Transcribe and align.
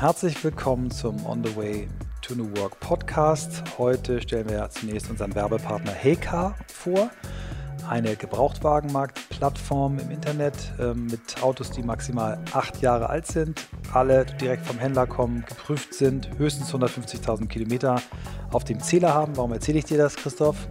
Herzlich 0.00 0.44
willkommen 0.44 0.92
zum 0.92 1.26
On 1.26 1.42
the 1.42 1.56
Way 1.56 1.88
to 2.22 2.36
New 2.36 2.56
Work 2.56 2.78
Podcast. 2.78 3.64
Heute 3.78 4.22
stellen 4.22 4.48
wir 4.48 4.70
zunächst 4.70 5.10
unseren 5.10 5.34
Werbepartner 5.34 5.90
Heycar 5.90 6.54
vor. 6.68 7.10
Eine 7.88 8.14
Gebrauchtwagenmarktplattform 8.14 9.98
im 9.98 10.12
Internet 10.12 10.54
äh, 10.78 10.94
mit 10.94 11.42
Autos, 11.42 11.72
die 11.72 11.82
maximal 11.82 12.38
acht 12.52 12.80
Jahre 12.80 13.10
alt 13.10 13.26
sind, 13.26 13.66
alle 13.92 14.24
direkt 14.24 14.64
vom 14.66 14.78
Händler 14.78 15.08
kommen, 15.08 15.44
geprüft 15.48 15.92
sind, 15.92 16.30
höchstens 16.38 16.72
150.000 16.72 17.48
Kilometer 17.48 18.00
auf 18.52 18.62
dem 18.62 18.78
Zähler 18.78 19.12
haben. 19.12 19.36
Warum 19.36 19.50
erzähle 19.50 19.80
ich 19.80 19.84
dir 19.84 19.98
das, 19.98 20.14
Christoph? 20.14 20.68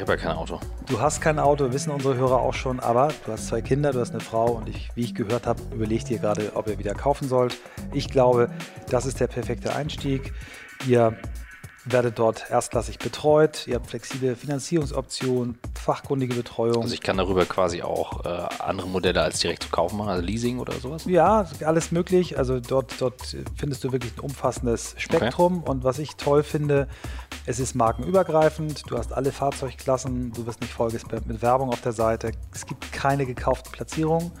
Ich 0.00 0.02
habe 0.08 0.12
ja 0.12 0.28
kein 0.28 0.36
Auto. 0.38 0.58
Du 0.86 0.98
hast 0.98 1.20
kein 1.20 1.38
Auto, 1.38 1.74
wissen 1.74 1.90
unsere 1.90 2.16
Hörer 2.16 2.40
auch 2.40 2.54
schon, 2.54 2.80
aber 2.80 3.12
du 3.26 3.32
hast 3.32 3.48
zwei 3.48 3.60
Kinder, 3.60 3.92
du 3.92 4.00
hast 4.00 4.12
eine 4.12 4.20
Frau 4.20 4.52
und 4.52 4.66
ich, 4.66 4.88
wie 4.94 5.02
ich 5.02 5.14
gehört 5.14 5.46
habe, 5.46 5.60
überlegt 5.74 6.10
ihr 6.10 6.18
gerade, 6.18 6.52
ob 6.54 6.68
ihr 6.68 6.78
wieder 6.78 6.94
kaufen 6.94 7.28
sollt. 7.28 7.58
Ich 7.92 8.08
glaube, 8.08 8.48
das 8.88 9.04
ist 9.04 9.20
der 9.20 9.26
perfekte 9.26 9.76
Einstieg. 9.76 10.32
Ihr 10.88 11.18
werdet 11.84 12.18
dort 12.18 12.50
erstklassig 12.50 12.98
betreut, 12.98 13.66
ihr 13.66 13.76
habt 13.76 13.88
flexible 13.88 14.36
Finanzierungsoptionen, 14.36 15.58
fachkundige 15.74 16.34
Betreuung. 16.34 16.82
Also 16.82 16.94
ich 16.94 17.00
kann 17.00 17.16
darüber 17.16 17.46
quasi 17.46 17.82
auch 17.82 18.24
äh, 18.24 18.28
andere 18.58 18.88
Modelle 18.88 19.22
als 19.22 19.40
direkt 19.40 19.62
zu 19.62 19.70
kaufen 19.70 19.96
machen, 19.96 20.10
also 20.10 20.22
Leasing 20.22 20.58
oder 20.58 20.74
sowas? 20.74 21.04
Ja, 21.06 21.46
alles 21.64 21.90
möglich. 21.90 22.36
Also 22.38 22.60
dort, 22.60 23.00
dort 23.00 23.36
findest 23.56 23.84
du 23.84 23.92
wirklich 23.92 24.16
ein 24.16 24.20
umfassendes 24.20 24.94
Spektrum. 24.98 25.60
Okay. 25.60 25.70
Und 25.70 25.84
was 25.84 25.98
ich 25.98 26.16
toll 26.16 26.42
finde, 26.42 26.88
es 27.46 27.58
ist 27.58 27.74
markenübergreifend, 27.74 28.90
du 28.90 28.98
hast 28.98 29.12
alle 29.12 29.32
Fahrzeugklassen, 29.32 30.32
du 30.32 30.46
wirst 30.46 30.60
nicht 30.60 30.72
vollgespammt 30.72 31.26
mit 31.26 31.40
Werbung 31.42 31.70
auf 31.70 31.80
der 31.80 31.92
Seite, 31.92 32.32
es 32.52 32.66
gibt 32.66 32.92
keine 32.92 33.26
gekauften 33.26 33.72
Platzierungen 33.72 34.32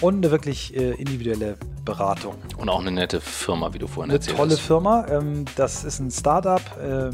und 0.00 0.16
eine 0.16 0.30
wirklich 0.30 0.76
äh, 0.76 0.92
individuelle 0.92 1.56
Beratung. 1.84 2.36
Und 2.56 2.68
auch 2.68 2.80
eine 2.80 2.90
nette 2.90 3.20
Firma, 3.20 3.72
wie 3.72 3.78
du 3.78 3.86
vorhin 3.86 4.10
eine 4.10 4.18
erzählt 4.18 4.36
hast. 4.36 4.42
Eine 4.42 4.50
tolle 4.50 4.60
Firma. 4.60 5.06
Ähm, 5.08 5.44
das 5.56 5.84
ist 5.84 6.00
ein 6.00 6.10
Startup, 6.10 6.62
äh, 6.78 7.10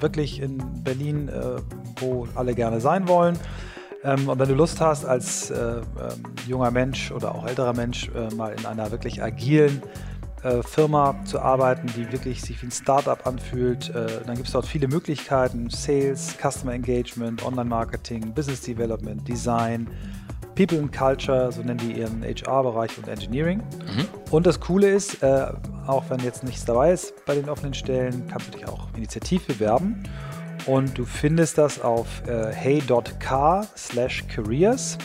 wirklich 0.00 0.40
in 0.40 0.58
Berlin, 0.82 1.28
äh, 1.28 1.60
wo 2.00 2.28
alle 2.34 2.54
gerne 2.54 2.80
sein 2.80 3.08
wollen. 3.08 3.38
Ähm, 4.04 4.28
und 4.28 4.38
wenn 4.38 4.48
du 4.48 4.54
Lust 4.54 4.80
hast, 4.80 5.04
als 5.04 5.50
äh, 5.50 5.56
ähm, 5.56 5.82
junger 6.46 6.70
Mensch 6.70 7.10
oder 7.10 7.34
auch 7.34 7.46
älterer 7.46 7.72
Mensch 7.72 8.10
äh, 8.14 8.32
mal 8.34 8.52
in 8.52 8.66
einer 8.66 8.90
wirklich 8.90 9.22
agilen 9.22 9.82
äh, 10.42 10.62
Firma 10.62 11.16
zu 11.24 11.40
arbeiten, 11.40 11.86
die 11.96 12.12
wirklich 12.12 12.42
sich 12.42 12.60
wie 12.60 12.66
ein 12.66 12.70
Startup 12.70 13.26
anfühlt, 13.26 13.92
dann 13.94 14.34
gibt 14.34 14.46
es 14.46 14.52
dort 14.52 14.66
viele 14.66 14.88
Möglichkeiten: 14.88 15.70
Sales, 15.70 16.36
Customer 16.38 16.74
Engagement, 16.74 17.42
Online-Marketing, 17.44 18.34
Business 18.34 18.60
Development, 18.60 19.26
Design. 19.26 19.88
People 20.54 20.78
and 20.78 20.92
Culture, 20.92 21.50
so 21.50 21.62
nennen 21.62 21.78
die 21.78 21.92
ihren 21.92 22.22
HR-Bereich 22.22 22.96
und 22.98 23.08
Engineering. 23.08 23.58
Mhm. 23.58 24.08
Und 24.30 24.46
das 24.46 24.60
Coole 24.60 24.88
ist, 24.90 25.22
äh, 25.22 25.46
auch 25.86 26.04
wenn 26.08 26.20
jetzt 26.20 26.44
nichts 26.44 26.64
dabei 26.64 26.92
ist 26.92 27.12
bei 27.26 27.34
den 27.34 27.48
offenen 27.48 27.74
Stellen, 27.74 28.26
kannst 28.28 28.48
du 28.48 28.58
dich 28.58 28.68
auch 28.68 28.88
initiativ 28.96 29.46
bewerben. 29.46 30.02
Und 30.66 30.96
du 30.96 31.04
findest 31.04 31.58
das 31.58 31.80
auf 31.80 32.26
äh, 32.26 32.52
hey.car 32.52 33.66
slash 33.76 34.24
careers. 34.28 34.96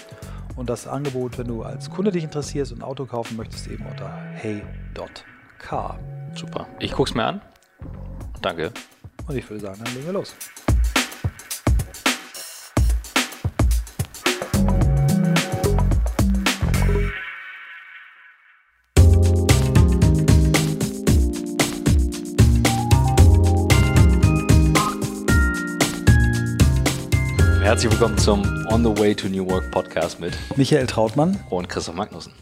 Und 0.55 0.69
das 0.69 0.87
Angebot, 0.87 1.37
wenn 1.37 1.47
du 1.47 1.63
als 1.63 1.89
Kunde 1.89 2.11
dich 2.11 2.23
interessierst 2.23 2.71
und 2.71 2.79
ein 2.79 2.83
Auto 2.83 3.05
kaufen 3.05 3.37
möchtest, 3.37 3.67
eben 3.67 3.85
unter 3.85 4.11
hey.car. 4.33 5.99
Super. 6.35 6.67
Ich 6.79 6.91
guck's 6.91 7.13
mir 7.13 7.23
an. 7.25 7.41
Danke. 8.41 8.71
Und 9.27 9.37
ich 9.37 9.49
würde 9.49 9.61
sagen, 9.61 9.81
dann 9.83 9.93
legen 9.93 10.05
wir 10.05 10.13
los. 10.13 10.35
Herzlich 27.79 27.97
willkommen 27.97 28.17
zum 28.17 28.41
On 28.73 28.83
the 28.83 29.01
Way 29.01 29.15
to 29.15 29.29
New 29.29 29.49
Work 29.49 29.71
Podcast 29.71 30.19
mit 30.19 30.33
Michael 30.57 30.85
Trautmann 30.85 31.41
und 31.49 31.69
Christoph 31.69 31.95
Magnussen. 31.95 32.33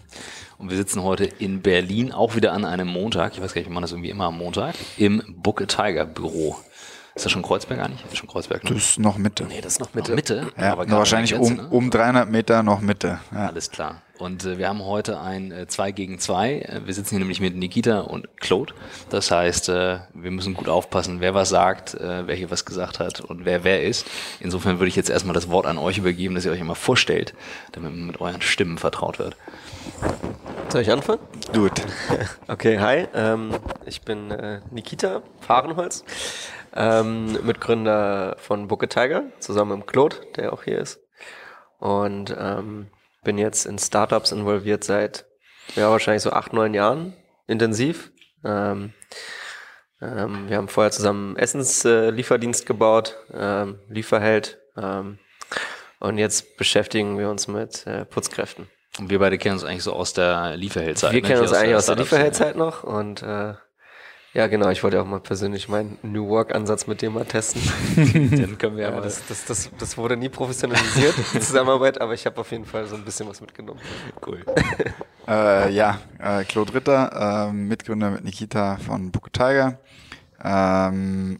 Und 0.57 0.71
wir 0.71 0.77
sitzen 0.77 1.03
heute 1.03 1.25
in 1.25 1.61
Berlin, 1.61 2.11
auch 2.11 2.35
wieder 2.35 2.53
an 2.53 2.65
einem 2.65 2.87
Montag. 2.87 3.33
Ich 3.35 3.41
weiß 3.43 3.53
gar 3.53 3.61
nicht, 3.61 3.69
wie 3.69 3.73
man 3.75 3.83
das 3.83 3.91
irgendwie 3.91 4.09
immer 4.09 4.23
am 4.23 4.37
Montag, 4.39 4.73
im 4.97 5.21
Book 5.27 5.61
a 5.61 5.65
Tiger 5.65 6.05
Büro. 6.05 6.55
Ist 7.13 7.25
das 7.25 7.31
schon 7.31 7.43
Kreuzberg 7.43 7.79
eigentlich? 7.79 8.01
Das 8.01 8.13
ist 8.13 8.17
schon 8.17 8.27
Kreuzberg. 8.27 8.63
Ne? 8.63 8.71
Das 8.71 8.77
ist 8.89 8.97
noch 8.97 9.19
Mitte. 9.19 9.43
Nee, 9.43 9.61
das 9.61 9.73
ist 9.73 9.79
noch 9.79 9.93
Mitte. 9.93 10.09
Noch 10.09 10.15
Mitte? 10.15 10.51
Ja, 10.57 10.71
aber 10.71 10.89
wahrscheinlich 10.89 11.33
Grenze, 11.33 11.51
um, 11.51 11.57
ne? 11.57 11.67
um 11.69 11.91
300 11.91 12.31
Meter 12.31 12.63
noch 12.63 12.81
Mitte. 12.81 13.19
Ja. 13.31 13.45
Alles 13.45 13.69
klar. 13.69 14.01
Und 14.19 14.45
äh, 14.45 14.57
wir 14.57 14.67
haben 14.67 14.83
heute 14.83 15.19
ein 15.19 15.51
äh, 15.51 15.67
2 15.67 15.91
gegen 15.91 16.19
2. 16.19 16.53
Äh, 16.53 16.81
wir 16.85 16.94
sitzen 16.94 17.11
hier 17.11 17.19
nämlich 17.19 17.39
mit 17.39 17.55
Nikita 17.55 18.01
und 18.01 18.38
Claude. 18.38 18.73
Das 19.09 19.31
heißt, 19.31 19.69
äh, 19.69 20.00
wir 20.13 20.31
müssen 20.31 20.53
gut 20.53 20.69
aufpassen, 20.69 21.22
wer 21.22 21.33
was 21.33 21.50
sagt, 21.50 21.94
äh, 21.94 22.28
wer 22.28 22.35
hier 22.35 22.51
was 22.51 22.66
gesagt 22.66 23.00
hat 23.00 23.22
und 23.22 23.45
wer 23.45 23.63
wer 23.63 23.83
ist. 23.83 24.07
Insofern 24.39 24.79
würde 24.79 24.89
ich 24.89 24.95
jetzt 24.95 25.09
erstmal 25.09 25.33
das 25.33 25.50
Wort 25.50 25.66
an 25.66 25.78
euch 25.78 25.97
übergeben, 25.97 26.35
dass 26.35 26.45
ihr 26.45 26.51
euch 26.51 26.61
immer 26.61 26.75
vorstellt, 26.75 27.33
damit 27.72 27.91
man 27.91 28.07
mit 28.07 28.22
euren 28.22 28.41
Stimmen 28.41 28.78
vertraut 28.78 29.19
wird. 29.19 29.35
Soll 30.69 30.81
ich 30.81 30.91
anfangen? 30.91 31.19
Gut. 31.53 31.81
okay, 32.47 32.79
hi. 32.79 33.07
Ähm, 33.13 33.51
ich 33.85 34.01
bin 34.01 34.31
äh, 34.31 34.61
Nikita 34.72 35.22
Fahrenholz 35.41 36.03
ähm, 36.75 37.38
Mitgründer 37.44 38.35
von 38.39 38.67
Booker 38.67 38.88
Tiger, 38.88 39.23
zusammen 39.39 39.79
mit 39.79 39.88
Claude, 39.88 40.17
der 40.35 40.53
auch 40.53 40.63
hier 40.63 40.79
ist. 40.79 40.99
Und 41.79 42.35
ähm, 42.38 42.88
bin 43.27 43.38
jetzt 43.38 43.65
in 43.65 43.77
Startups 43.77 44.31
involviert 44.31 44.85
seit 44.85 45.25
ja 45.75 45.91
wahrscheinlich 45.91 46.23
so 46.23 46.31
acht, 46.31 46.53
neun 46.53 46.73
Jahren 46.73 47.13
intensiv. 47.45 48.13
Ähm, 48.45 48.93
ähm, 50.01 50.47
wir 50.47 50.55
haben 50.55 50.69
vorher 50.69 50.91
zusammen 50.91 51.35
Essenslieferdienst 51.35 52.63
äh, 52.63 52.66
gebaut, 52.66 53.17
ähm, 53.33 53.79
Lieferheld. 53.89 54.59
Ähm, 54.77 55.19
und 55.99 56.17
jetzt 56.17 56.55
beschäftigen 56.55 57.19
wir 57.19 57.29
uns 57.29 57.49
mit 57.49 57.85
äh, 57.85 58.05
Putzkräften. 58.05 58.69
Und 58.97 59.09
wir 59.09 59.19
beide 59.19 59.37
kennen 59.37 59.55
uns 59.55 59.66
eigentlich 59.66 59.83
so 59.83 59.91
aus 59.91 60.13
der 60.13 60.55
Lieferheldzeit. 60.55 61.11
Wir 61.11 61.21
ne? 61.21 61.27
kennen 61.27 61.41
uns 61.41 61.51
eigentlich 61.51 61.75
aus 61.75 61.87
der, 61.87 61.95
der 61.95 62.05
Lieferheldzeit 62.05 62.55
noch 62.55 62.85
und 62.85 63.23
äh, 63.23 63.55
ja, 64.37 64.45
genau. 64.45 64.69
Ich 64.69 64.83
wollte 64.83 65.01
auch 65.01 65.05
mal 65.07 65.19
persönlich 65.19 65.67
meinen 65.67 65.97
New 66.03 66.27
Work-Ansatz 66.27 66.85
mit 66.85 67.01
dir 67.01 67.09
mal 67.09 67.25
testen. 67.25 67.59
Den 67.95 68.55
können 68.59 68.77
wir 68.77 68.83
ja, 68.83 68.91
mal. 68.91 69.01
Das, 69.01 69.25
das, 69.25 69.45
das, 69.45 69.71
das 69.79 69.97
wurde 69.97 70.15
nie 70.15 70.29
professionalisiert, 70.29 71.15
die 71.33 71.39
Zusammenarbeit, 71.39 71.99
aber 71.99 72.13
ich 72.13 72.23
habe 72.27 72.39
auf 72.39 72.51
jeden 72.51 72.65
Fall 72.65 72.85
so 72.85 72.95
ein 72.95 73.03
bisschen 73.03 73.27
was 73.27 73.41
mitgenommen. 73.41 73.79
Cool. 74.23 74.45
äh, 75.27 75.71
ja, 75.73 75.99
äh, 76.19 76.43
Claude 76.43 76.71
Ritter, 76.75 77.47
äh, 77.49 77.51
Mitgründer 77.51 78.11
mit 78.11 78.25
Nikita 78.25 78.77
von 78.77 79.11
Book 79.11 79.33
Tiger. 79.33 79.79
Ähm, 80.43 81.39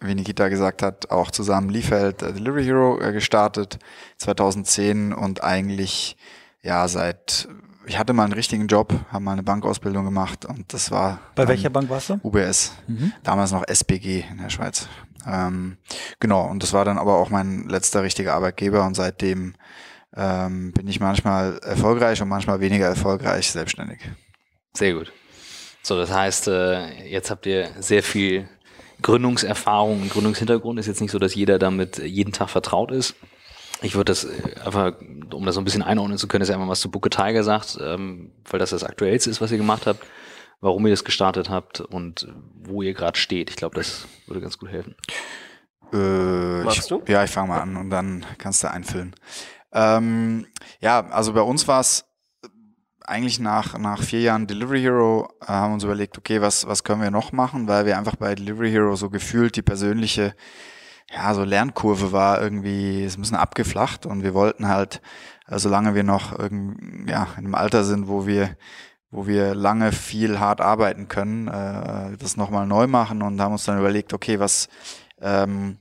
wie 0.00 0.14
Nikita 0.14 0.48
gesagt 0.48 0.82
hat, 0.82 1.10
auch 1.10 1.30
zusammen 1.30 1.68
Liefeld 1.68 2.22
äh, 2.22 2.32
Delivery 2.32 2.64
Hero 2.64 2.98
äh, 3.02 3.12
gestartet 3.12 3.78
2010 4.16 5.12
und 5.12 5.44
eigentlich 5.44 6.16
ja 6.62 6.88
seit 6.88 7.48
ich 7.86 7.98
hatte 7.98 8.12
mal 8.12 8.24
einen 8.24 8.32
richtigen 8.32 8.66
Job, 8.66 8.92
habe 9.10 9.24
mal 9.24 9.32
eine 9.32 9.42
Bankausbildung 9.42 10.04
gemacht 10.04 10.44
und 10.44 10.72
das 10.72 10.90
war. 10.90 11.20
Bei 11.34 11.48
welcher 11.48 11.70
Bank 11.70 11.88
warst 11.90 12.10
du? 12.10 12.20
UBS. 12.22 12.72
Mhm. 12.86 13.12
Damals 13.22 13.52
noch 13.52 13.66
SBG 13.66 14.24
in 14.30 14.38
der 14.38 14.50
Schweiz. 14.50 14.88
Ähm, 15.26 15.76
genau, 16.18 16.46
und 16.46 16.62
das 16.62 16.72
war 16.72 16.84
dann 16.84 16.98
aber 16.98 17.16
auch 17.18 17.30
mein 17.30 17.68
letzter 17.68 18.02
richtiger 18.02 18.34
Arbeitgeber 18.34 18.86
und 18.86 18.94
seitdem 18.94 19.54
ähm, 20.16 20.72
bin 20.72 20.88
ich 20.88 21.00
manchmal 21.00 21.58
erfolgreich 21.58 22.20
und 22.22 22.28
manchmal 22.28 22.60
weniger 22.60 22.86
erfolgreich 22.86 23.50
selbstständig. 23.50 24.00
Sehr 24.74 24.94
gut. 24.94 25.12
So, 25.82 25.96
das 25.96 26.12
heißt, 26.12 26.48
äh, 26.48 27.08
jetzt 27.08 27.30
habt 27.30 27.46
ihr 27.46 27.70
sehr 27.78 28.02
viel 28.02 28.48
Gründungserfahrung 29.02 30.02
und 30.02 30.10
Gründungshintergrund. 30.10 30.78
Ist 30.78 30.86
jetzt 30.86 31.00
nicht 31.00 31.10
so, 31.10 31.18
dass 31.18 31.34
jeder 31.34 31.58
damit 31.58 31.98
jeden 31.98 32.32
Tag 32.32 32.50
vertraut 32.50 32.90
ist. 32.90 33.14
Ich 33.82 33.94
würde 33.94 34.10
das 34.10 34.24
äh, 34.24 34.60
einfach, 34.64 34.94
um 35.32 35.44
das 35.46 35.54
so 35.54 35.60
ein 35.60 35.64
bisschen 35.64 35.82
einordnen 35.82 36.18
zu 36.18 36.28
können, 36.28 36.42
ist 36.42 36.50
einfach 36.50 36.68
was 36.68 36.80
zu 36.80 36.90
Booker 36.90 37.10
Tiger 37.10 37.42
sagt, 37.42 37.78
ähm, 37.82 38.32
weil 38.48 38.60
das 38.60 38.70
das 38.70 38.84
Aktuellste 38.84 39.30
ist, 39.30 39.40
was 39.40 39.52
ihr 39.52 39.58
gemacht 39.58 39.86
habt, 39.86 40.04
warum 40.60 40.86
ihr 40.86 40.92
das 40.92 41.04
gestartet 41.04 41.50
habt 41.50 41.80
und 41.80 42.28
wo 42.54 42.82
ihr 42.82 42.94
gerade 42.94 43.18
steht. 43.18 43.50
Ich 43.50 43.56
glaube, 43.56 43.76
das 43.76 44.06
würde 44.26 44.40
ganz 44.40 44.58
gut 44.58 44.70
helfen. 44.70 44.94
Äh, 45.92 46.64
Machst 46.64 46.78
ich, 46.78 46.86
du? 46.86 47.02
Ja, 47.08 47.24
ich 47.24 47.30
fange 47.30 47.48
mal 47.48 47.60
an 47.60 47.76
und 47.76 47.90
dann 47.90 48.24
kannst 48.38 48.62
du 48.62 48.70
einfüllen. 48.70 49.14
Ähm, 49.72 50.46
ja, 50.80 51.06
also 51.08 51.32
bei 51.32 51.42
uns 51.42 51.66
war 51.68 51.80
es 51.80 52.04
eigentlich 53.06 53.40
nach, 53.40 53.76
nach 53.78 54.02
vier 54.02 54.20
Jahren 54.20 54.46
Delivery 54.46 54.80
Hero 54.80 55.28
äh, 55.42 55.46
haben 55.46 55.70
wir 55.70 55.74
uns 55.74 55.84
überlegt, 55.84 56.16
okay, 56.16 56.40
was, 56.40 56.66
was 56.66 56.84
können 56.84 57.02
wir 57.02 57.10
noch 57.10 57.32
machen, 57.32 57.66
weil 57.66 57.86
wir 57.86 57.98
einfach 57.98 58.16
bei 58.16 58.34
Delivery 58.34 58.70
Hero 58.70 58.94
so 58.94 59.10
gefühlt 59.10 59.56
die 59.56 59.62
persönliche 59.62 60.34
ja, 61.12 61.34
so 61.34 61.44
Lernkurve 61.44 62.12
war 62.12 62.40
irgendwie, 62.40 63.04
ein 63.04 63.20
bisschen 63.20 63.36
abgeflacht 63.36 64.06
und 64.06 64.22
wir 64.22 64.34
wollten 64.34 64.68
halt, 64.68 65.02
äh, 65.48 65.58
solange 65.58 65.94
wir 65.94 66.04
noch 66.04 66.38
irgendwie, 66.38 67.10
ja, 67.10 67.28
in 67.36 67.46
einem 67.46 67.54
Alter 67.54 67.84
sind, 67.84 68.08
wo 68.08 68.26
wir, 68.26 68.56
wo 69.10 69.26
wir 69.26 69.54
lange 69.54 69.90
viel 69.92 70.38
hart 70.38 70.60
arbeiten 70.60 71.08
können, 71.08 71.48
äh, 71.48 72.16
das 72.16 72.36
nochmal 72.36 72.66
neu 72.66 72.86
machen 72.86 73.22
und 73.22 73.40
haben 73.40 73.52
uns 73.52 73.64
dann 73.64 73.78
überlegt, 73.78 74.12
okay, 74.12 74.38
was, 74.38 74.68
ähm, 75.20 75.78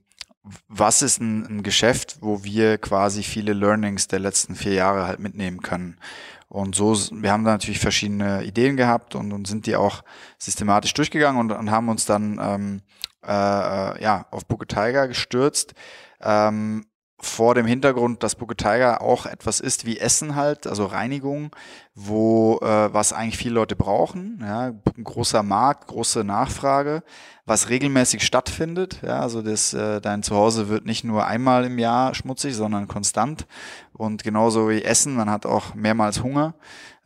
was 0.68 1.04
ist 1.04 1.22
ein, 1.22 1.46
ein 1.46 1.64
Geschäft, 1.64 2.18
wo 2.22 2.44
wir 2.44 2.80
quasi 2.80 3.22
viele 3.22 3.54
Learnings 3.54 4.08
der 4.08 4.20
letzten 4.20 4.56
vier 4.56 4.74
Jahre 4.74 5.06
halt 5.06 5.20
mitnehmen 5.20 5.62
können? 5.62 6.00
Und 6.48 6.74
so, 6.74 6.96
wir 7.12 7.32
haben 7.32 7.44
da 7.44 7.52
natürlich 7.52 7.80
verschiedene 7.80 8.44
Ideen 8.44 8.76
gehabt 8.76 9.14
und, 9.14 9.32
und 9.32 9.48
sind 9.48 9.68
die 9.68 9.76
auch 9.76 10.04
systematisch 10.40 10.96
durchgegangen 10.96 11.40
und, 11.40 11.52
und 11.52 11.70
haben 11.70 11.90
uns 11.90 12.06
dann 12.08 12.40
ähm, 12.42 12.82
äh, 13.30 13.32
äh 13.32 14.04
ja, 14.04 14.26
auf 14.32 14.46
Booker 14.46 14.68
Tiger 14.68 15.08
gestürzt. 15.08 15.74
Ähm, 16.22 16.86
vor 17.22 17.54
dem 17.54 17.66
Hintergrund, 17.66 18.24
dass 18.24 18.36
Booker 18.36 18.56
Tiger 18.56 19.02
auch 19.02 19.26
etwas 19.26 19.60
ist 19.60 19.86
wie 19.86 20.00
Essen 20.00 20.36
halt, 20.36 20.68
also 20.68 20.86
Reinigung, 20.86 21.54
wo 21.94 22.60
äh, 22.62 22.94
was 22.94 23.12
eigentlich 23.12 23.38
viele 23.38 23.56
Leute 23.56 23.76
brauchen, 23.76 24.40
ja, 24.42 24.72
ein 24.96 25.04
großer 25.04 25.44
Markt, 25.44 25.88
große 25.88 26.24
Nachfrage, 26.24 27.04
was 27.46 27.68
regelmäßig 27.68 28.24
stattfindet, 28.24 29.02
ja, 29.02 29.20
also 29.20 29.42
das 29.42 29.74
äh, 29.74 30.00
dein 30.00 30.24
Zuhause 30.24 30.70
wird 30.70 30.86
nicht 30.86 31.04
nur 31.04 31.26
einmal 31.26 31.66
im 31.66 31.78
Jahr 31.78 32.16
schmutzig, 32.16 32.56
sondern 32.56 32.88
konstant 32.88 33.48
und 33.92 34.24
genauso 34.24 34.70
wie 34.70 34.84
Essen, 34.84 35.16
man 35.16 35.30
hat 35.30 35.46
auch 35.46 35.76
mehrmals 35.76 36.24
Hunger 36.24 36.54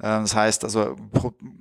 das 0.04 0.36
heißt 0.36 0.66
also 0.66 0.98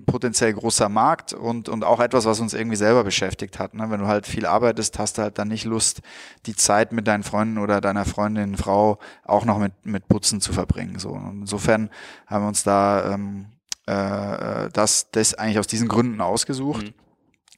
potenziell 0.05 0.53
großer 0.53 0.89
Markt 0.89 1.33
und, 1.33 1.69
und 1.69 1.85
auch 1.85 2.01
etwas, 2.01 2.25
was 2.25 2.41
uns 2.41 2.55
irgendwie 2.55 2.77
selber 2.77 3.05
beschäftigt 3.05 3.61
hat. 3.61 3.73
Ne? 3.75 3.89
Wenn 3.89 4.01
du 4.01 4.09
halt 4.09 4.27
viel 4.27 4.47
arbeitest, 4.47 4.99
hast 4.99 5.17
du 5.17 5.23
halt 5.23 5.39
dann 5.39 5.47
nicht 5.47 5.65
Lust, 5.65 6.03
die 6.47 6.57
Zeit 6.57 6.91
mit 6.91 7.07
deinen 7.07 7.23
Freunden 7.23 7.59
oder 7.59 7.81
deiner 7.81 8.05
Freundin, 8.05 8.57
Frau 8.57 8.99
auch 9.23 9.45
noch 9.45 9.59
mit, 9.59 9.87
mit 9.87 10.09
Putzen 10.09 10.41
zu 10.41 10.53
verbringen. 10.53 10.99
So. 10.99 11.11
Und 11.11 11.43
insofern 11.43 11.89
haben 12.27 12.43
wir 12.43 12.49
uns 12.49 12.65
da 12.65 13.15
ähm, 13.15 13.47
äh, 13.87 14.71
das, 14.73 15.13
das 15.13 15.35
eigentlich 15.35 15.61
aus 15.61 15.69
diesen 15.69 15.87
Gründen 15.87 16.21
ausgesucht. 16.21 16.87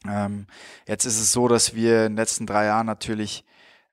Mhm. 0.05 0.11
Ähm, 0.11 0.47
jetzt 0.87 1.07
ist 1.07 1.19
es 1.19 1.33
so, 1.33 1.49
dass 1.49 1.75
wir 1.75 2.05
in 2.05 2.13
den 2.13 2.17
letzten 2.17 2.45
drei 2.45 2.67
Jahren 2.67 2.85
natürlich 2.85 3.47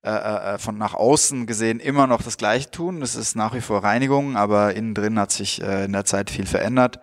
äh, 0.03 0.09
äh, 0.56 0.57
von 0.57 0.77
nach 0.77 0.95
außen 0.95 1.45
gesehen 1.45 1.80
immer 1.80 2.07
noch 2.07 2.24
das 2.24 2.38
Gleiche 2.38 2.71
tun. 2.71 3.01
Es 3.03 3.15
ist 3.15 3.36
nach 3.36 3.53
wie 3.53 3.62
vor 3.62 3.83
Reinigung, 3.83 4.36
aber 4.36 4.74
innen 4.75 4.95
drin 4.95 5.19
hat 5.19 5.31
sich 5.31 5.62
äh, 5.62 5.86
in 5.86 5.94
der 5.94 6.06
Zeit 6.06 6.31
viel 6.31 6.48
verändert. 6.48 7.00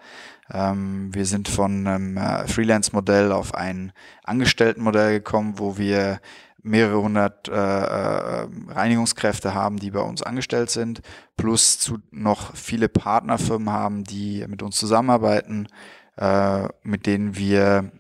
Ähm, 0.50 1.14
wir 1.14 1.24
sind 1.24 1.48
von 1.48 1.86
einem 1.86 2.16
äh, 2.16 2.48
Freelance-Modell 2.48 3.30
auf 3.30 3.54
ein 3.54 3.92
Angestelltenmodell 4.24 5.18
gekommen, 5.18 5.58
wo 5.58 5.78
wir 5.78 6.20
mehrere 6.62 7.00
hundert 7.00 7.48
äh, 7.48 7.52
äh, 7.52 8.48
Reinigungskräfte 8.68 9.54
haben, 9.54 9.78
die 9.78 9.92
bei 9.92 10.00
uns 10.00 10.22
angestellt 10.22 10.70
sind, 10.70 11.00
plus 11.36 11.78
zu 11.78 11.98
noch 12.10 12.56
viele 12.56 12.88
Partnerfirmen 12.88 13.70
haben, 13.70 14.04
die 14.04 14.44
mit 14.48 14.62
uns 14.62 14.76
zusammenarbeiten, 14.76 15.68
äh, 16.16 16.68
mit 16.82 17.06
denen 17.06 17.36
wir 17.36 17.92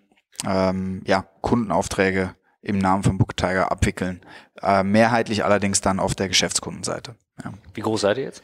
ähm, 0.46 1.02
ja, 1.06 1.24
Kundenaufträge 1.40 2.34
im 2.62 2.78
Namen 2.78 3.02
von 3.02 3.18
Book 3.18 3.36
Tiger 3.36 3.70
abwickeln. 3.70 4.20
Äh, 4.62 4.82
mehrheitlich 4.82 5.44
allerdings 5.44 5.80
dann 5.80 6.00
auf 6.00 6.14
der 6.14 6.28
Geschäftskundenseite. 6.28 7.14
Ja. 7.44 7.52
Wie 7.74 7.80
groß 7.80 8.00
seid 8.02 8.18
ihr 8.18 8.24
jetzt? 8.24 8.42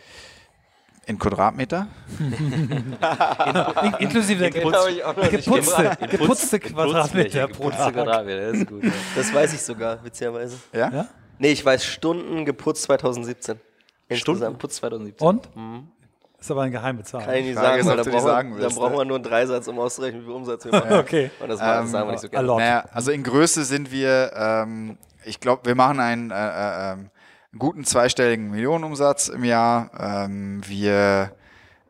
In 1.07 1.19
Quadratmeter? 1.19 1.89
in, 2.19 2.97
inklusive 3.99 4.39
der 4.39 4.51
geputzte, 4.51 5.97
geputzte 6.09 6.61
Quadratmeter 6.61 7.49
pro 7.49 7.71
Tag. 7.71 7.93
Quadratmeter, 7.93 8.53
das 8.53 8.61
ist 8.61 8.67
gut. 8.67 8.85
Das 9.15 9.35
weiß 9.35 9.53
ich 9.53 9.61
sogar, 9.61 10.03
witzigerweise. 10.03 10.57
Ja? 10.73 10.91
ja? 10.91 11.09
Nee, 11.39 11.53
ich 11.53 11.65
weiß 11.65 11.85
Stunden 11.85 12.47
geputzt 12.47 12.85
2017. 12.85 13.61
Insgesamt. 14.09 14.39
Stunden 14.39 14.59
putzt 14.59 14.77
2017. 14.77 15.27
Und? 15.27 15.57
Mhm. 15.57 15.89
Ist 16.45 16.51
aber 16.51 16.61
eine 16.61 16.73
geheime 16.73 17.03
Zahl. 17.03 17.25
Kann 17.25 17.37
ich 17.37 17.47
nicht 17.47 17.55
sagen, 17.55 17.87
weil 17.87 17.97
da 17.97 18.03
brauchen, 18.03 18.21
sagen 18.21 18.57
dann 18.61 18.75
brauchen 18.75 18.97
wir 18.99 19.05
nur 19.07 19.17
einen 19.17 19.25
Dreisatz, 19.25 19.67
um 19.67 19.79
auszurechnen, 19.79 20.21
wie 20.21 20.27
viel 20.27 20.35
Umsatz 20.35 20.63
wir 20.67 20.73
machen. 20.73 20.93
okay. 20.93 21.31
Und 21.41 21.49
das, 21.49 21.59
ähm, 21.59 21.87
sagen 21.87 22.07
wir 22.07 22.13
nicht 22.13 22.21
so 22.21 22.29
gerne. 22.29 22.49
Naja, 22.49 22.85
also 22.93 23.13
in 23.13 23.23
Größe 23.23 23.65
sind 23.65 23.91
wir, 23.91 24.31
ähm, 24.37 24.99
ich 25.25 25.41
glaube, 25.41 25.65
wir 25.65 25.75
machen 25.75 26.01
einen, 26.01 26.31
äh, 26.31 26.35
äh, 26.35 26.93
ähm, 26.93 27.11
guten 27.59 27.85
zweistelligen 27.85 28.51
Millionenumsatz 28.51 29.29
im 29.29 29.43
Jahr. 29.43 29.91
Ähm, 29.99 30.61
wir 30.67 31.33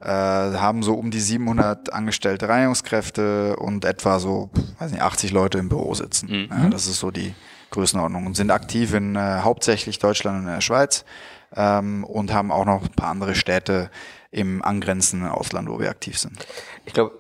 äh, 0.01 0.07
haben 0.07 0.85
so 0.85 0.95
um 0.95 1.11
die 1.11 1.19
700 1.19 1.93
angestellte 1.93 2.49
Reinigungskräfte 2.49 3.57
und 3.57 3.85
etwa 3.85 4.21
so, 4.21 4.51
weiß 4.79 4.93
nicht, 4.93 5.03
80 5.03 5.33
Leute 5.33 5.59
im 5.59 5.69
Büro 5.69 5.95
sitzen. 5.95 6.31
Mhm. 6.31 6.49
Ja, 6.49 6.69
das 6.69 6.87
ist 6.87 7.01
so 7.01 7.11
die 7.11 7.35
Größenordnung 7.73 8.25
und 8.25 8.37
sind 8.37 8.53
aktiv 8.53 8.95
in 8.95 9.17
äh, 9.17 9.41
hauptsächlich 9.41 9.99
Deutschland 9.99 10.39
und 10.39 10.47
in 10.47 10.55
der 10.55 10.61
Schweiz 10.61 11.05
ähm, 11.57 12.05
und 12.05 12.33
haben 12.33 12.53
auch 12.53 12.65
noch 12.65 12.85
ein 12.85 12.93
paar 12.93 13.11
andere 13.11 13.35
Städte 13.35 13.91
im 14.35 14.63
angrenzenden 14.63 15.29
Ausland, 15.29 15.69
wo 15.69 15.79
wir 15.79 15.91
aktiv 15.91 16.19
sind. 16.19 16.35
Ich 16.85 16.93
glaube, 16.93 17.13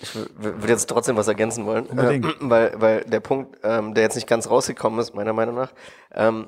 ich 0.00 0.14
würde 0.36 0.68
jetzt 0.68 0.86
trotzdem 0.86 1.16
was 1.16 1.28
ergänzen 1.28 1.64
wollen, 1.66 1.86
äh, 1.98 2.20
weil, 2.40 2.72
weil 2.76 3.00
der 3.02 3.20
Punkt, 3.20 3.58
ähm, 3.62 3.94
der 3.94 4.04
jetzt 4.04 4.16
nicht 4.16 4.26
ganz 4.26 4.50
rausgekommen 4.50 4.98
ist, 4.98 5.14
meiner 5.14 5.32
Meinung 5.32 5.54
nach, 5.54 5.72
ähm, 6.14 6.46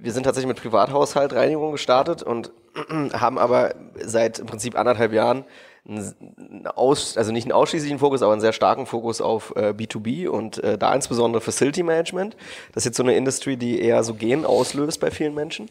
wir, 0.00 0.12
sind 0.12 0.24
tatsächlich 0.24 0.48
mit 0.48 0.60
Privathaushalt 0.60 1.32
Reinigung 1.32 1.72
gestartet 1.72 2.22
und 2.22 2.52
haben 3.12 3.38
aber 3.38 3.74
seit 4.00 4.38
im 4.40 4.46
Prinzip 4.46 4.76
anderthalb 4.76 5.12
Jahren 5.12 5.44
einen 5.86 6.66
aus, 6.66 7.16
also 7.16 7.30
nicht 7.30 7.44
einen 7.44 7.52
ausschließlichen 7.52 7.98
Fokus, 7.98 8.22
aber 8.22 8.32
einen 8.32 8.40
sehr 8.40 8.54
starken 8.54 8.86
Fokus 8.86 9.20
auf 9.20 9.52
äh, 9.54 9.74
B2B 9.76 10.28
und 10.28 10.62
äh, 10.64 10.78
da 10.78 10.94
insbesondere 10.94 11.42
Facility 11.42 11.82
Management. 11.82 12.36
Das 12.72 12.82
ist 12.82 12.86
jetzt 12.86 12.96
so 12.96 13.02
eine 13.02 13.14
Industry, 13.14 13.56
die 13.56 13.80
eher 13.80 14.02
so 14.02 14.14
Gen 14.14 14.46
auslöst 14.46 15.00
bei 15.00 15.10
vielen 15.10 15.34
Menschen. 15.34 15.68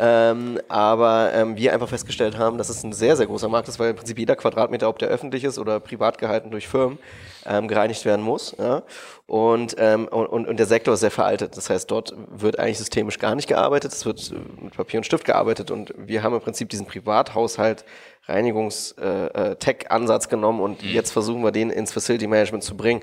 Ähm, 0.00 0.60
aber 0.68 1.32
ähm, 1.34 1.56
wir 1.56 1.72
einfach 1.72 1.88
festgestellt 1.88 2.38
haben, 2.38 2.56
dass 2.56 2.68
es 2.68 2.84
ein 2.84 2.92
sehr, 2.92 3.16
sehr 3.16 3.26
großer 3.26 3.48
Markt 3.48 3.68
ist, 3.68 3.80
weil 3.80 3.90
im 3.90 3.96
Prinzip 3.96 4.18
jeder 4.18 4.36
Quadratmeter, 4.36 4.88
ob 4.88 4.98
der 5.00 5.08
öffentlich 5.08 5.42
ist 5.42 5.58
oder 5.58 5.80
privat 5.80 6.18
gehalten 6.18 6.52
durch 6.52 6.68
Firmen, 6.68 6.98
ähm, 7.44 7.66
gereinigt 7.66 8.04
werden 8.04 8.24
muss. 8.24 8.54
Ja? 8.58 8.84
Und, 9.26 9.74
ähm, 9.78 10.06
und, 10.06 10.46
und 10.46 10.56
der 10.56 10.66
Sektor 10.66 10.94
ist 10.94 11.00
sehr 11.00 11.10
veraltet. 11.10 11.56
Das 11.56 11.68
heißt, 11.68 11.90
dort 11.90 12.14
wird 12.30 12.60
eigentlich 12.60 12.78
systemisch 12.78 13.18
gar 13.18 13.34
nicht 13.34 13.48
gearbeitet. 13.48 13.92
Es 13.92 14.06
wird 14.06 14.30
äh, 14.30 14.64
mit 14.64 14.76
Papier 14.76 15.00
und 15.00 15.04
Stift 15.04 15.24
gearbeitet. 15.24 15.72
Und 15.72 15.92
wir 15.96 16.22
haben 16.22 16.34
im 16.34 16.40
Prinzip 16.40 16.68
diesen 16.68 16.86
Privathaushalt 16.86 17.84
Reinigungs-Tech-Ansatz 18.28 20.24
äh, 20.24 20.28
äh 20.28 20.30
genommen 20.30 20.60
und 20.60 20.82
mhm. 20.82 20.90
jetzt 20.90 21.12
versuchen 21.12 21.42
wir 21.42 21.50
den 21.50 21.70
ins 21.70 21.92
Facility 21.92 22.26
Management 22.26 22.62
zu 22.62 22.76
bringen. 22.76 23.00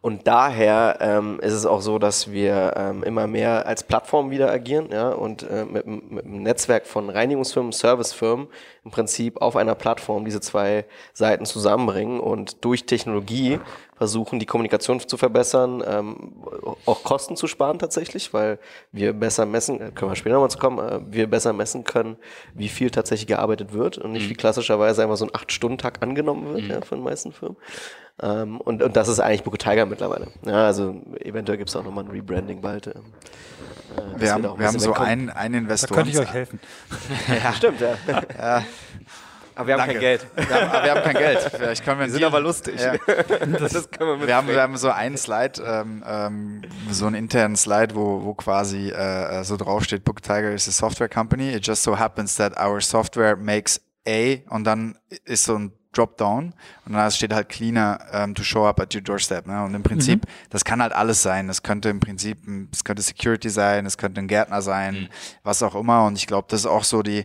Und 0.00 0.26
daher 0.26 0.98
ähm, 1.00 1.40
ist 1.40 1.52
es 1.52 1.66
auch 1.66 1.80
so, 1.80 1.98
dass 1.98 2.30
wir 2.30 2.74
ähm, 2.76 3.02
immer 3.02 3.26
mehr 3.26 3.66
als 3.66 3.82
Plattform 3.82 4.30
wieder 4.30 4.50
agieren 4.50 4.90
ja, 4.92 5.10
und 5.10 5.42
äh, 5.42 5.64
mit, 5.64 5.86
mit 5.86 6.24
einem 6.24 6.42
Netzwerk 6.42 6.86
von 6.86 7.10
Reinigungsfirmen, 7.10 7.72
Servicefirmen 7.72 8.46
im 8.84 8.90
Prinzip 8.92 9.42
auf 9.42 9.56
einer 9.56 9.74
Plattform 9.74 10.24
diese 10.24 10.40
zwei 10.40 10.84
Seiten 11.12 11.44
zusammenbringen. 11.44 12.20
Und 12.20 12.64
durch 12.64 12.86
Technologie 12.86 13.58
versuchen, 13.96 14.38
die 14.38 14.46
Kommunikation 14.46 15.00
zu 15.00 15.16
verbessern, 15.16 15.82
ähm, 15.86 16.32
auch 16.84 17.02
Kosten 17.02 17.36
zu 17.36 17.46
sparen 17.46 17.78
tatsächlich, 17.78 18.34
weil 18.34 18.58
wir 18.92 19.12
besser 19.12 19.46
messen, 19.46 19.80
äh, 19.80 19.90
können 19.90 20.10
wir 20.10 20.16
später 20.16 20.34
nochmal 20.34 20.50
zu 20.50 20.58
kommen, 20.58 20.78
äh, 20.78 21.00
wir 21.08 21.28
besser 21.28 21.52
messen 21.52 21.84
können, 21.84 22.16
wie 22.54 22.68
viel 22.68 22.90
tatsächlich 22.90 23.26
gearbeitet 23.26 23.72
wird 23.72 23.98
und 23.98 24.12
nicht 24.12 24.26
mhm. 24.26 24.30
wie 24.30 24.34
klassischerweise 24.34 25.02
einfach 25.02 25.16
so 25.16 25.24
ein 25.24 25.34
acht-Stunden-Tag 25.34 26.02
angenommen 26.02 26.46
wird 26.54 26.64
mhm. 26.64 26.70
ja, 26.70 26.80
von 26.82 26.98
den 26.98 27.04
meisten 27.04 27.32
Firmen. 27.32 27.56
Ähm, 28.22 28.60
und, 28.60 28.82
und 28.82 28.96
das 28.96 29.08
ist 29.08 29.20
eigentlich 29.20 29.42
Booker 29.42 29.58
Tiger 29.58 29.86
mittlerweile. 29.86 30.28
Ja, 30.44 30.66
also 30.66 31.02
eventuell 31.20 31.58
gibt 31.58 31.68
es 31.68 31.76
auch 31.76 31.84
nochmal 31.84 32.04
ein 32.04 32.10
Rebranding 32.10 32.60
bald. 32.62 32.86
Ähm, 32.86 32.92
äh, 33.96 34.20
wir 34.20 34.32
haben, 34.32 34.42
wir 34.58 34.66
haben 34.66 34.78
so 34.78 34.94
einen, 34.94 35.30
einen 35.30 35.54
Investor. 35.54 35.88
Da 35.88 36.02
könnte 36.02 36.10
ich 36.10 36.18
euch 36.18 36.32
helfen. 36.32 36.60
ja. 37.28 37.52
Stimmt, 37.52 37.80
ja. 37.80 37.94
ja. 38.38 38.62
Aber 39.56 39.68
wir 39.68 39.74
haben 39.74 39.78
Danke. 39.80 39.94
kein 39.94 40.00
Geld. 40.00 40.26
Wir 40.36 40.48
haben, 40.48 40.84
wir 40.84 40.94
haben 40.94 41.02
kein 41.02 41.16
Geld. 41.16 41.40
Vielleicht 41.50 41.84
können 41.84 41.98
wir, 41.98 42.06
wir 42.06 42.12
sind 42.12 42.24
aber 42.24 42.40
lustig. 42.40 42.78
Ja. 42.78 42.94
Das, 43.58 43.72
das 43.72 43.90
können 43.90 44.20
wir, 44.20 44.26
wir, 44.26 44.36
haben, 44.36 44.48
wir 44.48 44.60
haben 44.60 44.76
so 44.76 44.90
einen 44.90 45.16
Slide, 45.16 45.62
ähm, 45.66 46.04
ähm, 46.06 46.62
so 46.90 47.06
einen 47.06 47.16
internen 47.16 47.56
Slide, 47.56 47.94
wo, 47.94 48.22
wo 48.22 48.34
quasi 48.34 48.90
äh, 48.90 49.42
so 49.44 49.56
draufsteht, 49.56 50.04
Book 50.04 50.22
Tiger 50.22 50.52
is 50.52 50.68
a 50.68 50.72
software 50.72 51.08
company. 51.08 51.54
It 51.54 51.66
just 51.66 51.82
so 51.82 51.98
happens 51.98 52.36
that 52.36 52.52
our 52.58 52.82
software 52.82 53.34
makes 53.34 53.80
A 54.06 54.36
und 54.50 54.64
dann 54.64 54.98
ist 55.24 55.44
so 55.44 55.56
ein 55.56 55.72
Dropdown 55.96 56.52
und 56.84 56.92
dann 56.92 57.10
steht 57.10 57.32
halt 57.32 57.48
cleaner 57.48 57.98
um, 58.12 58.34
to 58.34 58.42
show 58.42 58.66
up 58.66 58.78
at 58.78 58.94
your 58.94 59.00
doorstep. 59.00 59.46
Ne? 59.46 59.64
Und 59.64 59.74
im 59.74 59.82
Prinzip, 59.82 60.22
mhm. 60.22 60.30
das 60.50 60.64
kann 60.66 60.82
halt 60.82 60.92
alles 60.92 61.22
sein. 61.22 61.48
Das 61.48 61.62
könnte 61.62 61.88
im 61.88 62.00
Prinzip, 62.00 62.38
es 62.70 62.84
könnte 62.84 63.02
Security 63.02 63.48
sein, 63.48 63.86
es 63.86 63.96
könnte 63.96 64.20
ein 64.20 64.28
Gärtner 64.28 64.60
sein, 64.60 64.94
mhm. 64.94 65.08
was 65.42 65.62
auch 65.62 65.74
immer. 65.74 66.04
Und 66.04 66.18
ich 66.18 66.26
glaube, 66.26 66.48
das 66.50 66.60
ist 66.60 66.66
auch 66.66 66.84
so 66.84 67.02
die, 67.02 67.20
äh, 67.20 67.24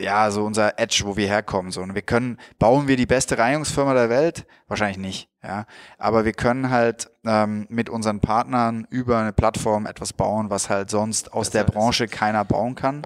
ja, 0.00 0.30
so 0.30 0.44
unser 0.44 0.78
Edge, 0.78 1.02
wo 1.04 1.16
wir 1.16 1.26
herkommen. 1.26 1.72
So. 1.72 1.80
Und 1.80 1.94
wir 1.94 2.02
können, 2.02 2.38
bauen 2.58 2.88
wir 2.88 2.96
die 2.96 3.06
beste 3.06 3.38
Reinigungsfirma 3.38 3.94
der 3.94 4.10
Welt? 4.10 4.46
Wahrscheinlich 4.68 4.98
nicht. 4.98 5.28
Ja. 5.42 5.64
Aber 5.98 6.24
wir 6.24 6.32
können 6.32 6.70
halt 6.70 7.10
ähm, 7.24 7.66
mit 7.70 7.88
unseren 7.88 8.20
Partnern 8.20 8.86
über 8.90 9.18
eine 9.18 9.32
Plattform 9.32 9.86
etwas 9.86 10.12
bauen, 10.12 10.50
was 10.50 10.68
halt 10.68 10.90
sonst 10.90 11.32
aus 11.32 11.46
das 11.46 11.52
der 11.52 11.64
Branche 11.64 12.08
keiner 12.08 12.44
bauen 12.44 12.74
kann. 12.74 13.02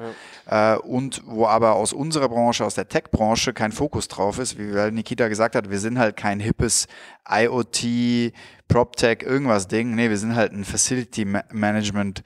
Ja. 0.46 0.75
Äh, 0.75 0.78
und 0.78 1.23
wo 1.26 1.46
aber 1.46 1.75
aus 1.75 1.92
unserer 1.92 2.28
Branche, 2.28 2.64
aus 2.64 2.75
der 2.75 2.88
Tech-Branche 2.88 3.52
kein 3.52 3.73
Fokus 3.73 4.08
drauf 4.08 4.38
ist, 4.38 4.58
wie 4.58 4.90
Nikita 4.90 5.28
gesagt 5.28 5.54
hat, 5.54 5.70
wir 5.70 5.78
sind 5.78 5.99
halt 5.99 6.16
kein 6.16 6.40
hippes 6.40 6.87
IoT, 7.28 8.32
PropTech, 8.68 9.23
irgendwas 9.23 9.68
Ding. 9.68 9.94
Nee, 9.94 10.11
wir 10.11 10.18
sind 10.18 10.34
halt 10.34 10.52
ein 10.52 10.64
Facility 10.64 11.25
Management 11.25 12.23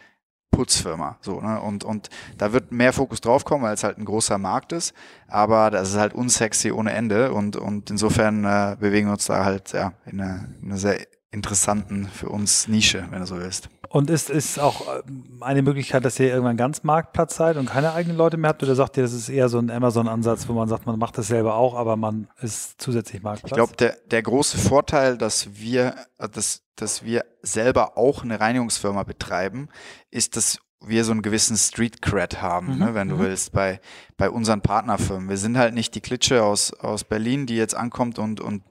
Putzfirma. 0.50 1.18
So, 1.20 1.40
ne? 1.40 1.60
und, 1.60 1.84
und 1.84 2.08
da 2.36 2.52
wird 2.52 2.72
mehr 2.72 2.92
Fokus 2.92 3.20
drauf 3.20 3.44
kommen, 3.44 3.62
weil 3.62 3.74
es 3.74 3.84
halt 3.84 3.98
ein 3.98 4.04
großer 4.04 4.38
Markt 4.38 4.72
ist. 4.72 4.94
Aber 5.28 5.70
das 5.70 5.90
ist 5.90 5.96
halt 5.96 6.14
unsexy 6.14 6.72
ohne 6.72 6.92
Ende. 6.92 7.32
Und, 7.32 7.56
und 7.56 7.90
insofern 7.90 8.44
äh, 8.44 8.76
bewegen 8.78 9.08
wir 9.08 9.12
uns 9.12 9.26
da 9.26 9.44
halt 9.44 9.72
ja, 9.72 9.92
in 10.06 10.20
einer 10.20 10.48
eine 10.62 10.76
sehr 10.76 10.98
interessanten 11.30 12.06
für 12.06 12.28
uns 12.28 12.68
Nische, 12.68 13.06
wenn 13.10 13.20
du 13.20 13.26
so 13.26 13.36
willst. 13.36 13.68
Und 13.90 14.10
ist, 14.10 14.28
ist 14.28 14.58
auch 14.58 14.82
ähm, 15.06 15.38
eine 15.40 15.62
Möglichkeit, 15.62 16.04
dass 16.04 16.18
ihr 16.20 16.28
irgendwann 16.28 16.58
ganz 16.58 16.82
Marktplatz 16.82 17.36
seid 17.36 17.56
und 17.56 17.70
keine 17.70 17.94
eigenen 17.94 18.18
Leute 18.18 18.36
mehr 18.36 18.50
habt? 18.50 18.62
Oder 18.62 18.74
sagt 18.74 18.96
ihr, 18.98 19.02
das 19.02 19.14
ist 19.14 19.28
eher 19.30 19.48
so 19.48 19.58
ein 19.58 19.70
Amazon-Ansatz, 19.70 20.46
wo 20.48 20.52
man 20.52 20.68
sagt, 20.68 20.86
man 20.86 20.98
macht 20.98 21.16
das 21.16 21.28
selber 21.28 21.54
auch, 21.54 21.74
aber 21.74 21.96
man 21.96 22.28
ist 22.40 22.80
zusätzlich 22.80 23.22
Marktplatz? 23.22 23.50
Ich 23.50 23.56
glaube, 23.56 23.76
der, 23.76 23.96
der 24.10 24.22
große 24.22 24.58
Vorteil, 24.58 25.16
dass 25.16 25.54
wir, 25.54 25.94
äh, 26.18 26.28
dass, 26.28 26.62
dass 26.76 27.02
wir 27.02 27.24
selber 27.42 27.96
auch 27.96 28.22
eine 28.22 28.40
Reinigungsfirma 28.40 29.04
betreiben, 29.04 29.68
ist, 30.10 30.36
dass 30.36 30.60
wir 30.80 31.04
so 31.04 31.12
einen 31.12 31.22
gewissen 31.22 31.56
Street 31.56 32.02
Cred 32.02 32.40
haben, 32.42 32.74
mhm. 32.74 32.78
ne, 32.78 32.94
wenn 32.94 33.08
du 33.08 33.16
mhm. 33.16 33.20
willst, 33.20 33.52
bei, 33.52 33.80
bei 34.16 34.30
unseren 34.30 34.60
Partnerfirmen. 34.60 35.28
Wir 35.28 35.38
sind 35.38 35.56
halt 35.56 35.74
nicht 35.74 35.94
die 35.94 36.00
Klitsche 36.00 36.44
aus, 36.44 36.72
aus 36.74 37.04
Berlin, 37.04 37.46
die 37.46 37.56
jetzt 37.56 37.74
ankommt 37.74 38.18
und, 38.18 38.40
und 38.40 38.62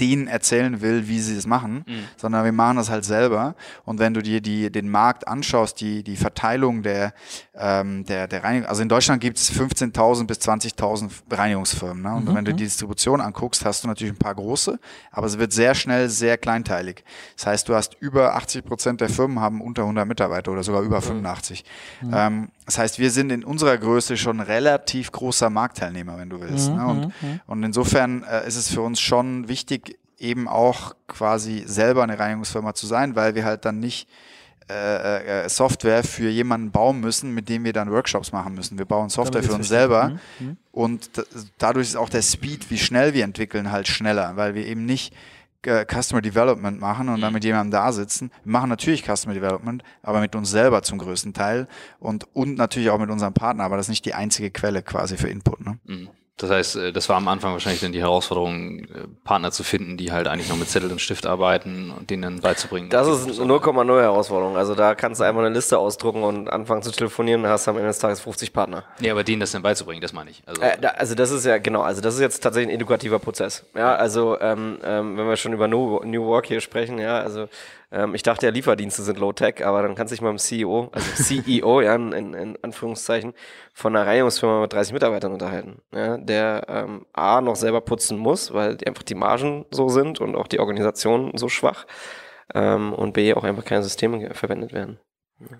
denen 0.00 0.26
erzählen 0.26 0.80
will, 0.80 1.08
wie 1.08 1.20
sie 1.20 1.36
es 1.36 1.46
machen, 1.46 1.84
mhm. 1.86 2.04
sondern 2.16 2.44
wir 2.44 2.52
machen 2.52 2.76
das 2.76 2.90
halt 2.90 3.04
selber. 3.04 3.54
Und 3.84 3.98
wenn 3.98 4.14
du 4.14 4.22
dir 4.22 4.40
die, 4.40 4.70
den 4.70 4.88
Markt 4.90 5.28
anschaust, 5.28 5.80
die, 5.80 6.02
die 6.02 6.16
Verteilung 6.16 6.82
der, 6.82 7.12
ähm, 7.54 8.04
der, 8.04 8.28
der 8.28 8.44
Reinigung, 8.44 8.68
also 8.68 8.82
in 8.82 8.88
Deutschland 8.88 9.20
gibt 9.20 9.38
es 9.38 9.52
15.000 9.52 10.26
bis 10.26 10.38
20.000 10.38 11.10
Reinigungsfirmen. 11.30 12.02
Ne? 12.02 12.14
Und 12.14 12.28
mhm. 12.28 12.34
wenn 12.34 12.44
du 12.44 12.54
die 12.54 12.64
Distribution 12.64 13.20
anguckst, 13.20 13.64
hast 13.64 13.84
du 13.84 13.88
natürlich 13.88 14.12
ein 14.12 14.18
paar 14.18 14.34
große, 14.34 14.78
aber 15.10 15.26
es 15.26 15.38
wird 15.38 15.52
sehr 15.52 15.74
schnell 15.74 16.08
sehr 16.08 16.38
kleinteilig. 16.38 17.04
Das 17.36 17.46
heißt, 17.46 17.68
du 17.68 17.74
hast 17.74 17.96
über 18.00 18.34
80 18.34 18.64
Prozent 18.64 19.00
der 19.00 19.08
Firmen 19.08 19.40
haben 19.40 19.60
unter 19.60 19.82
100 19.82 20.06
Mitarbeiter 20.06 20.52
oder 20.52 20.62
sogar 20.62 20.82
über 20.82 21.00
85. 21.00 21.64
Mhm. 22.02 22.10
Ähm, 22.14 22.48
das 22.66 22.78
heißt, 22.78 22.98
wir 22.98 23.10
sind 23.10 23.30
in 23.30 23.44
unserer 23.44 23.76
Größe 23.76 24.16
schon 24.16 24.40
relativ 24.40 25.12
großer 25.12 25.50
Marktteilnehmer, 25.50 26.16
wenn 26.16 26.30
du 26.30 26.40
willst. 26.40 26.70
Ne? 26.70 26.86
Und, 26.86 27.06
mhm. 27.22 27.40
und 27.46 27.62
insofern 27.62 28.22
äh, 28.22 28.46
ist 28.46 28.56
es 28.56 28.70
für 28.70 28.80
uns 28.80 29.00
schon 29.00 29.48
wichtig, 29.48 29.98
eben 30.18 30.48
auch 30.48 30.94
quasi 31.06 31.64
selber 31.66 32.02
eine 32.02 32.18
Reinigungsfirma 32.18 32.74
zu 32.74 32.86
sein, 32.86 33.16
weil 33.16 33.34
wir 33.34 33.44
halt 33.44 33.64
dann 33.64 33.80
nicht 33.80 34.08
äh, 34.70 35.44
äh, 35.44 35.48
Software 35.50 36.02
für 36.02 36.30
jemanden 36.30 36.70
bauen 36.70 37.00
müssen, 37.00 37.34
mit 37.34 37.50
dem 37.50 37.64
wir 37.64 37.74
dann 37.74 37.90
Workshops 37.90 38.32
machen 38.32 38.54
müssen. 38.54 38.78
Wir 38.78 38.86
bauen 38.86 39.10
Software 39.10 39.42
für 39.42 39.52
uns 39.52 39.68
selber 39.68 40.18
mhm. 40.38 40.46
mhm. 40.46 40.56
und 40.72 41.10
dadurch 41.58 41.88
ist 41.88 41.96
auch 41.96 42.08
der 42.08 42.22
Speed, 42.22 42.70
wie 42.70 42.78
schnell 42.78 43.12
wir 43.12 43.24
entwickeln, 43.24 43.70
halt 43.70 43.88
schneller, 43.88 44.36
weil 44.36 44.54
wir 44.54 44.66
eben 44.66 44.86
nicht 44.86 45.12
Customer 45.64 46.22
Development 46.22 46.80
machen 46.80 47.08
und 47.08 47.20
dann 47.20 47.32
mhm. 47.32 47.34
mit 47.34 47.44
jemandem 47.44 47.72
da 47.72 47.92
sitzen. 47.92 48.30
Wir 48.44 48.52
machen 48.52 48.70
natürlich 48.70 49.04
Customer 49.04 49.34
Development, 49.34 49.82
aber 50.02 50.20
mit 50.20 50.34
uns 50.36 50.50
selber 50.50 50.82
zum 50.82 50.98
größten 50.98 51.32
Teil 51.32 51.68
und, 51.98 52.26
und 52.34 52.56
natürlich 52.56 52.90
auch 52.90 52.98
mit 52.98 53.10
unserem 53.10 53.34
Partner, 53.34 53.64
aber 53.64 53.76
das 53.76 53.86
ist 53.86 53.90
nicht 53.90 54.04
die 54.04 54.14
einzige 54.14 54.50
Quelle 54.50 54.82
quasi 54.82 55.16
für 55.16 55.28
Input. 55.28 55.64
Ne? 55.64 55.78
Mhm. 55.84 56.08
Das 56.36 56.50
heißt, 56.50 56.76
äh, 56.76 56.92
das 56.92 57.08
war 57.08 57.16
am 57.16 57.28
Anfang 57.28 57.52
wahrscheinlich 57.52 57.80
dann 57.80 57.92
die 57.92 58.00
Herausforderung, 58.00 58.80
äh, 58.80 58.86
Partner 59.22 59.52
zu 59.52 59.62
finden, 59.62 59.96
die 59.96 60.10
halt 60.10 60.26
eigentlich 60.26 60.48
noch 60.48 60.56
mit 60.56 60.68
Zettel 60.68 60.90
und 60.90 61.00
Stift 61.00 61.26
arbeiten 61.26 61.92
und 61.96 62.10
denen 62.10 62.40
beizubringen. 62.40 62.90
Das 62.90 63.06
ist 63.06 63.40
0,0 63.40 64.00
Herausforderung. 64.00 64.56
Also 64.56 64.74
da 64.74 64.96
kannst 64.96 65.20
du 65.20 65.24
einfach 65.24 65.42
eine 65.42 65.54
Liste 65.54 65.78
ausdrucken 65.78 66.24
und 66.24 66.48
anfangen 66.48 66.82
zu 66.82 66.90
telefonieren, 66.90 67.44
dann 67.44 67.52
hast 67.52 67.68
am 67.68 67.76
Ende 67.76 67.88
des 67.88 68.00
Tages 68.00 68.20
50 68.20 68.52
Partner. 68.52 68.82
Ja, 69.00 69.12
aber 69.12 69.22
denen 69.22 69.40
das 69.40 69.52
dann 69.52 69.62
beizubringen, 69.62 70.00
das 70.00 70.12
meine 70.12 70.30
ich. 70.30 70.42
Also, 70.46 70.60
äh, 70.60 70.76
da, 70.80 70.88
also 70.88 71.14
das 71.14 71.30
ist 71.30 71.44
ja, 71.46 71.58
genau, 71.58 71.82
also 71.82 72.00
das 72.00 72.14
ist 72.14 72.20
jetzt 72.20 72.40
tatsächlich 72.40 72.72
ein 72.72 72.76
edukativer 72.76 73.20
Prozess. 73.20 73.64
Ja, 73.76 73.94
also 73.94 74.38
ähm, 74.40 74.78
ähm, 74.82 75.16
wenn 75.16 75.28
wir 75.28 75.36
schon 75.36 75.52
über 75.52 75.68
New, 75.68 76.00
New 76.04 76.24
Work 76.26 76.46
hier 76.46 76.60
sprechen, 76.60 76.98
ja, 76.98 77.20
also 77.20 77.48
ähm, 77.90 78.14
ich 78.14 78.22
dachte 78.22 78.46
ja, 78.46 78.52
Lieferdienste 78.52 79.02
sind 79.02 79.18
Low-Tech, 79.18 79.64
aber 79.64 79.82
dann 79.82 79.94
kannst 79.94 80.12
du 80.12 80.14
dich 80.14 80.22
mal 80.22 80.30
im 80.30 80.38
CEO, 80.38 80.90
also 80.92 81.22
CEO, 81.22 81.80
ja, 81.80 81.94
in, 81.94 82.12
in, 82.12 82.58
Anführungszeichen, 82.62 83.34
von 83.72 83.94
einer 83.94 84.06
Reinigungsfirma 84.06 84.60
mit 84.60 84.72
30 84.72 84.92
Mitarbeitern 84.92 85.32
unterhalten, 85.32 85.80
ja, 85.92 86.16
der 86.16 86.66
ähm, 86.68 87.06
A, 87.12 87.40
noch 87.40 87.56
selber 87.56 87.80
putzen 87.80 88.18
muss, 88.18 88.52
weil 88.52 88.76
die 88.76 88.86
einfach 88.86 89.02
die 89.02 89.14
Margen 89.14 89.66
so 89.70 89.88
sind 89.88 90.20
und 90.20 90.36
auch 90.36 90.46
die 90.46 90.60
Organisation 90.60 91.32
so 91.36 91.48
schwach 91.48 91.86
ähm, 92.54 92.92
und 92.92 93.12
B, 93.12 93.34
auch 93.34 93.44
einfach 93.44 93.64
keine 93.64 93.82
Systeme 93.82 94.34
verwendet 94.34 94.72
werden. 94.72 94.98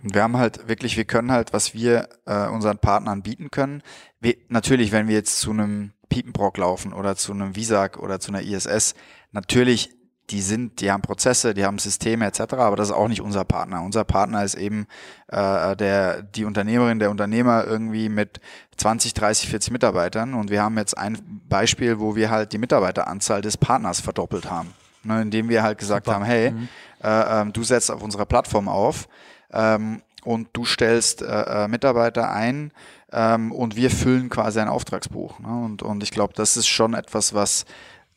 Wir 0.02 0.22
haben 0.22 0.36
halt 0.36 0.68
wirklich, 0.68 0.96
wir 0.96 1.04
können 1.04 1.32
halt, 1.32 1.52
was 1.52 1.74
wir 1.74 2.08
äh, 2.26 2.46
unseren 2.48 2.78
Partnern 2.78 3.22
bieten 3.22 3.50
können. 3.50 3.82
Wir, 4.20 4.36
natürlich, 4.48 4.92
wenn 4.92 5.08
wir 5.08 5.14
jetzt 5.14 5.40
zu 5.40 5.50
einem 5.50 5.92
Piepenbrock 6.08 6.56
laufen 6.58 6.92
oder 6.92 7.16
zu 7.16 7.32
einem 7.32 7.56
Visag 7.56 7.98
oder 7.98 8.20
zu 8.20 8.30
einer 8.30 8.42
ISS, 8.42 8.94
natürlich 9.32 9.90
die 10.30 10.40
sind, 10.40 10.80
die 10.80 10.90
haben 10.90 11.02
Prozesse, 11.02 11.52
die 11.52 11.64
haben 11.64 11.78
Systeme 11.78 12.26
etc., 12.26 12.54
aber 12.54 12.76
das 12.76 12.88
ist 12.88 12.94
auch 12.94 13.08
nicht 13.08 13.20
unser 13.20 13.44
Partner. 13.44 13.82
Unser 13.82 14.04
Partner 14.04 14.42
ist 14.42 14.54
eben 14.54 14.86
äh, 15.28 15.76
der, 15.76 16.22
die 16.22 16.44
Unternehmerin, 16.44 16.98
der 16.98 17.10
Unternehmer 17.10 17.64
irgendwie 17.64 18.08
mit 18.08 18.40
20, 18.76 19.12
30, 19.14 19.50
40 19.50 19.72
Mitarbeitern 19.72 20.34
und 20.34 20.50
wir 20.50 20.62
haben 20.62 20.78
jetzt 20.78 20.96
ein 20.96 21.18
Beispiel, 21.48 22.00
wo 22.00 22.16
wir 22.16 22.30
halt 22.30 22.52
die 22.52 22.58
Mitarbeiteranzahl 22.58 23.42
des 23.42 23.56
Partners 23.56 24.00
verdoppelt 24.00 24.50
haben, 24.50 24.72
ne, 25.02 25.22
indem 25.22 25.48
wir 25.48 25.62
halt 25.62 25.78
gesagt 25.78 26.06
Super. 26.06 26.16
haben, 26.16 26.24
hey, 26.24 26.52
mhm. 26.52 26.68
äh, 27.02 27.42
äh, 27.42 27.50
du 27.52 27.62
setzt 27.62 27.90
auf 27.90 28.02
unserer 28.02 28.26
Plattform 28.26 28.68
auf 28.68 29.08
ähm, 29.52 30.02
und 30.24 30.48
du 30.54 30.64
stellst 30.64 31.20
äh, 31.20 31.64
äh, 31.64 31.68
Mitarbeiter 31.68 32.30
ein 32.30 32.72
ähm, 33.12 33.52
und 33.52 33.76
wir 33.76 33.90
füllen 33.90 34.30
quasi 34.30 34.58
ein 34.58 34.68
Auftragsbuch. 34.68 35.38
Ne? 35.38 35.48
Und, 35.48 35.82
und 35.82 36.02
ich 36.02 36.10
glaube, 36.10 36.32
das 36.34 36.56
ist 36.56 36.66
schon 36.66 36.94
etwas, 36.94 37.34
was 37.34 37.66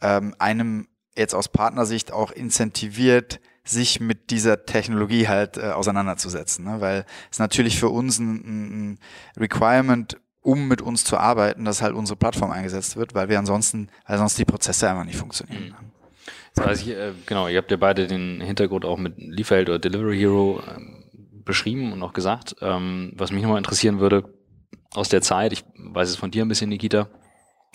ähm, 0.01 0.33
einem 0.39 0.87
jetzt 1.17 1.33
aus 1.33 1.49
Partnersicht 1.49 2.11
auch 2.11 2.31
incentiviert, 2.31 3.39
sich 3.63 3.99
mit 3.99 4.29
dieser 4.29 4.65
Technologie 4.65 5.27
halt 5.27 5.57
äh, 5.57 5.71
auseinanderzusetzen. 5.71 6.65
Ne? 6.65 6.79
Weil 6.79 7.05
es 7.31 7.39
natürlich 7.39 7.79
für 7.79 7.89
uns 7.89 8.19
ein, 8.19 8.93
ein 8.93 8.99
Requirement, 9.37 10.17
um 10.41 10.67
mit 10.67 10.81
uns 10.81 11.03
zu 11.03 11.17
arbeiten, 11.17 11.65
dass 11.65 11.81
halt 11.81 11.93
unsere 11.93 12.15
Plattform 12.15 12.51
eingesetzt 12.51 12.95
wird, 12.95 13.13
weil 13.13 13.27
wir 13.27 13.39
ansonsten, 13.39 13.89
weil 14.07 14.17
sonst 14.17 14.37
die 14.37 14.45
Prozesse 14.45 14.89
einfach 14.89 15.03
nicht 15.03 15.17
funktionieren. 15.17 15.75
Mhm. 15.79 16.65
Jetzt 16.65 16.81
ich, 16.81 16.89
äh, 16.89 17.11
genau, 17.25 17.47
ihr 17.47 17.57
habt 17.57 17.69
ja 17.69 17.77
beide 17.77 18.07
den 18.07 18.41
Hintergrund 18.41 18.85
auch 18.85 18.97
mit 18.97 19.15
Lieferheld 19.17 19.69
oder 19.69 19.79
Delivery 19.79 20.17
Hero 20.17 20.61
ähm, 20.75 21.03
beschrieben 21.45 21.93
und 21.93 22.01
auch 22.01 22.13
gesagt. 22.13 22.55
Ähm, 22.61 23.11
was 23.15 23.31
mich 23.31 23.43
nochmal 23.43 23.59
interessieren 23.59 23.99
würde, 23.99 24.33
aus 24.93 25.09
der 25.09 25.21
Zeit, 25.21 25.53
ich 25.53 25.63
weiß 25.77 26.09
es 26.09 26.15
von 26.15 26.31
dir 26.31 26.43
ein 26.43 26.47
bisschen, 26.47 26.69
Nikita, 26.69 27.09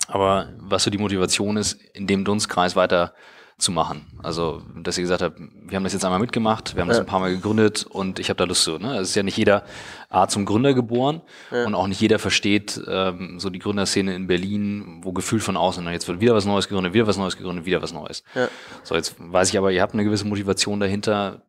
aber 0.07 0.49
was 0.57 0.83
so 0.83 0.91
die 0.91 0.97
Motivation 0.97 1.57
ist, 1.57 1.73
in 1.93 2.07
dem 2.07 2.25
Dunstkreis 2.25 2.75
weiter 2.75 3.13
zu 3.57 3.71
machen. 3.71 4.07
Also, 4.21 4.63
dass 4.81 4.97
ihr 4.97 5.03
gesagt 5.03 5.21
habt, 5.21 5.39
wir 5.39 5.75
haben 5.75 5.83
das 5.83 5.93
jetzt 5.93 6.03
einmal 6.03 6.19
mitgemacht, 6.19 6.75
wir 6.75 6.81
haben 6.81 6.89
das 6.89 6.99
ein 6.99 7.05
paar 7.05 7.19
Mal 7.19 7.33
gegründet 7.33 7.85
und 7.87 8.19
ich 8.19 8.29
habe 8.29 8.37
da 8.37 8.43
Lust 8.45 8.63
zu. 8.63 8.77
Ne? 8.77 8.97
Es 8.97 9.09
ist 9.09 9.15
ja 9.15 9.23
nicht 9.23 9.37
jeder 9.37 9.63
A 10.09 10.27
zum 10.27 10.45
Gründer 10.45 10.73
geboren 10.73 11.21
ja. 11.51 11.65
und 11.65 11.75
auch 11.75 11.87
nicht 11.87 12.01
jeder 12.01 12.19
versteht 12.19 12.81
ähm, 12.87 13.39
so 13.39 13.49
die 13.49 13.59
Gründerszene 13.59 14.15
in 14.15 14.27
Berlin, 14.27 15.01
wo 15.03 15.13
gefühlt 15.13 15.43
von 15.43 15.55
außen, 15.55 15.85
jetzt 15.87 16.07
wird 16.07 16.19
wieder 16.19 16.33
was 16.33 16.45
Neues 16.45 16.67
gegründet, 16.67 16.93
wieder 16.93 17.07
was 17.07 17.17
Neues 17.17 17.37
gegründet, 17.37 17.65
wieder 17.65 17.81
was 17.81 17.93
Neues. 17.93 18.23
Ja. 18.35 18.49
So, 18.83 18.95
jetzt 18.95 19.15
weiß 19.19 19.49
ich 19.49 19.57
aber, 19.57 19.71
ihr 19.71 19.81
habt 19.81 19.93
eine 19.93 20.03
gewisse 20.03 20.25
Motivation 20.25 20.79
dahinter, 20.79 21.43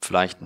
vielleicht 0.00 0.38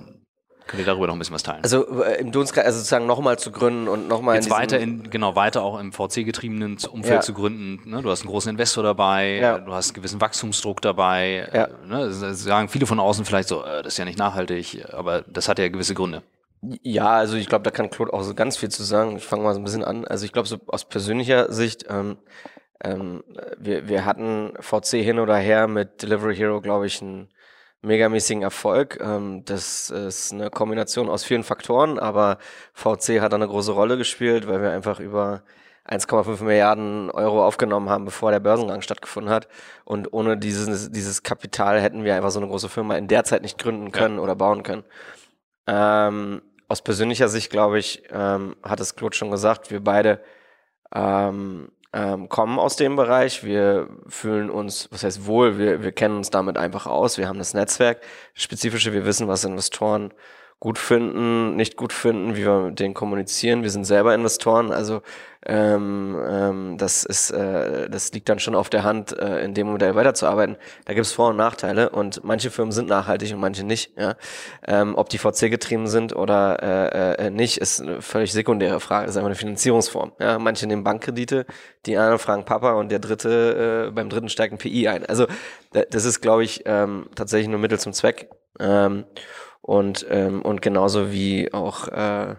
Könnt 0.66 0.80
ihr 0.80 0.86
darüber 0.86 1.06
noch 1.06 1.14
ein 1.14 1.18
bisschen 1.18 1.34
was 1.34 1.42
teilen? 1.42 1.62
Also 1.62 2.02
äh, 2.02 2.20
im 2.20 2.32
Dunstkreis, 2.32 2.64
also 2.64 2.78
sozusagen 2.78 3.06
nochmal 3.06 3.38
zu 3.38 3.50
gründen 3.50 3.88
und 3.88 4.08
nochmal 4.08 4.36
Jetzt 4.36 4.46
in 4.46 4.52
weiter 4.52 4.78
in, 4.78 5.10
genau, 5.10 5.36
weiter 5.36 5.62
auch 5.62 5.78
im 5.78 5.92
VC-getriebenen 5.92 6.78
Umfeld 6.90 7.14
ja. 7.14 7.20
zu 7.20 7.34
gründen. 7.34 7.88
Ne? 7.88 8.02
Du 8.02 8.10
hast 8.10 8.22
einen 8.22 8.30
großen 8.30 8.50
Investor 8.50 8.84
dabei, 8.84 9.36
ja. 9.36 9.58
du 9.58 9.72
hast 9.72 9.90
einen 9.90 9.94
gewissen 9.94 10.20
Wachstumsdruck 10.20 10.80
dabei. 10.80 11.48
Ja. 11.52 11.68
Ne? 11.86 12.12
Sagen 12.12 12.68
viele 12.68 12.86
von 12.86 13.00
außen 13.00 13.24
vielleicht 13.24 13.48
so, 13.48 13.64
äh, 13.64 13.82
das 13.82 13.94
ist 13.94 13.98
ja 13.98 14.04
nicht 14.04 14.18
nachhaltig, 14.18 14.84
aber 14.92 15.22
das 15.22 15.48
hat 15.48 15.58
ja 15.58 15.68
gewisse 15.68 15.94
Gründe. 15.94 16.22
Ja, 16.82 17.10
also 17.10 17.36
ich 17.36 17.48
glaube, 17.48 17.64
da 17.64 17.70
kann 17.70 17.90
Claude 17.90 18.12
auch 18.12 18.22
so 18.22 18.34
ganz 18.34 18.56
viel 18.56 18.68
zu 18.68 18.84
sagen. 18.84 19.16
Ich 19.16 19.24
fange 19.24 19.42
mal 19.42 19.52
so 19.52 19.60
ein 19.60 19.64
bisschen 19.64 19.84
an. 19.84 20.04
Also 20.04 20.24
ich 20.24 20.32
glaube, 20.32 20.46
so 20.46 20.58
aus 20.68 20.84
persönlicher 20.84 21.52
Sicht, 21.52 21.86
ähm, 21.88 22.18
ähm, 22.84 23.24
wir, 23.58 23.88
wir 23.88 24.04
hatten 24.04 24.52
VC 24.60 25.02
hin 25.02 25.18
oder 25.18 25.36
her 25.36 25.66
mit 25.66 26.02
Delivery 26.02 26.36
Hero, 26.36 26.60
glaube 26.60 26.86
ich, 26.86 27.02
ein 27.02 27.28
megamäßigen 27.82 28.42
Erfolg. 28.42 28.98
Ähm, 29.00 29.44
das 29.44 29.90
ist 29.90 30.32
eine 30.32 30.50
Kombination 30.50 31.08
aus 31.08 31.24
vielen 31.24 31.44
Faktoren, 31.44 31.98
aber 31.98 32.38
VC 32.72 33.20
hat 33.20 33.32
da 33.32 33.36
eine 33.36 33.48
große 33.48 33.72
Rolle 33.72 33.98
gespielt, 33.98 34.48
weil 34.48 34.62
wir 34.62 34.70
einfach 34.70 35.00
über 35.00 35.42
1,5 35.88 36.44
Milliarden 36.44 37.10
Euro 37.10 37.44
aufgenommen 37.44 37.90
haben, 37.90 38.04
bevor 38.04 38.30
der 38.30 38.40
Börsengang 38.40 38.82
stattgefunden 38.82 39.32
hat. 39.32 39.48
Und 39.84 40.12
ohne 40.12 40.38
dieses, 40.38 40.90
dieses 40.92 41.22
Kapital 41.22 41.80
hätten 41.80 42.04
wir 42.04 42.14
einfach 42.14 42.30
so 42.30 42.38
eine 42.38 42.48
große 42.48 42.68
Firma 42.68 42.96
in 42.96 43.08
der 43.08 43.24
Zeit 43.24 43.42
nicht 43.42 43.58
gründen 43.58 43.90
können 43.90 44.16
ja. 44.16 44.22
oder 44.22 44.36
bauen 44.36 44.62
können. 44.62 44.84
Ähm, 45.66 46.42
aus 46.68 46.82
persönlicher 46.82 47.28
Sicht, 47.28 47.50
glaube 47.50 47.78
ich, 47.78 48.04
ähm, 48.10 48.56
hat 48.62 48.80
es 48.80 48.94
Claude 48.94 49.16
schon 49.16 49.30
gesagt, 49.30 49.70
wir 49.70 49.82
beide 49.82 50.22
ähm, 50.94 51.72
ähm, 51.92 52.28
kommen 52.28 52.58
aus 52.58 52.76
dem 52.76 52.96
Bereich. 52.96 53.44
Wir 53.44 53.88
fühlen 54.08 54.50
uns, 54.50 54.88
was 54.90 55.04
heißt 55.04 55.26
wohl, 55.26 55.58
wir, 55.58 55.82
wir 55.82 55.92
kennen 55.92 56.16
uns 56.16 56.30
damit 56.30 56.56
einfach 56.56 56.86
aus. 56.86 57.18
Wir 57.18 57.28
haben 57.28 57.38
das 57.38 57.54
Netzwerk, 57.54 58.00
spezifische, 58.34 58.92
wir 58.92 59.04
wissen, 59.04 59.28
was 59.28 59.44
Investoren 59.44 60.12
gut 60.62 60.78
finden, 60.78 61.56
nicht 61.56 61.76
gut 61.76 61.92
finden, 61.92 62.36
wie 62.36 62.46
wir 62.46 62.60
mit 62.60 62.78
denen 62.78 62.94
kommunizieren. 62.94 63.64
Wir 63.64 63.70
sind 63.70 63.84
selber 63.84 64.14
Investoren, 64.14 64.70
also 64.70 65.02
ähm, 65.44 66.16
ähm, 66.24 66.78
das 66.78 67.02
ist, 67.02 67.32
äh, 67.32 67.90
das 67.90 68.12
liegt 68.12 68.28
dann 68.28 68.38
schon 68.38 68.54
auf 68.54 68.70
der 68.70 68.84
Hand, 68.84 69.10
äh, 69.18 69.42
in 69.42 69.54
dem 69.54 69.66
Modell 69.66 69.96
weiterzuarbeiten. 69.96 70.54
Da 70.84 70.94
gibt 70.94 71.04
es 71.04 71.12
Vor- 71.12 71.30
und 71.30 71.36
Nachteile 71.36 71.90
und 71.90 72.22
manche 72.22 72.52
Firmen 72.52 72.70
sind 72.70 72.88
nachhaltig 72.88 73.34
und 73.34 73.40
manche 73.40 73.64
nicht. 73.64 73.98
Ja? 73.98 74.14
Ähm, 74.64 74.94
ob 74.94 75.08
die 75.08 75.18
VC 75.18 75.50
getrieben 75.50 75.88
sind 75.88 76.14
oder 76.14 76.62
äh, 76.62 77.26
äh, 77.26 77.30
nicht, 77.30 77.58
ist 77.58 77.80
eine 77.80 78.00
völlig 78.00 78.30
sekundäre 78.30 78.78
Frage. 78.78 79.08
Ist 79.08 79.16
einfach 79.16 79.26
eine 79.26 79.34
Finanzierungsform. 79.34 80.12
Ja? 80.20 80.38
Manche 80.38 80.68
nehmen 80.68 80.84
Bankkredite, 80.84 81.44
die 81.86 81.96
anderen 81.96 82.20
fragen 82.20 82.44
Papa 82.44 82.74
und 82.74 82.92
der 82.92 83.00
dritte 83.00 83.88
äh, 83.88 83.90
beim 83.90 84.08
dritten 84.08 84.28
steigt 84.28 84.54
ein 84.54 84.58
PI 84.58 84.86
ein. 84.86 85.06
Also 85.06 85.26
das 85.72 86.04
ist, 86.04 86.20
glaube 86.20 86.44
ich, 86.44 86.62
ähm, 86.66 87.08
tatsächlich 87.16 87.48
nur 87.48 87.58
Mittel 87.58 87.80
zum 87.80 87.92
Zweck. 87.92 88.28
Ähm, 88.60 89.06
Und, 89.62 90.06
ähm, 90.10 90.42
und 90.42 90.60
genauso 90.60 91.12
wie 91.12 91.52
auch 91.54 91.88
äh, 91.88 92.34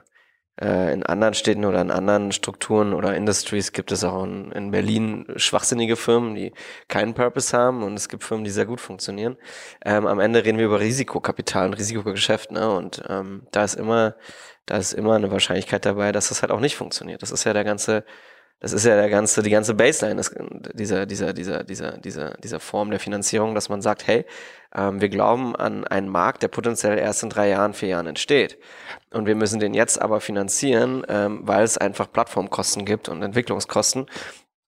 äh, 0.62 0.94
in 0.94 1.04
anderen 1.04 1.34
Städten 1.34 1.66
oder 1.66 1.82
in 1.82 1.90
anderen 1.90 2.32
Strukturen 2.32 2.94
oder 2.94 3.16
Industries 3.16 3.72
gibt 3.72 3.92
es 3.92 4.04
auch 4.04 4.24
in, 4.24 4.52
in, 4.52 4.72
Berlin 4.72 5.26
schwachsinnige 5.36 5.96
Firmen, 5.96 6.36
die 6.36 6.54
keinen 6.90 7.14
Purpose 7.14 7.58
haben 7.58 7.82
und 7.82 7.96
es 7.96 8.10
gibt 8.10 8.24
Firmen, 8.24 8.44
die 8.44 8.52
sehr 8.52 8.66
gut 8.66 8.82
funktionieren. 8.82 9.38
Ähm, 9.84 10.06
am 10.06 10.20
Ende 10.20 10.46
reden 10.46 10.60
wir 10.60 10.66
über 10.66 10.80
Risikokapital 10.80 11.68
und 11.68 11.74
Risikogeschäft, 11.74 12.52
ne? 12.52 12.70
Und 12.72 13.02
ähm, 13.10 13.48
da 13.52 13.64
ist 13.64 13.76
immer, 13.76 14.16
da 14.66 14.78
ist 14.78 14.94
immer 14.94 15.16
eine 15.16 15.32
Wahrscheinlichkeit 15.32 15.86
dabei, 15.86 16.12
dass 16.12 16.30
das 16.30 16.42
halt 16.42 16.52
auch 16.52 16.60
nicht 16.60 16.76
funktioniert. 16.76 17.22
Das 17.24 17.32
ist 17.32 17.46
ja 17.46 17.54
der 17.54 17.64
ganze 17.64 18.06
das 18.60 18.72
ist 18.72 18.86
ja 18.86 18.96
der 18.96 19.10
ganze, 19.10 19.44
die 19.44 19.50
ganze 19.50 19.74
Baseline 19.74 20.16
des, 20.16 20.34
dieser, 20.74 21.06
dieser, 21.06 21.34
dieser, 21.34 21.64
dieser, 21.64 21.98
dieser, 21.98 22.34
dieser 22.36 22.60
Form 22.60 22.92
der 22.92 23.00
Finanzierung, 23.00 23.56
dass 23.56 23.68
man 23.68 23.82
sagt, 23.82 24.08
hey, 24.08 24.26
ähm, 24.74 25.02
wir 25.02 25.10
glauben 25.10 25.56
an 25.56 25.86
einen 25.86 26.08
Markt, 26.08 26.44
der 26.44 26.48
potenziell 26.48 26.98
erst 26.98 27.24
in 27.24 27.30
drei 27.30 27.50
Jahren, 27.50 27.74
vier 27.74 27.90
Jahren 27.90 28.08
entsteht. 28.08 28.58
Und 29.12 29.26
wir 29.26 29.36
müssen 29.36 29.60
den 29.60 29.74
jetzt 29.74 30.02
aber 30.02 30.22
finanzieren, 30.22 31.06
ähm, 31.10 31.42
weil 31.44 31.64
es 31.64 31.78
einfach 31.78 32.12
Plattformkosten 32.12 32.86
gibt 32.86 33.10
und 33.10 33.22
Entwicklungskosten. 33.22 34.08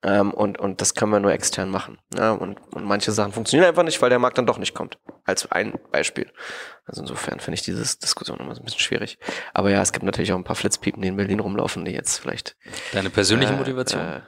Ähm, 0.06 0.32
und, 0.32 0.60
und 0.60 0.82
das 0.82 0.94
können 0.94 1.12
wir 1.12 1.20
nur 1.20 1.32
extern 1.32 1.72
machen. 1.72 1.98
Ja, 2.16 2.32
und, 2.32 2.60
und 2.76 2.86
manche 2.86 3.12
Sachen 3.12 3.34
funktionieren 3.34 3.68
einfach 3.68 3.82
nicht, 3.82 4.00
weil 4.04 4.12
der 4.12 4.20
Markt 4.20 4.38
dann 4.38 4.46
doch 4.46 4.60
nicht 4.60 4.76
kommt. 4.76 5.00
Als 5.24 5.52
ein 5.52 5.74
Beispiel. 5.92 6.32
Also 6.86 7.02
insofern 7.02 7.40
finde 7.40 7.56
ich 7.56 7.64
diese 7.64 7.82
Diskussion 7.98 8.40
immer 8.40 8.54
so 8.54 8.62
ein 8.62 8.66
bisschen 8.66 8.82
schwierig. 8.82 9.18
Aber 9.56 9.72
ja, 9.72 9.82
es 9.82 9.92
gibt 9.94 10.06
natürlich 10.06 10.32
auch 10.32 10.38
ein 10.38 10.44
paar 10.44 10.56
Flitzpiepen, 10.56 11.02
die 11.02 11.08
in 11.08 11.18
Berlin 11.18 11.40
rumlaufen, 11.40 11.86
die 11.86 11.92
jetzt 11.92 12.20
vielleicht. 12.20 12.56
Deine 12.94 13.10
persönliche 13.10 13.54
äh, 13.54 13.58
Motivation? 13.58 14.00
Äh, 14.00 14.22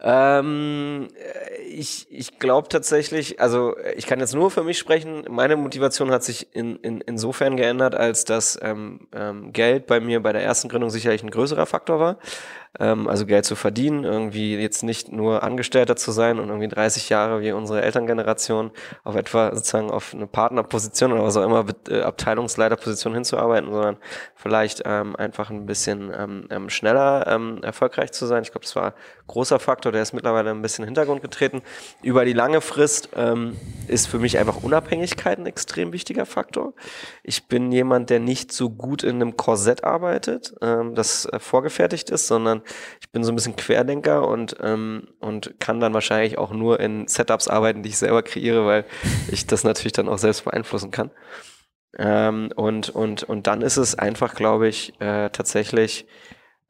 ähm, 0.00 1.08
ich 1.68 2.06
ich 2.08 2.38
glaube 2.38 2.68
tatsächlich, 2.68 3.40
also 3.40 3.76
ich 3.96 4.06
kann 4.06 4.20
jetzt 4.20 4.34
nur 4.34 4.52
für 4.52 4.62
mich 4.62 4.78
sprechen, 4.78 5.24
meine 5.28 5.56
Motivation 5.56 6.12
hat 6.12 6.22
sich 6.22 6.54
in, 6.54 6.76
in, 6.76 7.00
insofern 7.00 7.56
geändert, 7.56 7.96
als 7.96 8.24
dass 8.24 8.56
ähm, 8.62 9.08
ähm, 9.12 9.52
Geld 9.52 9.88
bei 9.88 9.98
mir 9.98 10.22
bei 10.22 10.32
der 10.32 10.44
ersten 10.44 10.68
Gründung 10.68 10.90
sicherlich 10.90 11.24
ein 11.24 11.30
größerer 11.30 11.66
Faktor 11.66 11.98
war 11.98 12.18
ähm, 12.78 13.08
also 13.08 13.26
Geld 13.26 13.44
zu 13.44 13.56
verdienen, 13.56 14.04
irgendwie 14.04 14.56
jetzt 14.56 14.82
nicht 14.82 15.10
nur 15.10 15.42
Angestellter 15.42 15.96
zu 15.96 16.12
sein 16.12 16.38
und 16.38 16.48
irgendwie 16.48 16.68
30 16.68 17.08
Jahre 17.08 17.40
wie 17.40 17.52
unsere 17.52 17.82
Elterngeneration 17.82 18.70
auf 19.04 19.16
etwa 19.16 19.54
sozusagen 19.54 19.90
auf 19.90 20.14
eine 20.14 20.26
Partnerposition 20.26 21.12
oder 21.12 21.24
was 21.24 21.36
auch 21.36 21.44
immer 21.44 21.64
äh, 21.88 22.02
Abteilungsleiterposition 22.02 23.14
hinzuarbeiten, 23.14 23.72
sondern 23.72 23.96
vielleicht 24.34 24.82
ähm, 24.84 25.16
einfach 25.16 25.50
ein 25.50 25.66
bisschen 25.66 26.12
ähm, 26.16 26.46
ähm, 26.50 26.70
schneller 26.70 27.26
ähm, 27.26 27.60
erfolgreich 27.62 28.12
zu 28.12 28.26
sein. 28.26 28.42
Ich 28.42 28.52
glaube, 28.52 28.64
das 28.64 28.76
war 28.76 28.86
ein 28.86 28.92
großer 29.26 29.58
Faktor, 29.58 29.92
der 29.92 30.02
ist 30.02 30.12
mittlerweile 30.12 30.50
ein 30.50 30.62
bisschen 30.62 30.84
in 30.84 30.86
den 30.86 30.96
Hintergrund 30.96 31.22
getreten. 31.22 31.62
Über 32.02 32.24
die 32.24 32.32
lange 32.32 32.60
Frist 32.60 33.10
ähm, 33.16 33.56
ist 33.86 34.06
für 34.06 34.18
mich 34.18 34.38
einfach 34.38 34.62
Unabhängigkeit 34.62 35.38
ein 35.38 35.46
extrem 35.46 35.92
wichtiger 35.92 36.26
Faktor. 36.26 36.74
Ich 37.22 37.48
bin 37.48 37.72
jemand, 37.72 38.10
der 38.10 38.20
nicht 38.20 38.52
so 38.52 38.70
gut 38.70 39.02
in 39.02 39.16
einem 39.16 39.36
Korsett 39.36 39.84
arbeitet, 39.84 40.54
ähm, 40.62 40.94
das 40.94 41.26
äh, 41.26 41.38
vorgefertigt 41.38 42.10
ist, 42.10 42.26
sondern 42.26 42.57
ich 43.00 43.10
bin 43.10 43.24
so 43.24 43.32
ein 43.32 43.34
bisschen 43.34 43.56
Querdenker 43.56 44.26
und, 44.26 44.56
ähm, 44.62 45.08
und 45.20 45.58
kann 45.60 45.80
dann 45.80 45.94
wahrscheinlich 45.94 46.38
auch 46.38 46.50
nur 46.52 46.80
in 46.80 47.08
Setups 47.08 47.48
arbeiten, 47.48 47.82
die 47.82 47.90
ich 47.90 47.98
selber 47.98 48.22
kreiere, 48.22 48.66
weil 48.66 48.84
ich 49.30 49.46
das 49.46 49.64
natürlich 49.64 49.92
dann 49.92 50.08
auch 50.08 50.18
selbst 50.18 50.44
beeinflussen 50.44 50.90
kann. 50.90 51.10
Ähm, 51.96 52.50
und, 52.54 52.90
und, 52.90 53.24
und 53.24 53.46
dann 53.46 53.62
ist 53.62 53.76
es 53.76 53.94
einfach, 53.94 54.34
glaube 54.34 54.68
ich, 54.68 55.00
äh, 55.00 55.30
tatsächlich 55.30 56.06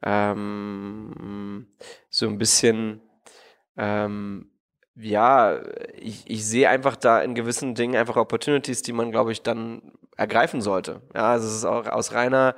ähm, 0.03 1.67
so 2.09 2.27
ein 2.27 2.37
bisschen, 2.37 3.01
ähm, 3.77 4.51
ja, 4.95 5.59
ich, 5.97 6.29
ich 6.29 6.45
sehe 6.45 6.69
einfach 6.69 6.95
da 6.95 7.21
in 7.21 7.35
gewissen 7.35 7.75
Dingen 7.75 7.95
einfach 7.95 8.15
Opportunities, 8.15 8.81
die 8.81 8.93
man, 8.93 9.11
glaube 9.11 9.31
ich, 9.31 9.41
dann 9.41 9.93
ergreifen 10.17 10.61
sollte. 10.61 11.01
Ja, 11.15 11.31
also 11.31 11.47
es 11.47 11.55
ist 11.55 11.65
auch 11.65 11.87
aus 11.87 12.13
reiner 12.13 12.55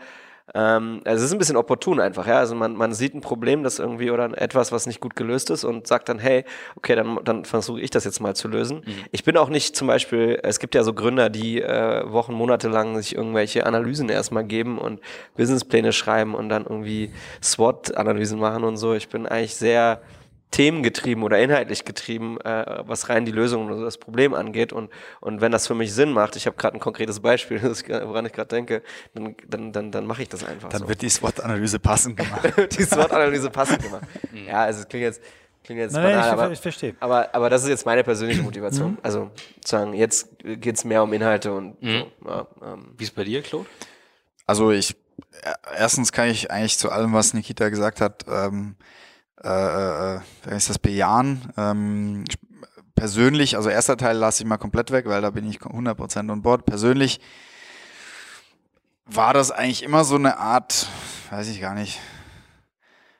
ähm, 0.53 1.01
also 1.05 1.23
es 1.23 1.29
ist 1.29 1.33
ein 1.33 1.39
bisschen 1.39 1.55
opportun 1.55 1.99
einfach, 1.99 2.27
ja. 2.27 2.39
Also 2.39 2.55
man, 2.55 2.75
man 2.75 2.93
sieht 2.93 3.13
ein 3.13 3.21
Problem, 3.21 3.63
das 3.63 3.79
irgendwie 3.79 4.11
oder 4.11 4.37
etwas, 4.39 4.71
was 4.71 4.85
nicht 4.85 4.99
gut 4.99 5.15
gelöst 5.15 5.49
ist 5.49 5.63
und 5.63 5.87
sagt 5.87 6.09
dann, 6.09 6.19
hey, 6.19 6.43
okay, 6.75 6.95
dann, 6.95 7.19
dann 7.23 7.45
versuche 7.45 7.79
ich 7.81 7.89
das 7.89 8.03
jetzt 8.03 8.19
mal 8.19 8.35
zu 8.35 8.47
lösen. 8.47 8.77
Mhm. 8.85 9.05
Ich 9.11 9.23
bin 9.23 9.37
auch 9.37 9.49
nicht 9.49 9.75
zum 9.75 9.87
Beispiel, 9.87 10.39
es 10.43 10.59
gibt 10.59 10.75
ja 10.75 10.83
so 10.83 10.93
Gründer, 10.93 11.29
die 11.29 11.61
äh, 11.61 12.11
Wochen, 12.11 12.33
Monate 12.33 12.67
lang 12.67 12.95
sich 12.97 13.15
irgendwelche 13.15 13.65
Analysen 13.65 14.09
erstmal 14.09 14.43
geben 14.43 14.77
und 14.77 14.99
Businesspläne 15.35 15.93
schreiben 15.93 16.35
und 16.35 16.49
dann 16.49 16.63
irgendwie 16.63 17.11
SWOT-Analysen 17.41 18.39
machen 18.39 18.63
und 18.63 18.77
so. 18.77 18.93
Ich 18.93 19.09
bin 19.09 19.25
eigentlich 19.27 19.55
sehr 19.55 20.01
themengetrieben 20.51 21.23
oder 21.23 21.39
inhaltlich 21.39 21.85
getrieben, 21.85 22.39
äh, 22.41 22.83
was 22.85 23.07
rein 23.07 23.25
die 23.25 23.31
Lösung 23.31 23.67
oder 23.67 23.81
das 23.81 23.97
Problem 23.97 24.33
angeht. 24.33 24.73
Und, 24.73 24.91
und 25.21 25.39
wenn 25.39 25.51
das 25.51 25.65
für 25.65 25.75
mich 25.75 25.93
Sinn 25.93 26.11
macht, 26.11 26.35
ich 26.35 26.45
habe 26.45 26.57
gerade 26.57 26.77
ein 26.77 26.79
konkretes 26.79 27.21
Beispiel, 27.21 27.61
woran 28.05 28.25
ich 28.25 28.33
gerade 28.33 28.49
denke, 28.49 28.83
dann, 29.13 29.35
dann, 29.47 29.71
dann, 29.71 29.91
dann 29.91 30.05
mache 30.05 30.21
ich 30.21 30.29
das 30.29 30.43
einfach. 30.43 30.69
Dann 30.69 30.81
so. 30.81 30.89
wird 30.89 31.01
die 31.01 31.09
SWOT-Analyse 31.09 31.79
passend 31.79 32.17
gemacht. 32.17 32.53
die 32.77 32.83
SWOT-Analyse 32.83 33.49
passend 33.49 33.81
gemacht. 33.81 34.03
Mhm. 34.31 34.47
ja, 34.47 34.63
also 34.63 34.81
es 34.81 34.89
klingt 34.89 35.03
jetzt, 35.03 35.21
klingt 35.63 35.79
jetzt 35.79 35.93
Nein, 35.93 36.03
banal, 36.03 36.27
ich, 36.27 36.33
aber, 36.33 36.51
ich 36.51 36.59
verstehe. 36.59 36.95
Aber, 36.99 37.33
aber 37.33 37.49
das 37.49 37.63
ist 37.63 37.69
jetzt 37.69 37.85
meine 37.85 38.03
persönliche 38.03 38.41
Motivation. 38.41 38.91
Mhm. 38.91 38.97
Also 39.01 39.31
sagen, 39.65 39.93
jetzt 39.93 40.29
geht's 40.43 40.83
mehr 40.83 41.01
um 41.01 41.13
Inhalte 41.13 41.53
und 41.53 41.81
mhm. 41.81 42.03
so. 42.21 42.29
Ja, 42.29 42.47
ähm. 42.61 42.93
Wie 42.97 43.03
ist 43.05 43.15
bei 43.15 43.23
dir, 43.23 43.41
Claude? 43.41 43.67
Also 44.45 44.71
ich, 44.71 44.97
erstens 45.77 46.11
kann 46.11 46.27
ich 46.27 46.51
eigentlich 46.51 46.77
zu 46.77 46.91
allem, 46.91 47.13
was 47.13 47.33
Nikita 47.33 47.69
gesagt 47.69 48.01
hat, 48.01 48.25
ähm, 48.27 48.75
äh, 49.43 50.15
äh, 50.15 50.19
ist 50.55 50.69
das 50.69 50.79
bejahen. 50.79 51.51
Ähm, 51.57 52.25
persönlich, 52.95 53.55
also 53.55 53.69
erster 53.69 53.97
Teil 53.97 54.17
lasse 54.17 54.43
ich 54.43 54.47
mal 54.47 54.57
komplett 54.57 54.91
weg, 54.91 55.05
weil 55.07 55.21
da 55.21 55.31
bin 55.31 55.49
ich 55.49 55.59
100% 55.59 56.31
on 56.31 56.41
board. 56.41 56.65
Persönlich 56.65 57.19
war 59.05 59.33
das 59.33 59.51
eigentlich 59.51 59.83
immer 59.83 60.03
so 60.03 60.15
eine 60.15 60.37
Art, 60.37 60.87
weiß 61.31 61.47
ich 61.49 61.59
gar 61.59 61.73
nicht, 61.73 61.99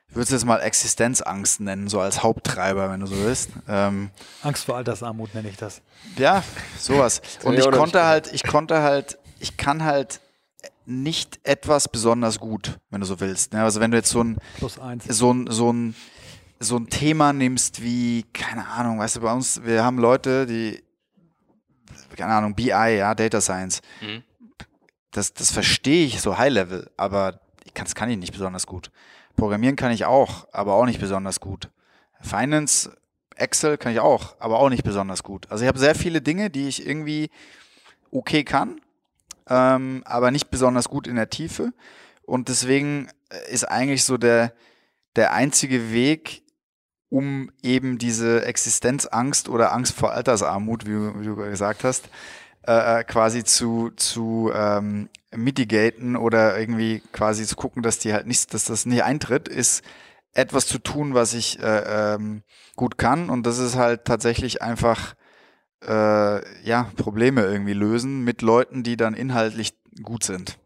ich 0.08 0.16
würde 0.16 0.24
es 0.24 0.30
jetzt 0.30 0.44
mal 0.44 0.58
Existenzangst 0.58 1.60
nennen, 1.60 1.88
so 1.88 1.98
als 1.98 2.22
Haupttreiber, 2.22 2.90
wenn 2.90 3.00
du 3.00 3.06
so 3.06 3.16
willst. 3.16 3.50
Ähm, 3.66 4.10
Angst 4.42 4.66
vor 4.66 4.76
Altersarmut 4.76 5.34
nenne 5.34 5.48
ich 5.48 5.56
das. 5.56 5.80
Ja, 6.16 6.42
sowas. 6.78 7.22
Und 7.44 7.58
ich 7.58 7.70
konnte 7.70 8.04
halt, 8.04 8.32
ich 8.32 8.44
konnte 8.44 8.82
halt, 8.82 9.18
ich 9.40 9.56
kann 9.56 9.84
halt 9.84 10.20
nicht 10.86 11.40
etwas 11.44 11.88
besonders 11.88 12.38
gut, 12.38 12.78
wenn 12.90 13.00
du 13.00 13.06
so 13.06 13.20
willst. 13.20 13.52
Ne? 13.52 13.62
Also 13.62 13.80
wenn 13.80 13.90
du 13.90 13.96
jetzt 13.96 14.10
so 14.10 14.22
ein, 14.22 14.38
so 15.08 15.32
ein, 15.32 15.46
so 15.48 15.72
ein, 15.72 15.94
so 16.60 16.76
ein 16.76 16.88
Thema 16.88 17.32
nimmst 17.32 17.82
wie, 17.82 18.24
keine 18.32 18.66
Ahnung, 18.66 18.98
weißt 18.98 19.16
du, 19.16 19.20
bei 19.20 19.32
uns, 19.32 19.62
wir 19.64 19.84
haben 19.84 19.98
Leute, 19.98 20.46
die, 20.46 20.82
keine 22.16 22.34
Ahnung, 22.34 22.54
BI, 22.54 22.68
ja, 22.68 23.14
Data 23.14 23.40
Science. 23.40 23.80
Mhm. 24.00 24.22
Das, 25.10 25.34
das 25.34 25.50
verstehe 25.50 26.06
ich 26.06 26.20
so 26.20 26.38
High 26.38 26.52
Level, 26.52 26.90
aber 26.96 27.40
das 27.74 27.94
kann 27.94 28.10
ich 28.10 28.16
nicht 28.16 28.32
besonders 28.32 28.66
gut. 28.66 28.90
Programmieren 29.36 29.76
kann 29.76 29.92
ich 29.92 30.04
auch, 30.04 30.46
aber 30.52 30.74
auch 30.74 30.86
nicht 30.86 31.00
besonders 31.00 31.40
gut. 31.40 31.70
Finance, 32.20 32.96
Excel 33.36 33.78
kann 33.78 33.92
ich 33.92 34.00
auch, 34.00 34.36
aber 34.38 34.58
auch 34.58 34.68
nicht 34.68 34.84
besonders 34.84 35.22
gut. 35.22 35.50
Also 35.50 35.64
ich 35.64 35.68
habe 35.68 35.78
sehr 35.78 35.94
viele 35.94 36.20
Dinge, 36.20 36.50
die 36.50 36.68
ich 36.68 36.86
irgendwie 36.86 37.30
okay 38.10 38.44
kann, 38.44 38.80
ähm, 39.48 40.02
aber 40.04 40.30
nicht 40.30 40.50
besonders 40.50 40.88
gut 40.88 41.06
in 41.06 41.16
der 41.16 41.30
Tiefe. 41.30 41.72
Und 42.24 42.48
deswegen 42.48 43.08
äh, 43.30 43.52
ist 43.52 43.64
eigentlich 43.64 44.04
so 44.04 44.16
der, 44.16 44.52
der 45.16 45.32
einzige 45.32 45.92
Weg, 45.92 46.42
um 47.08 47.50
eben 47.62 47.98
diese 47.98 48.44
Existenzangst 48.46 49.48
oder 49.48 49.72
Angst 49.72 49.94
vor 49.94 50.12
Altersarmut, 50.12 50.86
wie, 50.86 51.20
wie 51.20 51.26
du 51.26 51.36
gesagt 51.36 51.84
hast, 51.84 52.08
äh, 52.66 53.00
äh, 53.00 53.04
quasi 53.04 53.44
zu, 53.44 53.90
zu 53.96 54.50
ähm, 54.54 55.08
mitigaten 55.34 56.16
oder 56.16 56.58
irgendwie 56.58 57.02
quasi 57.12 57.44
zu 57.44 57.56
gucken, 57.56 57.82
dass 57.82 57.98
die 57.98 58.12
halt 58.12 58.26
nicht, 58.26 58.54
dass 58.54 58.64
das 58.64 58.86
nicht 58.86 59.02
eintritt, 59.02 59.48
ist 59.48 59.82
etwas 60.32 60.66
zu 60.66 60.78
tun, 60.78 61.12
was 61.12 61.34
ich 61.34 61.58
äh, 61.58 62.14
ähm, 62.14 62.42
gut 62.76 62.98
kann. 62.98 63.30
Und 63.30 63.46
das 63.46 63.58
ist 63.58 63.76
halt 63.76 64.04
tatsächlich 64.04 64.62
einfach 64.62 65.14
äh, 65.86 66.66
ja, 66.66 66.90
Probleme 66.96 67.42
irgendwie 67.42 67.72
lösen 67.72 68.22
mit 68.22 68.42
Leuten, 68.42 68.82
die 68.82 68.96
dann 68.96 69.14
inhaltlich 69.14 69.74
gut 70.02 70.24
sind. 70.24 70.58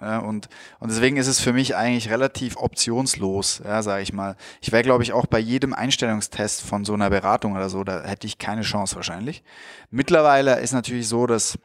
Ja, 0.00 0.18
und, 0.18 0.48
und 0.80 0.90
deswegen 0.90 1.16
ist 1.16 1.28
es 1.28 1.40
für 1.40 1.52
mich 1.52 1.76
eigentlich 1.76 2.10
relativ 2.10 2.56
optionslos, 2.56 3.62
ja, 3.64 3.80
sage 3.82 4.02
ich 4.02 4.12
mal. 4.12 4.36
Ich 4.60 4.72
wäre, 4.72 4.82
glaube 4.82 5.02
ich, 5.02 5.12
auch 5.12 5.26
bei 5.26 5.38
jedem 5.38 5.72
Einstellungstest 5.72 6.62
von 6.62 6.84
so 6.84 6.94
einer 6.94 7.10
Beratung 7.10 7.54
oder 7.54 7.70
so, 7.70 7.84
da 7.84 8.02
hätte 8.02 8.26
ich 8.26 8.38
keine 8.38 8.62
Chance 8.62 8.96
wahrscheinlich. 8.96 9.42
Mittlerweile 9.90 10.60
ist 10.60 10.72
natürlich 10.72 11.08
so, 11.08 11.26
dass 11.26 11.58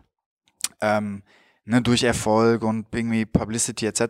ähm, 0.79 1.23
ne, 1.65 1.81
durch 1.81 2.03
Erfolg 2.03 2.63
und 2.63 2.87
irgendwie 2.93 3.25
Publicity 3.25 3.87
etc. 3.87 4.01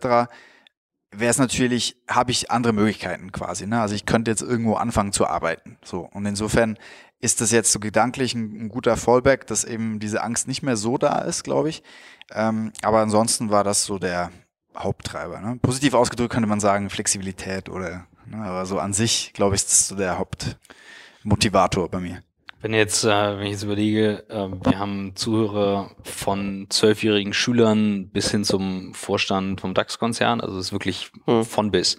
wäre 1.12 1.32
es 1.32 1.38
natürlich, 1.38 1.98
habe 2.08 2.32
ich 2.32 2.52
andere 2.52 2.74
Möglichkeiten 2.74 3.32
quasi. 3.32 3.68
Ne? 3.68 3.82
Also 3.82 3.96
ich 3.96 4.06
könnte 4.06 4.32
jetzt 4.32 4.42
irgendwo 4.42 4.76
anfangen 4.76 5.14
zu 5.14 5.26
arbeiten. 5.28 5.78
So 5.84 6.02
und 6.02 6.26
insofern 6.26 6.78
ist 7.22 7.42
das 7.42 7.52
jetzt 7.52 7.72
so 7.72 7.80
gedanklich 7.80 8.34
ein, 8.34 8.66
ein, 8.66 8.70
guter 8.70 8.98
Fallback, 8.98 9.48
dass 9.48 9.64
eben 9.64 10.00
diese 10.00 10.24
Angst 10.24 10.48
nicht 10.48 10.64
mehr 10.64 10.78
so 10.78 10.98
da 10.98 11.20
ist, 11.20 11.44
glaube 11.44 11.70
ich. 11.70 11.84
Ähm, 12.32 12.72
aber 12.82 13.00
ansonsten 13.00 13.50
war 13.50 13.64
das 13.64 13.86
so 13.86 14.00
der 14.00 14.32
Haupttreiber. 14.76 15.42
Ne? 15.42 15.60
Positiv 15.62 15.94
ausgedrückt 15.94 16.34
könnte 16.34 16.48
man 16.48 16.60
sagen 16.60 16.90
Flexibilität 16.90 17.70
oder, 17.70 18.08
ne? 18.26 18.38
aber 18.38 18.66
so 18.66 18.80
an 18.80 18.94
sich, 18.94 19.34
glaube 19.34 19.56
ich, 19.56 19.62
ist 19.62 19.72
das 19.72 19.88
so 19.90 19.96
der 19.96 20.18
Hauptmotivator 20.18 21.90
bei 21.90 22.00
mir. 22.00 22.24
Wenn 22.62 22.74
jetzt, 22.74 23.06
äh, 23.06 23.38
wenn 23.38 23.46
ich 23.46 23.54
jetzt 23.54 23.64
überlege, 23.64 24.26
äh, 24.30 24.50
wir 24.64 24.78
haben 24.78 25.14
Zuhörer 25.16 25.92
von 26.04 26.68
zwölfjährigen 26.70 27.32
Schülern 27.32 28.10
bis 28.10 28.32
hin 28.32 28.44
zum 28.44 28.94
Vorstand 28.94 29.62
vom 29.62 29.74
DAX-Konzern, 29.74 30.42
also 30.42 30.58
es 30.58 30.68
ist 30.68 30.72
wirklich 30.74 31.10
hm. 31.26 31.46
von 31.46 31.72
bis. 31.72 31.98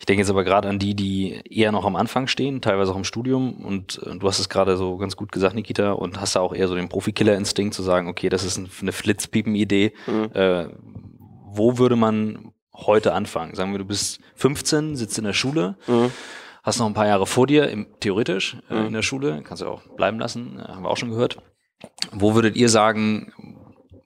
Ich 0.00 0.06
denke 0.06 0.22
jetzt 0.22 0.30
aber 0.30 0.44
gerade 0.44 0.68
an 0.68 0.78
die, 0.78 0.94
die 0.94 1.42
eher 1.50 1.72
noch 1.72 1.84
am 1.84 1.94
Anfang 1.94 2.26
stehen, 2.26 2.62
teilweise 2.62 2.92
auch 2.92 2.96
im 2.96 3.04
Studium 3.04 3.62
und 3.64 4.00
äh, 4.06 4.16
du 4.16 4.26
hast 4.26 4.38
es 4.38 4.48
gerade 4.48 4.78
so 4.78 4.96
ganz 4.96 5.14
gut 5.14 5.30
gesagt, 5.30 5.54
Nikita, 5.54 5.92
und 5.92 6.18
hast 6.18 6.36
da 6.36 6.40
auch 6.40 6.54
eher 6.54 6.68
so 6.68 6.74
den 6.74 6.88
Profikiller-Instinkt 6.88 7.74
zu 7.74 7.82
sagen, 7.82 8.08
okay, 8.08 8.30
das 8.30 8.44
ist 8.44 8.58
eine 8.80 8.92
Flitzpiepen-Idee. 8.92 9.92
Hm. 10.06 10.32
Äh, 10.32 10.68
wo 11.50 11.76
würde 11.76 11.96
man 11.96 12.52
heute 12.72 13.12
anfangen? 13.12 13.54
Sagen 13.54 13.72
wir, 13.72 13.78
du 13.78 13.84
bist 13.84 14.20
15, 14.36 14.96
sitzt 14.96 15.18
in 15.18 15.24
der 15.24 15.34
Schule. 15.34 15.76
Hm 15.84 16.10
hast 16.68 16.78
noch 16.78 16.86
ein 16.86 16.94
paar 16.94 17.06
Jahre 17.06 17.26
vor 17.26 17.46
dir, 17.46 17.68
im, 17.68 17.86
theoretisch, 18.00 18.56
äh, 18.70 18.74
mhm. 18.74 18.86
in 18.86 18.92
der 18.92 19.02
Schule, 19.02 19.42
kannst 19.42 19.62
du 19.62 19.66
auch 19.66 19.82
bleiben 19.96 20.18
lassen, 20.18 20.58
äh, 20.58 20.68
haben 20.68 20.82
wir 20.82 20.90
auch 20.90 20.96
schon 20.96 21.10
gehört. 21.10 21.38
Wo 22.12 22.34
würdet 22.34 22.56
ihr 22.56 22.68
sagen, 22.68 23.32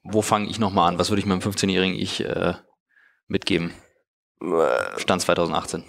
wo 0.03 0.21
fange 0.21 0.47
ich 0.47 0.59
nochmal 0.59 0.89
an? 0.89 0.99
Was 0.99 1.09
würde 1.09 1.19
ich 1.19 1.25
meinem 1.25 1.39
15-jährigen 1.39 1.95
Ich 1.95 2.23
äh, 2.23 2.53
mitgeben? 3.27 3.73
Äh, 4.41 4.99
Stand 4.99 5.21
2018. 5.21 5.83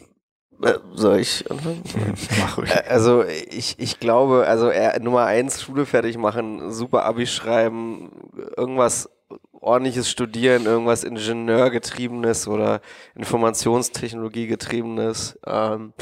Äh, 0.63 0.75
soll 0.95 1.19
ich 1.19 1.51
anfangen? 1.51 1.83
Mach 2.41 2.59
ruhig. 2.59 2.71
Also 2.89 3.25
ich, 3.25 3.79
ich 3.79 3.99
glaube, 3.99 4.47
also 4.47 4.71
Nummer 5.01 5.25
eins, 5.25 5.63
Schule 5.63 5.85
fertig 5.85 6.17
machen, 6.17 6.73
super 6.73 7.05
Abi 7.05 7.27
schreiben, 7.27 8.31
irgendwas 8.57 9.11
ordentliches 9.53 10.11
Studieren, 10.11 10.67
irgendwas 10.67 11.05
Ingenieurgetriebenes 11.05 12.47
oder 12.49 12.81
Informationstechnologie 13.15 14.47
getriebenes. 14.47 15.39
Ähm, 15.47 15.93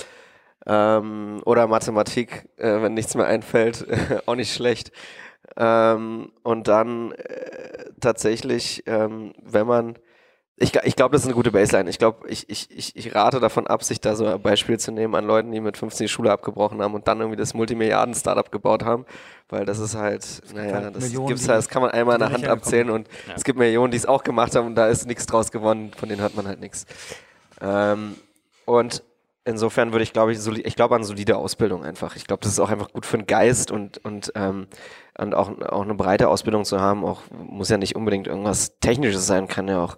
ähm, 0.67 1.41
oder 1.45 1.67
Mathematik, 1.67 2.49
äh, 2.57 2.83
wenn 2.83 2.95
nichts 2.95 3.15
mehr 3.15 3.27
einfällt, 3.27 3.87
auch 4.27 4.35
nicht 4.35 4.55
schlecht. 4.55 4.93
Ähm, 5.57 6.33
und 6.43 6.69
dann 6.69 7.13
äh, 7.13 7.91
tatsächlich, 8.01 8.85
ähm, 8.87 9.33
wenn 9.43 9.67
man, 9.67 9.99
ich, 10.57 10.75
ich 10.85 10.97
glaube, 10.97 11.13
das 11.13 11.23
ist 11.23 11.27
eine 11.27 11.35
gute 11.35 11.51
Baseline. 11.51 11.91
Ich 11.91 11.99
glaube, 11.99 12.29
ich, 12.29 12.49
ich, 12.49 12.97
ich, 12.97 13.15
rate 13.15 13.41
davon 13.41 13.67
ab, 13.67 13.83
sich 13.83 14.01
da 14.01 14.15
so 14.15 14.27
ein 14.27 14.41
Beispiel 14.41 14.79
zu 14.79 14.93
nehmen 14.93 15.15
an 15.15 15.27
Leuten, 15.27 15.51
die 15.51 15.61
mit 15.61 15.77
15 15.77 16.05
die 16.05 16.09
Schule 16.09 16.31
abgebrochen 16.31 16.81
haben 16.81 16.95
und 16.95 17.09
dann 17.09 17.19
irgendwie 17.19 17.37
das 17.37 17.55
Multimilliarden-Startup 17.55 18.51
gebaut 18.51 18.85
haben, 18.85 19.05
weil 19.49 19.67
das 19.67 19.79
ist 19.79 19.97
halt, 19.97 20.23
das 20.23 20.55
naja, 20.55 20.75
halt 20.75 20.97
das 20.97 21.05
Millionen, 21.05 21.29
gibt's 21.29 21.49
halt, 21.49 21.59
das 21.59 21.69
kann 21.69 21.83
man 21.83 21.91
einmal 21.91 22.15
in 22.15 22.21
der 22.21 22.33
Hand 22.33 22.47
abzählen 22.47 22.91
und 22.91 23.09
ja. 23.27 23.35
es 23.35 23.45
gibt 23.45 23.59
Millionen, 23.59 23.91
die 23.91 23.99
es 23.99 24.07
auch 24.07 24.23
gemacht 24.23 24.55
haben 24.55 24.69
und 24.69 24.75
da 24.75 24.87
ist 24.87 25.07
nichts 25.07 25.27
draus 25.27 25.51
gewonnen, 25.51 25.91
von 25.97 26.09
denen 26.09 26.21
hört 26.21 26.37
man 26.37 26.47
halt 26.47 26.61
nichts. 26.61 26.87
Ähm, 27.61 28.15
und 28.65 29.03
insofern 29.45 29.93
würde 29.93 30.03
ich, 30.03 30.13
glaube 30.13 30.33
ich, 30.33 30.47
ich 30.47 30.77
glaube 30.77 30.95
an 30.95 31.05
solide 31.05 31.37
Ausbildung 31.37 31.85
einfach. 31.85 32.17
Ich 32.17 32.27
glaube, 32.27 32.43
das 32.43 32.53
ist 32.53 32.61
auch 32.61 32.71
einfach 32.71 32.93
gut 32.93 33.07
für 33.07 33.19
den 33.19 33.27
Geist 33.27 33.71
und, 33.71 33.99
und, 34.05 34.33
ähm, 34.35 34.67
und 35.19 35.35
auch, 35.35 35.51
auch 35.61 35.83
eine 35.83 35.95
breite 35.95 36.29
Ausbildung 36.29 36.65
zu 36.65 36.81
haben. 36.81 37.05
Auch 37.05 37.23
muss 37.31 37.69
ja 37.69 37.79
nicht 37.79 37.97
unbedingt 37.97 38.27
irgendwas 38.27 38.79
Technisches 38.81 39.27
sein, 39.27 39.49
kann 39.49 39.69
ja 39.69 39.83
auch 39.83 39.97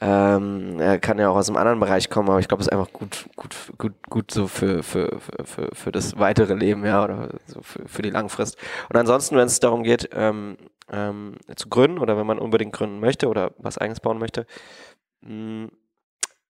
ähm, 0.00 0.76
kann 1.00 1.18
ja 1.18 1.30
auch 1.30 1.36
aus 1.36 1.48
einem 1.48 1.56
anderen 1.56 1.80
Bereich 1.80 2.10
kommen, 2.10 2.28
aber 2.28 2.38
ich 2.38 2.48
glaube, 2.48 2.60
es 2.60 2.66
ist 2.66 2.72
einfach 2.72 2.92
gut, 2.92 3.26
gut, 3.34 3.56
gut, 3.78 3.94
gut 4.10 4.30
so 4.30 4.46
für, 4.46 4.82
für, 4.82 5.20
für, 5.44 5.70
für 5.72 5.92
das 5.92 6.18
weitere 6.18 6.54
Leben, 6.54 6.84
ja, 6.84 7.02
oder 7.02 7.30
so 7.46 7.62
für, 7.62 7.88
für 7.88 8.02
die 8.02 8.10
Langfrist. 8.10 8.58
Und 8.90 8.96
ansonsten, 8.96 9.36
wenn 9.36 9.46
es 9.46 9.60
darum 9.60 9.82
geht, 9.82 10.10
ähm, 10.12 10.58
ähm, 10.92 11.36
zu 11.56 11.68
gründen 11.68 11.98
oder 11.98 12.16
wenn 12.18 12.26
man 12.26 12.38
unbedingt 12.38 12.72
gründen 12.72 13.00
möchte 13.00 13.28
oder 13.28 13.52
was 13.58 13.78
eigenes 13.78 14.00
bauen 14.00 14.18
möchte, 14.18 14.46
mh, 15.22 15.68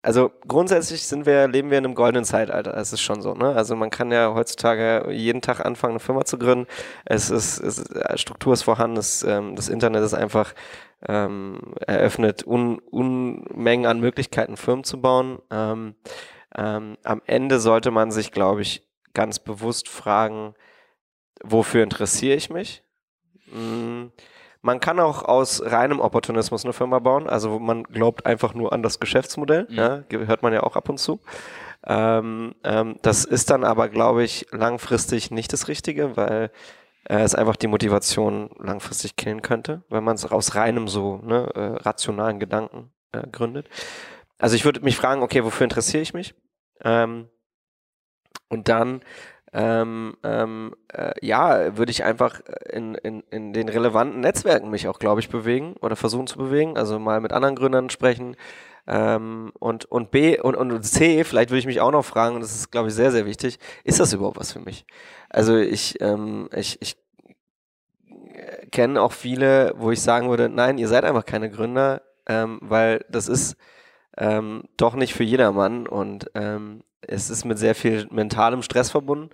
also 0.07 0.31
grundsätzlich 0.47 1.05
sind 1.05 1.27
wir, 1.27 1.49
leben 1.49 1.69
wir 1.69 1.79
in 1.79 1.85
einem 1.85 1.97
goldenen 1.97 2.25
Zeitalter. 2.25 2.77
Es 2.77 2.93
ist 2.93 3.01
schon 3.01 3.23
so, 3.23 3.35
ne? 3.35 3.57
Also 3.57 3.75
man 3.75 3.91
kann 3.91 4.13
ja 4.13 4.33
heutzutage 4.35 5.11
jeden 5.11 5.43
Tag 5.43 5.67
anfangen, 5.67 5.95
eine 5.95 5.99
Firma 6.01 6.25
zu 6.25 6.39
gründen. 6.39 6.69
Es 7.05 7.29
ist, 7.29 7.59
es 7.59 7.83
Struktur 8.15 8.53
ist 8.53 8.63
vorhanden, 8.63 8.95
das, 8.95 9.25
ähm, 9.25 9.57
das 9.57 9.69
Internet 9.69 10.05
ist 10.05 10.15
einfach 10.15 10.55
ähm, 11.09 11.75
eröffnet 11.89 12.47
Un, 12.47 12.79
Unmengen 12.79 13.87
an 13.87 13.99
Möglichkeiten, 13.99 14.57
Firmen 14.57 14.85
zu 14.85 15.01
bauen. 15.01 15.41
Ähm, 15.51 15.97
ähm, 16.57 16.99
am 17.03 17.21
Ende 17.27 17.59
sollte 17.59 17.91
man 17.91 18.13
sich, 18.13 18.31
glaube 18.31 18.63
ich, 18.63 18.87
ganz 19.13 19.41
bewusst 19.41 19.89
fragen, 19.89 20.55
wofür 21.43 21.83
interessiere 21.83 22.37
ich 22.37 22.49
mich? 22.49 22.85
Hm, 23.51 24.13
man 24.67 24.81
kann 24.81 24.99
auch 24.99 25.23
aus 25.23 25.63
reinem 25.65 26.01
Opportunismus 26.01 26.65
eine 26.65 26.73
Firma 26.73 26.99
bauen. 26.99 27.29
Also 27.29 27.61
man 27.61 27.85
glaubt 27.85 28.27
einfach 28.27 28.53
nur 28.53 28.73
an 28.73 28.83
das 28.83 28.99
Geschäftsmodell. 28.99 29.69
Mhm. 29.71 29.77
Ja, 29.77 30.03
hört 30.11 30.43
man 30.43 30.53
ja 30.53 30.65
auch 30.65 30.75
ab 30.75 30.89
und 30.89 30.99
zu. 30.99 31.21
Ähm, 31.87 32.57
ähm, 32.65 32.97
das 33.03 33.25
ist 33.25 33.51
dann 33.51 33.63
aber, 33.63 33.89
glaube 33.89 34.25
ich, 34.25 34.49
langfristig 34.51 35.31
nicht 35.31 35.53
das 35.53 35.69
Richtige, 35.69 36.17
weil 36.17 36.51
äh, 37.09 37.21
es 37.21 37.37
einfach 37.37 37.55
die 37.55 37.69
Motivation 37.69 38.51
langfristig 38.59 39.15
killen 39.15 39.41
könnte, 39.41 39.85
wenn 39.89 40.03
man 40.03 40.17
es 40.17 40.27
aus 40.27 40.57
reinem 40.57 40.89
so 40.89 41.19
ne, 41.19 41.49
äh, 41.55 41.83
rationalen 41.85 42.41
Gedanken 42.41 42.91
äh, 43.13 43.25
gründet. 43.31 43.69
Also 44.37 44.57
ich 44.57 44.65
würde 44.65 44.81
mich 44.81 44.97
fragen, 44.97 45.23
okay, 45.23 45.45
wofür 45.45 45.63
interessiere 45.63 46.03
ich 46.03 46.13
mich? 46.13 46.35
Ähm, 46.83 47.29
und 48.49 48.69
dann 48.69 49.03
ähm, 49.59 50.19
ähm, 50.23 50.75
äh, 50.93 51.15
ja, 51.23 51.79
würde 51.79 51.91
ich 51.91 52.05
einfach 52.05 52.41
in, 52.71 52.95
in, 52.97 53.23
in 53.31 53.55
den 53.55 53.71
relevanten 53.71 54.21
Netzwerken 54.21 54.69
mich 54.69 54.87
auch, 54.87 54.99
glaube 54.99 55.21
ich, 55.21 55.31
bewegen 55.31 55.77
oder 55.81 55.97
versuchen 55.97 56.27
zu 56.27 56.37
bewegen. 56.37 56.77
Also 56.77 56.99
mal 56.99 57.23
mit 57.23 57.33
anderen 57.33 57.57
Gründern 57.57 57.89
sprechen. 57.89 58.37
Ähm, 58.87 59.53
und, 59.59 59.87
und 59.87 60.11
B 60.11 60.39
und, 60.39 60.57
und 60.57 60.83
C, 60.83 61.25
vielleicht 61.25 61.49
würde 61.49 61.61
ich 61.61 61.67
mich 61.67 61.81
auch 61.81 61.91
noch 61.91 62.05
fragen, 62.05 62.35
und 62.35 62.43
das 62.43 62.55
ist, 62.55 62.71
glaube 62.71 62.89
ich, 62.89 62.95
sehr, 62.95 63.11
sehr 63.11 63.25
wichtig, 63.25 63.59
ist 63.83 63.99
das 63.99 64.13
überhaupt 64.13 64.39
was 64.39 64.53
für 64.53 64.61
mich? 64.61 64.85
Also 65.31 65.57
ich, 65.57 66.03
ähm, 66.03 66.51
ich, 66.55 66.81
ich 66.83 66.99
kenne 68.71 69.01
auch 69.01 69.13
viele, 69.13 69.73
wo 69.79 69.91
ich 69.91 70.03
sagen 70.03 70.29
würde, 70.29 70.51
nein, 70.51 70.77
ihr 70.77 70.87
seid 70.87 71.05
einfach 71.05 71.25
keine 71.25 71.51
Gründer, 71.51 72.03
ähm, 72.29 72.59
weil 72.61 73.07
das 73.09 73.27
ist 73.27 73.57
ähm, 74.19 74.65
doch 74.77 74.95
nicht 74.95 75.15
für 75.15 75.25
jedermann 75.25 75.87
und 75.87 76.31
ähm, 76.35 76.83
es 77.01 77.31
ist 77.31 77.45
mit 77.45 77.59
sehr 77.59 77.75
viel 77.75 78.07
mentalem 78.11 78.63
Stress 78.63 78.91
verbunden. 78.91 79.31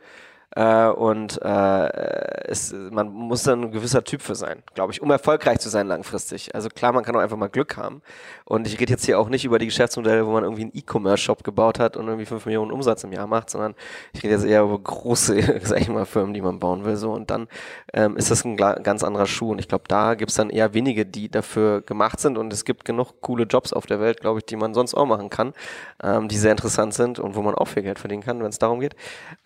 Äh, 0.54 0.88
und 0.88 1.40
äh, 1.42 2.48
es, 2.48 2.74
man 2.90 3.10
muss 3.10 3.42
dann 3.44 3.62
ein 3.62 3.70
gewisser 3.70 4.04
Typ 4.04 4.20
für 4.20 4.34
sein, 4.34 4.62
glaube 4.74 4.92
ich, 4.92 5.00
um 5.00 5.10
erfolgreich 5.10 5.58
zu 5.60 5.70
sein 5.70 5.86
langfristig. 5.86 6.54
Also 6.54 6.68
klar, 6.68 6.92
man 6.92 7.04
kann 7.04 7.16
auch 7.16 7.20
einfach 7.20 7.38
mal 7.38 7.48
Glück 7.48 7.76
haben. 7.76 8.02
Und 8.44 8.66
ich 8.66 8.78
rede 8.78 8.92
jetzt 8.92 9.06
hier 9.06 9.18
auch 9.18 9.28
nicht 9.28 9.44
über 9.44 9.58
die 9.58 9.66
Geschäftsmodelle, 9.66 10.26
wo 10.26 10.32
man 10.32 10.44
irgendwie 10.44 10.62
einen 10.62 10.72
E-Commerce-Shop 10.74 11.42
gebaut 11.42 11.78
hat 11.78 11.96
und 11.96 12.06
irgendwie 12.06 12.26
5 12.26 12.44
Millionen 12.44 12.70
Umsatz 12.70 13.02
im 13.04 13.12
Jahr 13.12 13.26
macht, 13.26 13.48
sondern 13.48 13.74
ich 14.12 14.22
rede 14.22 14.34
jetzt 14.34 14.44
eher 14.44 14.62
über 14.62 14.78
große, 14.78 15.60
sag 15.62 15.80
ich 15.80 15.88
mal, 15.88 16.04
Firmen, 16.04 16.34
die 16.34 16.42
man 16.42 16.58
bauen 16.58 16.84
will. 16.84 16.96
So. 16.96 17.12
Und 17.12 17.30
dann 17.30 17.48
ähm, 17.94 18.16
ist 18.16 18.30
das 18.30 18.44
ein 18.44 18.56
ganz 18.56 19.02
anderer 19.02 19.26
Schuh. 19.26 19.52
Und 19.52 19.58
ich 19.58 19.68
glaube, 19.68 19.84
da 19.88 20.14
gibt 20.14 20.30
es 20.30 20.36
dann 20.36 20.50
eher 20.50 20.74
wenige, 20.74 21.06
die 21.06 21.30
dafür 21.30 21.80
gemacht 21.80 22.20
sind. 22.20 22.36
Und 22.36 22.52
es 22.52 22.64
gibt 22.64 22.84
genug 22.84 23.22
coole 23.22 23.44
Jobs 23.44 23.72
auf 23.72 23.86
der 23.86 24.00
Welt, 24.00 24.20
glaube 24.20 24.40
ich, 24.40 24.44
die 24.44 24.56
man 24.56 24.74
sonst 24.74 24.94
auch 24.94 25.06
machen 25.06 25.30
kann, 25.30 25.54
ähm, 26.02 26.28
die 26.28 26.36
sehr 26.36 26.50
interessant 26.50 26.92
sind 26.92 27.18
und 27.18 27.36
wo 27.36 27.42
man 27.42 27.54
auch 27.54 27.68
viel 27.68 27.82
Geld 27.82 27.98
verdienen 27.98 28.22
kann, 28.22 28.40
wenn 28.40 28.50
es 28.50 28.58
darum 28.58 28.80
geht. 28.80 28.96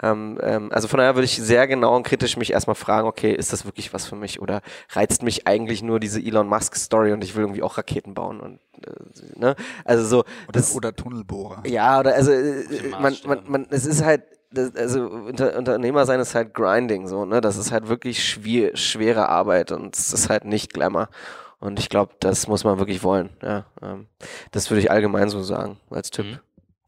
Ähm, 0.03 0.39
ähm, 0.43 0.71
also 0.73 0.89
von 0.97 1.03
daher 1.03 1.15
würde 1.15 1.27
ich 1.27 1.37
sehr 1.37 1.67
genau 1.67 1.95
und 1.95 2.05
kritisch 2.05 2.39
mich 2.39 2.55
erstmal 2.55 2.75
fragen, 2.75 3.07
okay, 3.07 3.31
ist 3.31 3.53
das 3.53 3.67
wirklich 3.67 3.93
was 3.93 4.07
für 4.07 4.17
mich 4.17 4.41
oder 4.41 4.63
reizt 4.93 5.23
mich 5.23 5.47
eigentlich 5.47 5.83
nur 5.83 6.01
diese 6.01 6.23
Elon 6.23 6.49
Musk 6.49 6.75
Story 6.75 7.13
und 7.13 7.23
ich 7.23 7.35
will 7.35 7.43
irgendwie 7.43 7.63
auch 7.63 7.77
Raketen 7.77 8.15
bauen 8.15 8.41
und 8.41 8.61
äh, 8.83 9.39
ne? 9.39 9.57
Also 9.85 10.07
so 10.07 10.19
oder, 10.21 10.27
das, 10.53 10.75
oder 10.75 10.97
Tunnelbohrer. 10.97 11.65
Ja, 11.67 12.01
oder 12.01 12.15
also 12.15 12.33
äh, 12.33 12.65
man, 12.99 13.15
man, 13.27 13.43
man, 13.47 13.67
es 13.69 13.85
ist 13.85 14.03
halt 14.03 14.23
das, 14.51 14.75
also 14.75 15.07
unter, 15.07 15.59
Unternehmer 15.59 16.07
sein 16.07 16.19
ist 16.19 16.35
halt 16.35 16.55
Grinding 16.55 17.09
so, 17.09 17.27
ne? 17.27 17.43
Das 17.43 17.59
ist 17.59 17.73
halt 17.73 17.89
wirklich 17.89 18.27
schwer, 18.27 18.75
schwere 18.75 19.29
Arbeit 19.29 19.73
und 19.73 19.95
es 19.99 20.15
ist 20.15 20.31
halt 20.31 20.47
nicht 20.47 20.73
Glamour. 20.73 21.11
Und 21.59 21.79
ich 21.79 21.91
glaube, 21.91 22.15
das 22.21 22.49
muss 22.49 22.65
man 22.65 22.79
wirklich 22.79 23.03
wollen. 23.03 23.29
Ja, 23.43 23.67
ähm, 23.83 24.07
das 24.51 24.71
würde 24.71 24.81
ich 24.81 24.91
allgemein 24.91 25.29
so 25.29 25.43
sagen 25.43 25.77
als 25.91 26.09
Tipp. 26.09 26.25
Mhm. 26.25 26.39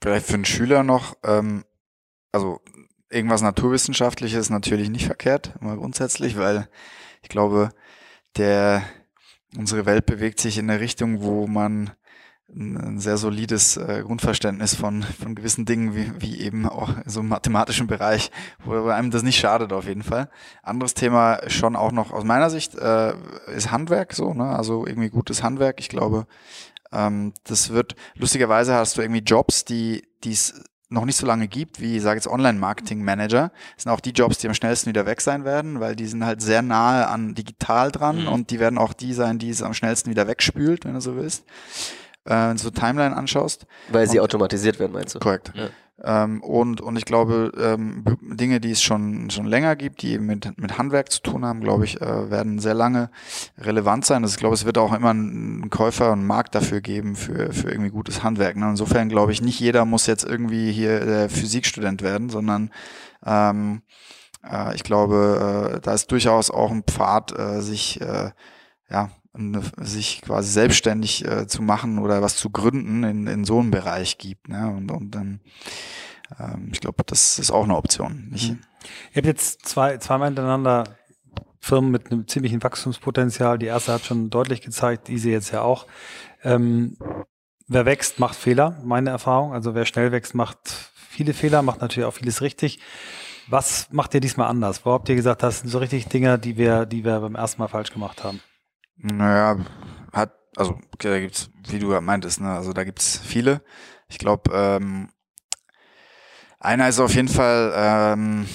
Vielleicht 0.00 0.24
für 0.24 0.34
einen 0.34 0.46
Schüler 0.46 0.82
noch, 0.82 1.14
ähm, 1.24 1.62
also 2.32 2.62
irgendwas 3.10 3.42
Naturwissenschaftliches 3.42 4.50
natürlich 4.50 4.90
nicht 4.90 5.06
verkehrt, 5.06 5.54
immer 5.60 5.76
grundsätzlich, 5.76 6.36
weil 6.36 6.68
ich 7.22 7.28
glaube, 7.28 7.70
der, 8.36 8.82
unsere 9.56 9.86
Welt 9.86 10.06
bewegt 10.06 10.40
sich 10.40 10.58
in 10.58 10.70
eine 10.70 10.80
Richtung, 10.80 11.22
wo 11.22 11.46
man 11.46 11.92
ein 12.50 12.98
sehr 12.98 13.18
solides 13.18 13.76
äh, 13.76 14.02
Grundverständnis 14.02 14.74
von, 14.74 15.02
von 15.02 15.34
gewissen 15.34 15.66
Dingen, 15.66 15.94
wie, 15.94 16.10
wie 16.18 16.40
eben 16.40 16.66
auch 16.66 16.94
so 17.04 17.20
im 17.20 17.28
mathematischen 17.28 17.86
Bereich, 17.86 18.30
wo 18.64 18.88
einem 18.88 19.10
das 19.10 19.22
nicht 19.22 19.38
schadet 19.38 19.72
auf 19.72 19.86
jeden 19.86 20.02
Fall. 20.02 20.30
Anderes 20.62 20.94
Thema 20.94 21.40
schon 21.48 21.76
auch 21.76 21.92
noch 21.92 22.10
aus 22.10 22.24
meiner 22.24 22.48
Sicht 22.48 22.74
äh, 22.74 23.12
ist 23.54 23.70
Handwerk 23.70 24.14
so, 24.14 24.32
ne? 24.32 24.44
also 24.44 24.86
irgendwie 24.86 25.10
gutes 25.10 25.42
Handwerk. 25.42 25.78
Ich 25.78 25.90
glaube, 25.90 26.26
ähm, 26.90 27.34
das 27.44 27.70
wird, 27.70 27.96
lustigerweise 28.14 28.74
hast 28.74 28.96
du 28.96 29.02
irgendwie 29.02 29.20
Jobs, 29.20 29.66
die 29.66 30.02
es 30.24 30.64
noch 30.90 31.04
nicht 31.04 31.16
so 31.16 31.26
lange 31.26 31.48
gibt, 31.48 31.80
wie, 31.80 31.96
ich 31.96 32.02
sage 32.02 32.16
jetzt 32.16 32.26
Online-Marketing-Manager, 32.26 33.52
sind 33.76 33.92
auch 33.92 34.00
die 34.00 34.12
Jobs, 34.12 34.38
die 34.38 34.48
am 34.48 34.54
schnellsten 34.54 34.88
wieder 34.88 35.06
weg 35.06 35.20
sein 35.20 35.44
werden, 35.44 35.80
weil 35.80 35.96
die 35.96 36.06
sind 36.06 36.24
halt 36.24 36.40
sehr 36.40 36.62
nahe 36.62 37.08
an 37.08 37.34
digital 37.34 37.92
dran 37.92 38.22
mhm. 38.22 38.28
und 38.28 38.50
die 38.50 38.58
werden 38.58 38.78
auch 38.78 38.94
die 38.94 39.12
sein, 39.12 39.38
die 39.38 39.50
es 39.50 39.62
am 39.62 39.74
schnellsten 39.74 40.10
wieder 40.10 40.26
wegspült, 40.26 40.84
wenn 40.84 40.94
du 40.94 41.00
so 41.00 41.16
willst. 41.16 41.44
Äh, 42.24 42.30
wenn 42.30 42.56
du 42.56 42.62
so 42.62 42.70
Timeline 42.70 43.16
anschaust. 43.16 43.66
Weil 43.88 44.08
sie 44.08 44.18
und, 44.18 44.24
automatisiert 44.24 44.78
werden, 44.78 44.92
meinst 44.92 45.14
du? 45.14 45.18
Korrekt. 45.18 45.52
Ja. 45.54 45.68
Ähm, 46.04 46.42
und, 46.42 46.80
und 46.80 46.96
ich 46.96 47.04
glaube, 47.04 47.52
ähm, 47.58 48.04
Dinge, 48.20 48.60
die 48.60 48.70
es 48.70 48.82
schon, 48.82 49.30
schon 49.30 49.46
länger 49.46 49.74
gibt, 49.74 50.02
die 50.02 50.12
eben 50.12 50.26
mit, 50.26 50.56
mit 50.56 50.78
Handwerk 50.78 51.10
zu 51.10 51.22
tun 51.22 51.44
haben, 51.44 51.60
glaube 51.60 51.84
ich, 51.84 52.00
äh, 52.00 52.30
werden 52.30 52.60
sehr 52.60 52.74
lange 52.74 53.10
relevant 53.58 54.04
sein. 54.04 54.22
Also 54.22 54.34
ich 54.34 54.38
glaube, 54.38 54.54
es 54.54 54.64
wird 54.64 54.78
auch 54.78 54.92
immer 54.92 55.10
einen 55.10 55.70
Käufer 55.70 56.12
und 56.12 56.20
einen 56.20 56.26
Markt 56.26 56.54
dafür 56.54 56.80
geben, 56.80 57.16
für, 57.16 57.52
für 57.52 57.70
irgendwie 57.70 57.90
gutes 57.90 58.22
Handwerk. 58.22 58.56
Ne? 58.56 58.70
Insofern 58.70 59.08
glaube 59.08 59.32
ich, 59.32 59.42
nicht 59.42 59.58
jeder 59.58 59.84
muss 59.84 60.06
jetzt 60.06 60.24
irgendwie 60.24 60.70
hier 60.70 61.04
der 61.04 61.30
Physikstudent 61.30 62.02
werden, 62.02 62.30
sondern 62.30 62.70
ähm, 63.26 63.82
äh, 64.48 64.74
ich 64.76 64.84
glaube, 64.84 65.74
äh, 65.74 65.80
da 65.80 65.94
ist 65.94 66.12
durchaus 66.12 66.50
auch 66.50 66.70
ein 66.70 66.84
Pfad, 66.84 67.36
äh, 67.36 67.60
sich 67.60 68.00
äh, 68.00 68.30
ja, 69.36 69.60
sich 69.78 70.22
quasi 70.22 70.50
selbstständig 70.50 71.24
äh, 71.24 71.46
zu 71.46 71.62
machen 71.62 71.98
oder 71.98 72.22
was 72.22 72.36
zu 72.36 72.50
gründen 72.50 73.04
in, 73.04 73.26
in 73.26 73.44
so 73.44 73.58
einem 73.60 73.70
Bereich 73.70 74.18
gibt. 74.18 74.48
Ne? 74.48 74.68
Und, 74.68 74.90
und 74.90 75.10
dann, 75.14 75.40
ähm, 76.38 76.70
ich 76.72 76.80
glaube, 76.80 77.04
das 77.06 77.38
ist 77.38 77.50
auch 77.50 77.64
eine 77.64 77.76
Option. 77.76 78.28
Nicht? 78.30 78.50
Mhm. 78.50 78.58
Ihr 79.12 79.16
habt 79.16 79.26
jetzt 79.26 79.66
zwei, 79.66 79.98
zweimal 79.98 80.28
hintereinander 80.28 80.84
Firmen 81.60 81.90
mit 81.90 82.10
einem 82.10 82.26
ziemlichen 82.26 82.62
Wachstumspotenzial. 82.62 83.58
Die 83.58 83.66
erste 83.66 83.92
hat 83.92 84.04
schon 84.04 84.30
deutlich 84.30 84.60
gezeigt, 84.60 85.08
diese 85.08 85.30
jetzt 85.30 85.50
ja 85.52 85.62
auch. 85.62 85.86
Ähm, 86.42 86.96
wer 87.66 87.84
wächst, 87.84 88.18
macht 88.18 88.36
Fehler, 88.36 88.80
meine 88.84 89.10
Erfahrung. 89.10 89.52
Also 89.52 89.74
wer 89.74 89.84
schnell 89.84 90.12
wächst, 90.12 90.34
macht 90.34 90.58
viele 90.94 91.34
Fehler, 91.34 91.62
macht 91.62 91.80
natürlich 91.80 92.06
auch 92.06 92.14
vieles 92.14 92.40
richtig. 92.40 92.80
Was 93.48 93.88
macht 93.90 94.14
ihr 94.14 94.20
diesmal 94.20 94.48
anders? 94.48 94.84
Wo 94.84 94.92
habt 94.92 95.08
ihr 95.08 95.14
gesagt, 95.14 95.42
das 95.42 95.60
sind 95.60 95.70
so 95.70 95.78
richtig 95.78 96.06
Dinge, 96.06 96.38
die 96.38 96.56
wir, 96.56 96.86
die 96.86 97.04
wir 97.04 97.20
beim 97.20 97.34
ersten 97.34 97.60
Mal 97.60 97.68
falsch 97.68 97.92
gemacht 97.92 98.22
haben? 98.22 98.40
Naja, 99.00 99.58
hat, 100.12 100.32
also 100.56 100.78
okay, 100.92 101.08
da 101.08 101.20
gibt's, 101.20 101.50
wie 101.68 101.78
du 101.78 101.98
meintest, 102.00 102.40
ne, 102.40 102.50
also 102.50 102.72
da 102.72 102.84
gibt's 102.84 103.18
viele. 103.18 103.62
Ich 104.08 104.18
glaube, 104.18 104.50
ähm, 104.52 105.10
einer 106.58 106.88
ist 106.88 106.98
auf 106.98 107.14
jeden 107.14 107.28
Fall 107.28 107.72
ähm, 107.76 108.46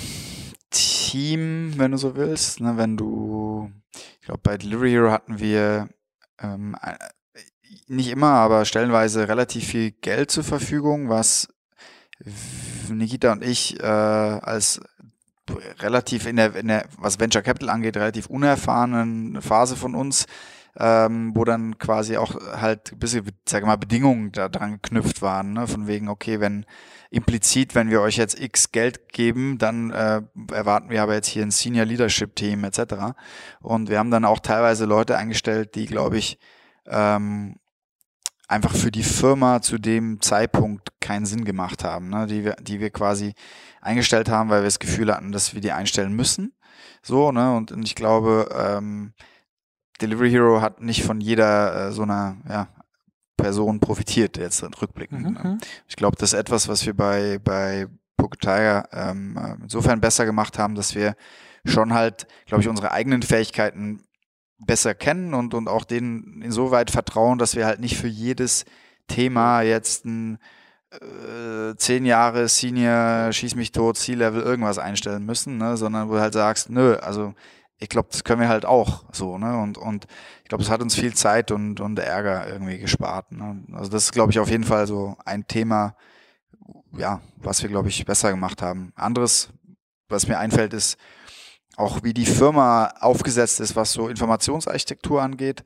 Team, 0.70 1.74
wenn 1.78 1.92
du 1.92 1.98
so 1.98 2.16
willst. 2.16 2.60
Ne, 2.60 2.76
wenn 2.78 2.98
du, 2.98 3.72
ich 4.20 4.26
glaube, 4.26 4.42
bei 4.44 4.58
Delivery 4.58 4.92
Hero 4.92 5.12
hatten 5.12 5.40
wir 5.40 5.90
ähm, 6.40 6.76
nicht 7.88 8.10
immer, 8.10 8.32
aber 8.32 8.66
stellenweise 8.66 9.28
relativ 9.28 9.66
viel 9.66 9.92
Geld 9.92 10.32
zur 10.32 10.44
Verfügung, 10.44 11.10
was 11.10 11.48
Nikita 12.90 13.32
und 13.32 13.44
ich 13.44 13.80
äh, 13.80 13.84
als 13.86 14.82
relativ 15.80 16.26
in 16.26 16.38
der, 16.38 16.56
in 16.56 16.68
der, 16.68 16.86
was 16.98 17.20
Venture 17.20 17.42
Capital 17.42 17.70
angeht, 17.70 17.98
relativ 17.98 18.28
unerfahrenen 18.28 19.42
Phase 19.42 19.76
von 19.76 19.96
uns, 19.96 20.26
ähm, 20.78 21.34
wo 21.36 21.44
dann 21.44 21.78
quasi 21.78 22.18
auch 22.18 22.36
halt 22.60 22.94
ein 22.94 23.00
bisschen, 23.00 23.26
sag 23.48 23.66
mal, 23.66 23.76
Bedingungen 23.78 24.32
da 24.32 24.50
dran 24.50 24.74
geknüpft 24.74 25.22
waren, 25.22 25.54
ne? 25.54 25.68
von 25.68 25.88
wegen, 25.88 26.10
okay, 26.10 26.40
wenn 26.40 26.66
implizit, 27.12 27.76
wenn 27.76 27.92
wir 27.92 28.02
euch 28.02 28.18
jetzt 28.18 28.40
X 28.40 28.72
Geld 28.72 29.14
geben, 29.14 29.60
dann 29.60 29.92
äh, 29.92 30.22
erwarten 30.52 30.90
wir 30.90 31.04
aber 31.04 31.14
jetzt 31.14 31.28
hier 31.28 31.44
ein 31.44 31.52
Senior 31.52 31.86
Leadership 31.86 32.36
Team 32.36 32.64
etc. 32.64 33.14
Und 33.62 33.90
wir 33.90 34.00
haben 34.00 34.10
dann 34.10 34.26
auch 34.26 34.40
teilweise 34.40 34.86
Leute 34.86 35.16
eingestellt, 35.16 35.76
die, 35.76 35.86
glaube 35.86 36.18
ich, 36.18 36.40
ähm, 36.88 37.58
einfach 38.48 38.76
für 38.76 38.92
die 38.92 39.04
Firma 39.04 39.62
zu 39.62 39.78
dem 39.78 40.22
Zeitpunkt 40.22 40.90
keinen 41.00 41.26
Sinn 41.26 41.46
gemacht 41.46 41.84
haben, 41.84 42.10
ne? 42.10 42.26
die, 42.26 42.46
wir, 42.46 42.56
die 42.56 42.80
wir 42.80 42.90
quasi 42.90 43.34
eingestellt 43.84 44.30
haben, 44.30 44.50
weil 44.50 44.62
wir 44.62 44.68
das 44.68 44.80
Gefühl 44.80 45.14
hatten, 45.14 45.32
dass 45.32 45.54
wir 45.54 45.62
die 45.62 45.72
einstellen 45.72 46.14
müssen. 46.14 46.54
So, 47.02 47.32
ne? 47.32 47.56
Und, 47.56 47.72
ich 47.84 47.96
glaube, 47.96 48.50
ähm, 48.58 49.14
Delivery 50.02 50.32
Hero 50.32 50.62
hat 50.62 50.82
nicht 50.82 51.04
von 51.04 51.22
jeder 51.22 51.88
äh, 51.88 51.92
so 51.92 52.04
einer 52.04 52.38
ja, 52.48 52.68
Person 53.38 53.80
profitiert, 53.80 54.38
jetzt 54.38 54.64
rückblickend. 54.82 55.22
Mhm. 55.22 55.34
Ne? 55.34 55.40
Mhm. 55.44 55.58
Ich 55.88 55.96
glaube, 55.96 56.18
das 56.18 56.34
ist 56.34 56.40
etwas, 56.40 56.68
was 56.68 56.86
wir 56.86 56.96
bei, 56.96 57.40
bei 57.44 57.88
Poke 58.18 58.38
Tiger 58.38 58.88
ähm, 58.92 59.38
äh, 59.38 59.56
insofern 59.62 60.02
besser 60.02 60.26
gemacht 60.26 60.58
haben, 60.58 60.76
dass 60.76 60.96
wir 60.96 61.16
schon 61.66 61.94
halt, 61.94 62.28
glaube 62.46 62.62
ich, 62.62 62.70
unsere 62.70 62.92
eigenen 62.92 63.22
Fähigkeiten 63.22 64.04
besser 64.58 64.96
kennen 64.96 65.34
und, 65.34 65.54
und 65.54 65.68
auch 65.68 65.84
denen 65.84 66.42
insoweit 66.42 66.92
vertrauen, 66.92 67.38
dass 67.38 67.56
wir 67.56 67.66
halt 67.66 67.80
nicht 67.80 67.98
für 67.98 68.08
jedes 68.08 68.66
Thema 69.08 69.62
jetzt 69.62 70.06
ein 70.06 70.38
äh, 71.02 71.76
zehn 71.78 72.06
Jahre 72.06 72.48
Senior, 72.48 73.32
schieß 73.32 73.56
mich 73.56 73.72
tot, 73.72 73.98
C-Level 73.98 74.42
irgendwas 74.42 74.78
einstellen 74.78 75.26
müssen, 75.26 75.58
ne? 75.58 75.78
sondern 75.78 76.10
wo 76.10 76.14
du 76.14 76.20
halt 76.20 76.34
sagst, 76.34 76.70
nö, 76.70 76.96
also 76.96 77.34
ich 77.80 77.90
glaube, 77.90 78.10
das 78.12 78.24
können 78.24 78.42
wir 78.42 78.48
halt 78.48 78.66
auch 78.66 79.04
so, 79.12 79.38
ne? 79.38 79.58
Und, 79.60 79.78
und 79.78 80.06
ich 80.44 80.50
glaube, 80.50 80.64
es 80.64 80.70
hat 80.70 80.82
uns 80.82 80.96
viel 80.96 81.14
Zeit 81.14 81.52
und, 81.52 81.82
und 81.82 82.00
Ärger 82.00 82.48
irgendwie 82.48 82.78
gespart. 82.78 83.32
Ne? 83.32 83.62
Also 83.74 83.92
das 83.92 84.06
ist, 84.06 84.12
glaube 84.14 84.32
ich, 84.32 84.40
auf 84.40 84.50
jeden 84.50 84.64
Fall 84.64 84.88
so 84.88 85.18
ein 85.26 85.48
Thema, 85.48 85.96
ja, 86.98 87.22
was 87.36 87.62
wir, 87.62 87.70
glaube 87.70 87.90
ich, 87.90 88.06
besser 88.06 88.32
gemacht 88.32 88.62
haben. 88.62 88.94
Anderes, 88.96 89.50
was 90.08 90.28
mir 90.28 90.38
einfällt, 90.38 90.74
ist 90.74 90.98
auch 91.76 92.04
wie 92.04 92.14
die 92.14 92.26
Firma 92.26 92.94
aufgesetzt 93.00 93.60
ist, 93.60 93.76
was 93.76 93.92
so 93.92 94.08
Informationsarchitektur 94.08 95.22
angeht. 95.22 95.64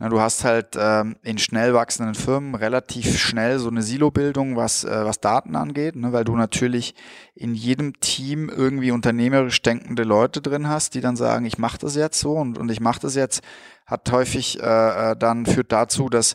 Na, 0.00 0.08
du 0.08 0.20
hast 0.20 0.42
halt 0.42 0.76
ähm, 0.76 1.14
in 1.22 1.38
schnell 1.38 1.72
wachsenden 1.72 2.16
Firmen 2.16 2.56
relativ 2.56 3.16
schnell 3.16 3.60
so 3.60 3.68
eine 3.68 3.80
Silobildung, 3.80 4.56
was, 4.56 4.82
äh, 4.82 5.04
was 5.04 5.20
Daten 5.20 5.54
angeht, 5.54 5.94
ne, 5.94 6.12
weil 6.12 6.24
du 6.24 6.34
natürlich 6.34 6.96
in 7.36 7.54
jedem 7.54 8.00
Team 8.00 8.48
irgendwie 8.48 8.90
unternehmerisch 8.90 9.62
denkende 9.62 10.02
Leute 10.02 10.40
drin 10.42 10.68
hast, 10.68 10.94
die 10.94 11.00
dann 11.00 11.14
sagen, 11.14 11.44
ich 11.44 11.58
mache 11.58 11.78
das 11.78 11.94
jetzt 11.94 12.18
so 12.18 12.32
und, 12.32 12.58
und 12.58 12.72
ich 12.72 12.80
mache 12.80 13.00
das 13.02 13.14
jetzt, 13.14 13.42
hat 13.86 14.10
häufig 14.10 14.60
äh, 14.60 15.12
äh 15.12 15.16
dann 15.16 15.46
führt 15.46 15.70
dazu, 15.70 16.08
dass 16.08 16.34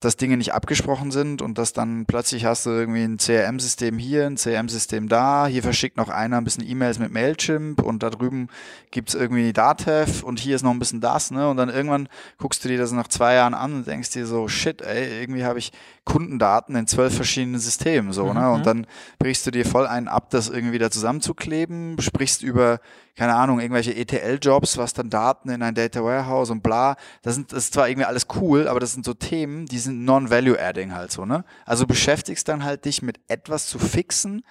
dass 0.00 0.16
Dinge 0.16 0.38
nicht 0.38 0.54
abgesprochen 0.54 1.10
sind 1.10 1.42
und 1.42 1.58
dass 1.58 1.74
dann 1.74 2.06
plötzlich 2.06 2.46
hast 2.46 2.64
du 2.64 2.70
irgendwie 2.70 3.02
ein 3.04 3.18
CRM-System 3.18 3.98
hier, 3.98 4.26
ein 4.26 4.36
CRM-System 4.36 5.10
da, 5.10 5.46
hier 5.46 5.62
verschickt 5.62 5.98
noch 5.98 6.08
einer 6.08 6.38
ein 6.38 6.44
bisschen 6.44 6.66
E-Mails 6.66 6.98
mit 6.98 7.12
Mailchimp 7.12 7.82
und 7.82 8.02
da 8.02 8.08
drüben 8.08 8.48
gibt's 8.90 9.14
irgendwie 9.14 9.52
Datev 9.52 10.24
und 10.24 10.40
hier 10.40 10.56
ist 10.56 10.62
noch 10.62 10.70
ein 10.70 10.78
bisschen 10.78 11.02
das, 11.02 11.30
ne? 11.30 11.50
Und 11.50 11.58
dann 11.58 11.68
irgendwann 11.68 12.08
guckst 12.38 12.64
du 12.64 12.68
dir 12.68 12.78
das 12.78 12.92
nach 12.92 13.08
zwei 13.08 13.34
Jahren 13.34 13.52
an 13.52 13.74
und 13.74 13.86
denkst 13.86 14.10
dir 14.10 14.26
so, 14.26 14.48
shit, 14.48 14.80
ey, 14.80 15.20
irgendwie 15.20 15.44
habe 15.44 15.58
ich 15.58 15.70
Kundendaten 16.04 16.74
in 16.76 16.86
zwölf 16.86 17.14
verschiedenen 17.14 17.60
Systemen, 17.60 18.12
so, 18.14 18.32
ne? 18.32 18.50
Und 18.50 18.60
mhm. 18.60 18.64
dann 18.64 18.86
brichst 19.18 19.46
du 19.46 19.50
dir 19.50 19.66
voll 19.66 19.86
einen 19.86 20.08
ab, 20.08 20.30
das 20.30 20.48
irgendwie 20.48 20.78
da 20.78 20.90
zusammenzukleben, 20.90 22.00
sprichst 22.00 22.42
über 22.42 22.80
keine 23.20 23.34
Ahnung, 23.34 23.60
irgendwelche 23.60 23.94
ETL-Jobs, 23.94 24.78
was 24.78 24.94
dann 24.94 25.10
Daten 25.10 25.50
in 25.50 25.62
ein 25.62 25.74
Data 25.74 26.02
Warehouse 26.02 26.48
und 26.48 26.62
bla. 26.62 26.96
Das, 27.20 27.34
sind, 27.34 27.52
das 27.52 27.64
ist 27.64 27.74
zwar 27.74 27.86
irgendwie 27.86 28.06
alles 28.06 28.26
cool, 28.40 28.66
aber 28.66 28.80
das 28.80 28.94
sind 28.94 29.04
so 29.04 29.12
Themen, 29.12 29.66
die 29.66 29.78
sind 29.78 29.89
non-value-adding 29.90 30.92
halt 30.92 31.12
so, 31.12 31.24
ne? 31.24 31.44
Also 31.66 31.86
beschäftigst 31.86 32.48
dann 32.48 32.64
halt 32.64 32.84
dich 32.84 33.02
mit 33.02 33.20
etwas 33.28 33.66
zu 33.66 33.78
fixen, 33.78 34.42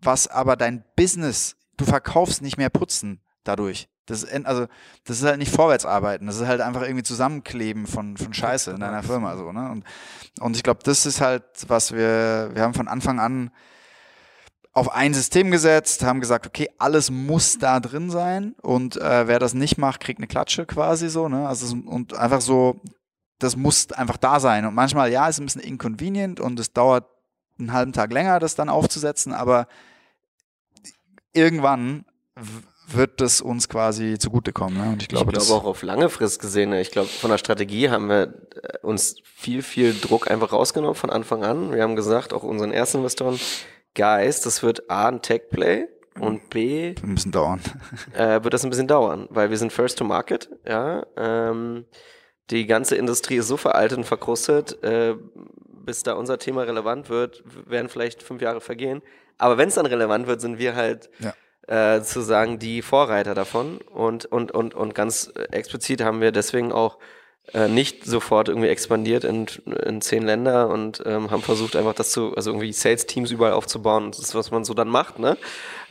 was 0.00 0.28
aber 0.28 0.56
dein 0.56 0.84
Business, 0.96 1.56
du 1.76 1.84
verkaufst 1.84 2.42
nicht 2.42 2.56
mehr 2.56 2.70
Putzen 2.70 3.20
dadurch. 3.44 3.88
Das 4.06 4.24
ist, 4.24 4.46
also, 4.46 4.66
das 5.04 5.18
ist 5.18 5.24
halt 5.24 5.38
nicht 5.38 5.54
Vorwärtsarbeiten, 5.54 6.26
das 6.26 6.36
ist 6.36 6.46
halt 6.46 6.60
einfach 6.60 6.82
irgendwie 6.82 7.04
Zusammenkleben 7.04 7.86
von, 7.86 8.16
von 8.16 8.34
Scheiße 8.34 8.72
in 8.72 8.80
deiner 8.80 9.02
Firma, 9.02 9.36
so, 9.36 9.52
ne? 9.52 9.70
Und, 9.70 9.84
und 10.40 10.56
ich 10.56 10.62
glaube, 10.62 10.80
das 10.82 11.06
ist 11.06 11.20
halt, 11.20 11.44
was 11.68 11.92
wir, 11.92 12.50
wir 12.52 12.62
haben 12.62 12.74
von 12.74 12.88
Anfang 12.88 13.20
an 13.20 13.50
auf 14.72 14.92
ein 14.92 15.14
System 15.14 15.50
gesetzt, 15.50 16.02
haben 16.02 16.20
gesagt, 16.20 16.46
okay, 16.46 16.68
alles 16.78 17.10
muss 17.10 17.58
da 17.58 17.78
drin 17.78 18.10
sein 18.10 18.54
und 18.62 18.96
äh, 18.96 19.28
wer 19.28 19.38
das 19.38 19.54
nicht 19.54 19.76
macht, 19.78 20.00
kriegt 20.00 20.18
eine 20.18 20.26
Klatsche 20.26 20.66
quasi 20.66 21.08
so, 21.08 21.28
ne? 21.28 21.46
Also 21.46 21.76
und 21.86 22.14
einfach 22.14 22.40
so, 22.40 22.80
das 23.42 23.56
muss 23.56 23.90
einfach 23.92 24.16
da 24.16 24.40
sein. 24.40 24.66
Und 24.66 24.74
manchmal, 24.74 25.10
ja, 25.10 25.28
ist 25.28 25.40
ein 25.40 25.46
bisschen 25.46 25.62
inconvenient 25.62 26.40
und 26.40 26.58
es 26.60 26.72
dauert 26.72 27.06
einen 27.58 27.72
halben 27.72 27.92
Tag 27.92 28.12
länger, 28.12 28.38
das 28.38 28.54
dann 28.54 28.68
aufzusetzen, 28.68 29.32
aber 29.32 29.66
irgendwann 31.32 32.04
wird 32.88 33.20
das 33.20 33.40
uns 33.40 33.68
quasi 33.68 34.18
zugutekommen. 34.18 34.76
Ne? 34.76 34.92
Und 34.92 35.02
ich 35.02 35.08
glaube, 35.08 35.32
ich 35.32 35.38
glaube 35.38 35.60
auch 35.60 35.64
auf 35.64 35.82
lange 35.82 36.08
Frist 36.08 36.40
gesehen. 36.40 36.70
Ne? 36.70 36.80
Ich 36.80 36.90
glaube, 36.90 37.08
von 37.08 37.30
der 37.30 37.38
Strategie 37.38 37.88
haben 37.88 38.08
wir 38.08 38.22
äh, 38.22 38.78
uns 38.82 39.16
viel, 39.22 39.62
viel 39.62 39.98
Druck 39.98 40.30
einfach 40.30 40.52
rausgenommen 40.52 40.94
von 40.94 41.10
Anfang 41.10 41.44
an. 41.44 41.72
Wir 41.72 41.82
haben 41.82 41.96
gesagt, 41.96 42.32
auch 42.32 42.42
unseren 42.42 42.72
ersten 42.72 42.98
Investoren, 42.98 43.38
Guys, 43.94 44.40
das 44.40 44.62
wird 44.62 44.90
A 44.90 45.08
ein 45.08 45.22
Tech-Play 45.22 45.86
und 46.18 46.50
B 46.50 46.94
ein 47.02 47.14
bisschen 47.14 47.32
dauern. 47.32 47.60
Äh, 48.14 48.42
wird 48.42 48.52
das 48.52 48.64
ein 48.64 48.70
bisschen 48.70 48.88
dauern, 48.88 49.26
weil 49.30 49.50
wir 49.50 49.56
sind 49.56 49.72
First 49.72 49.98
to 49.98 50.04
Market, 50.04 50.50
ja. 50.66 51.06
Ähm, 51.16 51.86
die 52.52 52.66
ganze 52.66 52.96
Industrie 52.96 53.36
ist 53.36 53.48
so 53.48 53.56
veraltet 53.56 53.98
und 53.98 54.04
verkrustet, 54.04 54.82
äh, 54.84 55.14
bis 55.84 56.02
da 56.02 56.12
unser 56.12 56.38
Thema 56.38 56.62
relevant 56.62 57.08
wird, 57.08 57.42
werden 57.66 57.88
vielleicht 57.88 58.22
fünf 58.22 58.42
Jahre 58.42 58.60
vergehen. 58.60 59.02
Aber 59.38 59.58
wenn 59.58 59.68
es 59.68 59.74
dann 59.74 59.86
relevant 59.86 60.26
wird, 60.26 60.40
sind 60.40 60.58
wir 60.58 60.76
halt 60.76 61.10
ja. 61.18 61.34
äh, 61.66 62.00
sozusagen 62.00 62.58
die 62.58 62.82
Vorreiter 62.82 63.34
davon. 63.34 63.78
Und, 63.78 64.26
und, 64.26 64.52
und, 64.52 64.74
und 64.74 64.94
ganz 64.94 65.32
explizit 65.50 66.02
haben 66.04 66.20
wir 66.20 66.30
deswegen 66.30 66.70
auch 66.70 66.98
äh, 67.52 67.68
nicht 67.68 68.04
sofort 68.04 68.48
irgendwie 68.48 68.68
expandiert 68.68 69.24
in, 69.24 69.46
in 69.84 70.00
zehn 70.00 70.22
Länder 70.22 70.68
und 70.68 71.02
ähm, 71.04 71.30
haben 71.30 71.42
versucht 71.42 71.76
einfach 71.76 71.92
das 71.92 72.10
zu, 72.10 72.34
also 72.34 72.50
irgendwie 72.50 72.72
Sales-Teams 72.72 73.30
überall 73.30 73.52
aufzubauen. 73.52 74.10
Das 74.10 74.20
ist, 74.20 74.34
was 74.34 74.50
man 74.50 74.64
so 74.64 74.74
dann 74.74 74.88
macht, 74.88 75.18
ne? 75.18 75.36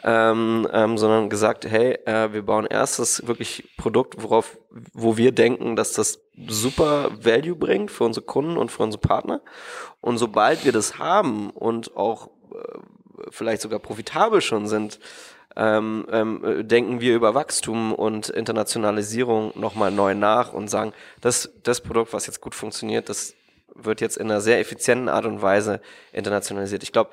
Ähm, 0.03 0.67
ähm, 0.71 0.97
sondern 0.97 1.29
gesagt, 1.29 1.65
hey, 1.65 1.99
äh, 2.05 2.33
wir 2.33 2.43
bauen 2.43 2.65
erst 2.65 2.99
das 2.99 3.27
wirklich 3.27 3.69
Produkt, 3.77 4.23
worauf, 4.23 4.57
wo 4.93 5.17
wir 5.17 5.31
denken, 5.33 5.75
dass 5.75 5.93
das 5.93 6.21
super 6.47 7.11
Value 7.21 7.55
bringt 7.55 7.91
für 7.91 8.05
unsere 8.05 8.25
Kunden 8.25 8.57
und 8.57 8.71
für 8.71 8.83
unsere 8.83 9.01
Partner. 9.01 9.41
Und 9.99 10.17
sobald 10.17 10.65
wir 10.65 10.71
das 10.71 10.97
haben 10.97 11.51
und 11.51 11.95
auch 11.95 12.31
äh, 12.53 12.79
vielleicht 13.29 13.61
sogar 13.61 13.79
profitabel 13.79 14.41
schon 14.41 14.67
sind, 14.67 14.99
ähm, 15.55 16.05
ähm, 16.11 16.67
denken 16.67 17.01
wir 17.01 17.15
über 17.15 17.33
Wachstum 17.33 17.93
und 17.93 18.29
Internationalisierung 18.29 19.51
nochmal 19.55 19.91
neu 19.91 20.15
nach 20.15 20.53
und 20.53 20.69
sagen, 20.69 20.93
das, 21.19 21.49
das 21.63 21.81
Produkt, 21.81 22.13
was 22.13 22.27
jetzt 22.27 22.41
gut 22.41 22.55
funktioniert, 22.55 23.09
das 23.09 23.35
wird 23.75 24.01
jetzt 24.01 24.17
in 24.17 24.29
einer 24.29 24.41
sehr 24.41 24.59
effizienten 24.59 25.09
Art 25.09 25.25
und 25.25 25.41
Weise 25.41 25.81
internationalisiert. 26.11 26.83
Ich 26.83 26.91
glaube, 26.91 27.11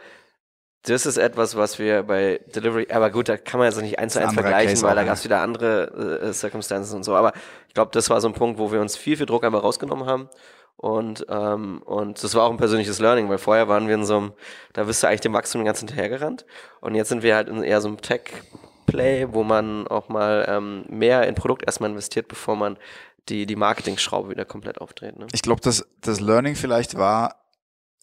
das 0.83 1.07
ist 1.07 1.17
etwas, 1.17 1.57
was 1.57 1.79
wir 1.79 2.03
bei 2.05 2.41
Delivery, 2.55 2.89
aber 2.91 3.11
gut, 3.11 3.29
da 3.29 3.37
kann 3.37 3.59
man 3.59 3.69
jetzt 3.69 3.81
nicht 3.81 3.99
eins 3.99 4.13
zu 4.13 4.21
eins 4.21 4.35
vergleichen, 4.35 4.71
Case 4.71 4.87
weil 4.87 4.95
da 4.95 5.05
gab 5.05 5.15
es 5.15 5.25
wieder 5.25 5.41
andere 5.41 6.21
äh, 6.23 6.33
Circumstances 6.33 6.95
und 6.95 7.03
so. 7.03 7.17
Aber 7.17 7.33
ich 7.67 7.75
glaube, 7.75 7.91
das 7.93 8.09
war 8.11 8.21
so 8.21 8.29
ein 8.29 8.35
Punkt, 8.35 8.59
wo 8.59 8.71
wir 8.73 8.81
uns 8.81 8.97
viel, 8.97 9.17
viel 9.17 9.27
Druck 9.27 9.45
einfach 9.45 9.63
rausgenommen 9.63 10.07
haben. 10.07 10.29
Und, 10.79 11.27
ähm, 11.29 11.83
und 11.85 12.23
das 12.23 12.37
war 12.37 12.45
auch 12.45 12.53
ein 12.53 12.57
persönliches 12.57 13.01
Learning, 13.01 13.29
weil 13.29 13.39
vorher 13.39 13.67
waren 13.67 13.89
wir 13.89 13.97
in 13.97 14.07
so 14.07 14.17
einem, 14.17 14.33
da 14.75 14.85
bist 14.85 15.03
du 15.03 15.09
eigentlich 15.09 15.23
dem 15.23 15.33
Wachstum 15.33 15.61
den 15.61 15.67
ganzen 15.67 15.89
hinterhergerannt. 15.89 16.47
Und 16.81 16.95
jetzt 16.95 17.09
sind 17.09 17.25
wir 17.25 17.35
halt 17.35 17.49
in 17.49 17.65
eher 17.65 17.81
so 17.81 17.89
einem 17.89 18.01
Tech-Play, 18.01 19.27
wo 19.33 19.43
man 19.43 19.89
auch 19.89 20.09
mal 20.09 20.47
ähm, 20.49 20.85
mehr 20.89 21.27
in 21.27 21.35
Produkt 21.35 21.65
erstmal 21.67 21.91
investiert, 21.91 22.29
bevor 22.29 22.55
man 22.55 22.79
die, 23.29 23.45
die 23.45 23.57
Marketing-Schraube 23.57 24.31
wieder 24.31 24.45
komplett 24.45 24.81
aufdreht. 24.81 25.19
Ne? 25.19 25.27
Ich 25.33 25.43
glaube, 25.43 25.61
das, 25.63 25.85
das 26.01 26.21
Learning 26.21 26.55
vielleicht 26.55 26.97
war, 26.97 27.35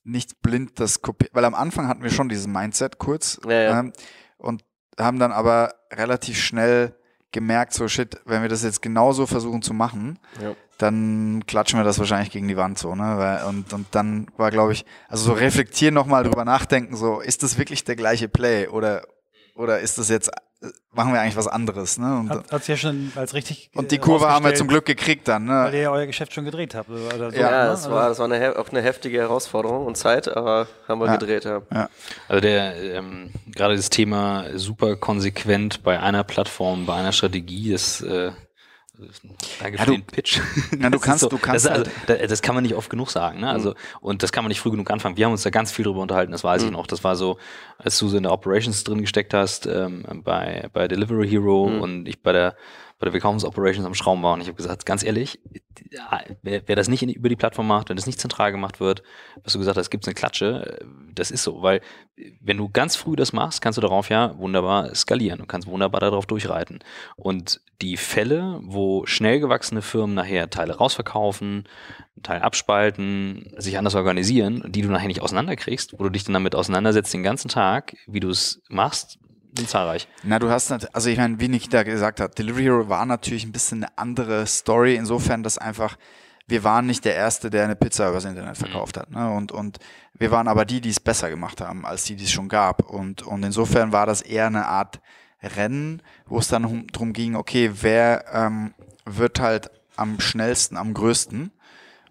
nicht 0.04 0.42
blind 0.42 0.78
das 0.82 1.02
kopieren, 1.02 1.34
weil 1.34 1.46
am 1.46 1.56
Anfang 1.56 1.88
hatten 1.88 2.04
wir 2.04 2.12
schon 2.12 2.28
dieses 2.28 2.46
Mindset 2.46 3.00
kurz 3.00 3.40
ja, 3.46 3.52
ja. 3.52 3.80
Ähm, 3.80 3.94
und 4.38 4.66
haben 5.00 5.18
dann 5.18 5.32
aber 5.32 5.76
relativ 5.94 6.38
schnell 6.38 6.94
gemerkt, 7.32 7.74
so 7.74 7.88
shit, 7.88 8.22
wenn 8.26 8.42
wir 8.42 8.50
das 8.50 8.64
jetzt 8.64 8.82
genauso 8.82 9.26
versuchen 9.26 9.62
zu 9.62 9.74
machen, 9.74 10.20
ja. 10.42 10.56
Dann 10.78 11.44
klatschen 11.48 11.80
wir 11.80 11.84
das 11.84 12.00
wahrscheinlich 12.00 12.32
gegen 12.32 12.48
die 12.48 12.58
Wand 12.58 12.78
so, 12.78 12.96
ne? 12.96 13.18
Weil, 13.18 13.46
und, 13.46 13.72
und 13.74 13.88
dann 13.92 14.28
war, 14.38 14.52
glaube 14.52 14.74
ich, 14.74 14.86
also 15.08 15.26
so 15.26 15.34
reflektieren 15.34 15.94
nochmal 15.94 16.24
drüber 16.24 16.46
nachdenken, 16.46 16.96
so, 16.96 17.20
ist 17.20 17.44
das 17.44 17.58
wirklich 17.58 17.84
der 17.84 17.96
gleiche 17.96 18.28
Play 18.28 18.68
oder, 18.68 19.04
oder 19.56 19.80
ist 19.80 19.98
das 19.98 20.10
jetzt 20.10 20.32
machen 20.92 21.14
wir 21.14 21.22
eigentlich 21.22 21.36
was 21.36 21.48
anderes. 21.48 21.98
Ne? 21.98 22.20
Und, 22.20 22.32
hat 22.32 22.62
es 22.62 22.68
ja 22.68 22.78
schon 22.78 23.12
als 23.16 23.34
richtig. 23.34 23.70
Und 23.76 23.92
die 23.92 23.98
Kurve 23.98 24.30
haben 24.30 24.46
wir 24.46 24.56
zum 24.56 24.68
Glück 24.68 24.86
gekriegt 24.86 25.28
dann. 25.28 25.46
Ne? 25.46 25.66
Weil 25.66 25.74
ihr 25.74 25.82
ja 25.82 25.92
euer 25.92 26.06
Geschäft 26.06 26.34
schon 26.34 26.46
gedreht 26.46 26.76
habt. 26.76 26.90
Oder 26.90 27.32
so, 27.32 27.38
ja, 27.38 27.52
ne? 27.52 27.70
das, 27.70 27.90
war, 27.90 28.04
also 28.04 28.10
das 28.10 28.30
war 28.30 28.32
eine, 28.32 28.58
auch 28.58 28.70
eine 28.70 28.82
heftige 28.82 29.20
Herausforderung 29.20 29.86
und 29.86 29.98
Zeit, 29.98 30.28
aber 30.28 30.68
haben 30.88 31.00
wir 31.00 31.08
ja. 31.08 31.16
gedreht. 31.18 31.46
Ja. 31.46 31.62
ja. 31.72 31.90
Also 32.28 32.42
der 32.42 32.76
ähm, 32.82 33.32
gerade 33.48 33.76
das 33.76 33.90
Thema 33.90 34.46
super 34.56 34.96
konsequent 34.96 35.84
bei 35.84 36.00
einer 36.00 36.24
Plattform, 36.24 36.86
bei 36.86 36.96
einer 36.96 37.12
Strategie, 37.12 37.72
das 37.72 38.02
äh, 38.02 38.32
Danke 39.60 39.78
ja, 39.78 39.84
für 39.84 39.92
du, 39.92 39.98
den 39.98 40.06
Pitch. 40.06 40.40
Ja, 40.80 40.90
du 40.90 41.00
kannst, 41.00 41.22
so, 41.22 41.30
du 41.30 41.38
kannst. 41.38 41.66
Das, 41.66 41.72
also, 41.72 41.92
halt 42.08 42.32
das, 42.32 42.42
kann 42.42 42.56
man 42.56 42.64
nicht 42.64 42.76
oft 42.76 42.90
genug 42.90 43.12
sagen, 43.12 43.40
ne? 43.40 43.50
Also, 43.50 43.72
mhm. 43.72 43.76
und 44.02 44.24
das 44.24 44.32
kann 44.32 44.44
man 44.44 44.50
nicht 44.50 44.60
früh 44.60 44.72
genug 44.72 44.90
anfangen. 44.92 45.18
Wir 45.18 45.26
haben 45.26 45.32
uns 45.32 45.44
da 45.44 45.50
ganz 45.50 45.72
viel 45.72 45.86
drüber 45.86 46.02
unterhalten, 46.02 46.32
das 46.32 46.44
weiß 46.44 46.62
mhm. 46.62 46.68
ich 46.68 46.74
noch. 46.74 46.88
Das 46.88 47.04
war 47.04 47.16
so, 47.16 47.38
als 47.78 47.98
du 48.00 48.08
so 48.08 48.18
in 48.18 48.24
der 48.24 48.32
Operations 48.32 48.84
drin 48.84 49.02
gesteckt 49.02 49.34
hast, 49.34 49.68
ähm, 49.68 50.04
bei, 50.24 50.70
bei 50.74 50.88
Delivery 50.88 51.28
Hero 51.28 51.68
mhm. 51.68 51.82
und 51.82 52.08
ich 52.08 52.22
bei 52.22 52.32
der, 52.32 52.56
bei 52.98 53.06
der 53.06 53.12
Verkaufsoperations 53.12 53.86
am 53.86 53.94
Schrauben 53.94 54.24
war 54.24 54.34
und 54.34 54.42
ich 54.42 54.48
habe 54.48 54.56
gesagt, 54.56 54.86
ganz 54.86 55.04
ehrlich, 55.04 55.40
wer, 56.42 56.62
wer 56.66 56.76
das 56.76 56.88
nicht 56.88 57.04
in, 57.04 57.10
über 57.10 57.28
die 57.28 57.36
Plattform 57.36 57.68
macht, 57.68 57.90
wenn 57.90 57.98
das 57.98 58.06
nicht 58.06 58.20
zentral 58.20 58.52
gemacht 58.52 58.80
wird, 58.80 59.04
was 59.44 59.54
du 59.54 59.60
gesagt 59.60 59.78
hast, 59.78 59.90
gibt 59.90 60.06
es 60.06 60.08
eine 60.08 60.16
Klatsche, 60.16 60.80
das 61.14 61.32
ist 61.32 61.44
so, 61.44 61.62
weil 61.62 61.82
wenn 62.40 62.58
du 62.58 62.70
ganz 62.70 62.96
früh 62.96 63.16
das 63.16 63.34
machst, 63.34 63.62
kannst 63.62 63.78
du 63.78 63.82
darauf 63.82 64.10
ja 64.10 64.38
wunderbar 64.38 64.96
skalieren, 64.96 65.40
du 65.40 65.46
kannst 65.46 65.68
wunderbar 65.68 66.00
darauf 66.00 66.26
durchreiten. 66.26 66.80
Und 67.18 67.62
die 67.82 67.98
Fälle, 67.98 68.60
wo 68.64 69.06
schnell 69.06 69.40
gewachsene 69.40 69.82
Firmen 69.82 70.16
nachher 70.16 70.50
Teile 70.50 70.78
rausverkaufen, 70.78 71.68
Teil 72.24 72.42
abspalten, 72.42 73.54
sich 73.58 73.78
anders 73.78 73.96
organisieren, 73.96 74.64
die 74.68 74.82
du 74.82 74.90
nachher 74.90 75.08
nicht 75.08 75.22
auseinanderkriegst, 75.22 76.00
wo 76.00 76.04
du 76.04 76.10
dich 76.10 76.24
dann 76.24 76.34
damit 76.34 76.56
auseinandersetzt 76.56 77.14
den 77.14 77.24
ganzen 77.24 77.50
Tag, 77.50 77.98
wie 78.08 78.22
du 78.22 78.30
es 78.30 78.62
machst, 78.70 79.20
sind 79.58 79.70
zahlreich. 79.70 80.08
Na, 80.24 80.40
du 80.40 80.50
hast, 80.50 80.72
also 80.72 81.10
ich 81.10 81.18
meine, 81.18 81.40
wie 81.40 81.48
Nikita 81.48 81.84
gesagt 81.84 82.20
hat, 82.20 82.38
Delivery 82.38 82.64
Hero 82.64 82.90
war 82.90 83.06
natürlich 83.06 83.46
ein 83.46 83.52
bisschen 83.52 83.84
eine 83.84 83.98
andere 83.98 84.46
Story, 84.48 84.96
insofern, 84.96 85.44
dass 85.44 85.58
einfach, 85.58 85.98
wir 86.48 86.64
waren 86.64 86.86
nicht 86.86 87.06
der 87.06 87.16
Erste, 87.16 87.50
der 87.50 87.64
eine 87.64 87.76
Pizza 87.76 88.10
übers 88.10 88.26
Internet 88.26 88.58
verkauft 88.58 88.96
mhm. 88.98 89.00
hat. 89.02 89.12
Ne? 89.12 89.32
Und, 89.32 89.52
und 89.52 89.80
wir 90.14 90.32
waren 90.32 90.48
aber 90.48 90.66
die, 90.66 90.82
die 90.82 90.90
es 90.90 91.00
besser 91.00 91.30
gemacht 91.30 91.62
haben, 91.62 91.86
als 91.86 92.04
die, 92.04 92.16
die 92.16 92.26
es 92.26 92.32
schon 92.32 92.50
gab. 92.50 92.90
Und, 92.90 93.24
und 93.24 93.44
insofern 93.44 93.92
war 93.92 94.06
das 94.06 94.22
eher 94.22 94.48
eine 94.48 94.66
Art 94.68 95.00
Rennen, 95.42 96.02
wo 96.26 96.40
es 96.40 96.48
dann 96.48 96.88
darum 96.92 97.14
ging, 97.14 97.36
okay, 97.36 97.72
wer 97.82 98.26
ähm, 98.34 98.74
wird 99.06 99.40
halt 99.40 99.70
am 99.96 100.20
schnellsten, 100.20 100.78
am 100.78 100.94
größten. 100.94 101.52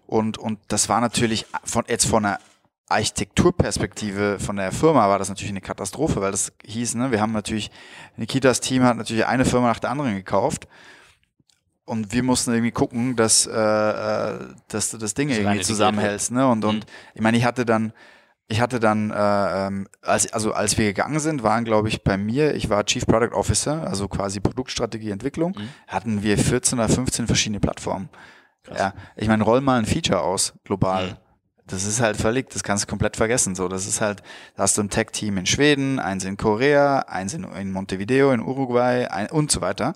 Und, 0.07 0.37
und 0.37 0.59
das 0.67 0.89
war 0.89 1.01
natürlich 1.01 1.45
von, 1.63 1.83
jetzt 1.87 2.05
von 2.05 2.25
einer 2.25 2.39
Architekturperspektive 2.87 4.37
von 4.39 4.57
der 4.57 4.71
Firma 4.71 5.09
war 5.09 5.17
das 5.17 5.29
natürlich 5.29 5.51
eine 5.51 5.61
Katastrophe, 5.61 6.21
weil 6.21 6.31
das 6.31 6.53
hieß, 6.65 6.95
ne, 6.95 7.11
wir 7.11 7.19
haben 7.19 7.31
natürlich, 7.31 7.71
Nikitas 8.15 8.59
Team 8.59 8.83
hat 8.83 8.97
natürlich 8.97 9.25
eine 9.25 9.45
Firma 9.45 9.67
nach 9.69 9.79
der 9.79 9.89
anderen 9.89 10.13
gekauft 10.13 10.67
und 11.85 12.13
wir 12.13 12.21
mussten 12.21 12.51
irgendwie 12.51 12.71
gucken, 12.71 13.15
dass, 13.15 13.47
äh, 13.47 13.51
äh 13.51 14.39
dass 14.67 14.91
du 14.91 14.97
das 14.97 15.15
Ding 15.15 15.29
das 15.29 15.39
irgendwie 15.39 15.61
zusammenhältst. 15.61 16.31
Ne? 16.31 16.47
Und, 16.47 16.63
und 16.63 16.75
mhm. 16.75 16.91
ich 17.15 17.21
meine, 17.21 17.37
ich 17.37 17.45
hatte 17.45 17.65
dann, 17.65 17.91
ich 18.47 18.61
hatte 18.61 18.79
dann, 18.79 19.09
äh, 19.09 19.67
ähm, 19.67 19.87
als, 20.03 20.31
also 20.31 20.53
als 20.53 20.77
wir 20.77 20.85
gegangen 20.85 21.19
sind, 21.19 21.41
waren, 21.41 21.65
glaube 21.65 21.87
ich, 21.87 22.03
bei 22.03 22.17
mir, 22.17 22.53
ich 22.53 22.69
war 22.69 22.85
Chief 22.85 23.05
Product 23.07 23.33
Officer, 23.33 23.87
also 23.87 24.07
quasi 24.07 24.39
Produktstrategie, 24.39 25.09
Entwicklung, 25.09 25.55
mhm. 25.57 25.69
hatten 25.87 26.21
wir 26.21 26.37
14 26.37 26.77
oder 26.77 26.89
15 26.89 27.25
verschiedene 27.25 27.59
Plattformen. 27.59 28.09
Krass. 28.61 28.77
Ja, 28.77 28.93
ich 29.15 29.27
meine, 29.27 29.43
roll 29.43 29.61
mal 29.61 29.79
ein 29.79 29.85
Feature 29.87 30.21
aus, 30.21 30.53
global. 30.63 31.07
Mhm 31.07 31.24
das 31.67 31.85
ist 31.85 31.99
halt 31.99 32.17
völlig, 32.17 32.49
das 32.49 32.63
kannst 32.63 32.83
du 32.83 32.87
komplett 32.87 33.17
vergessen. 33.17 33.55
So, 33.55 33.67
das 33.67 33.87
ist 33.87 34.01
halt, 34.01 34.21
da 34.55 34.63
hast 34.63 34.77
du 34.77 34.81
ein 34.81 34.89
Tech-Team 34.89 35.37
in 35.37 35.45
Schweden, 35.45 35.99
eins 35.99 36.23
in 36.23 36.37
Korea, 36.37 36.99
eins 36.99 37.33
in, 37.33 37.43
in 37.43 37.71
Montevideo, 37.71 38.31
in 38.31 38.41
Uruguay 38.41 39.07
ein, 39.07 39.29
und 39.29 39.51
so 39.51 39.61
weiter. 39.61 39.93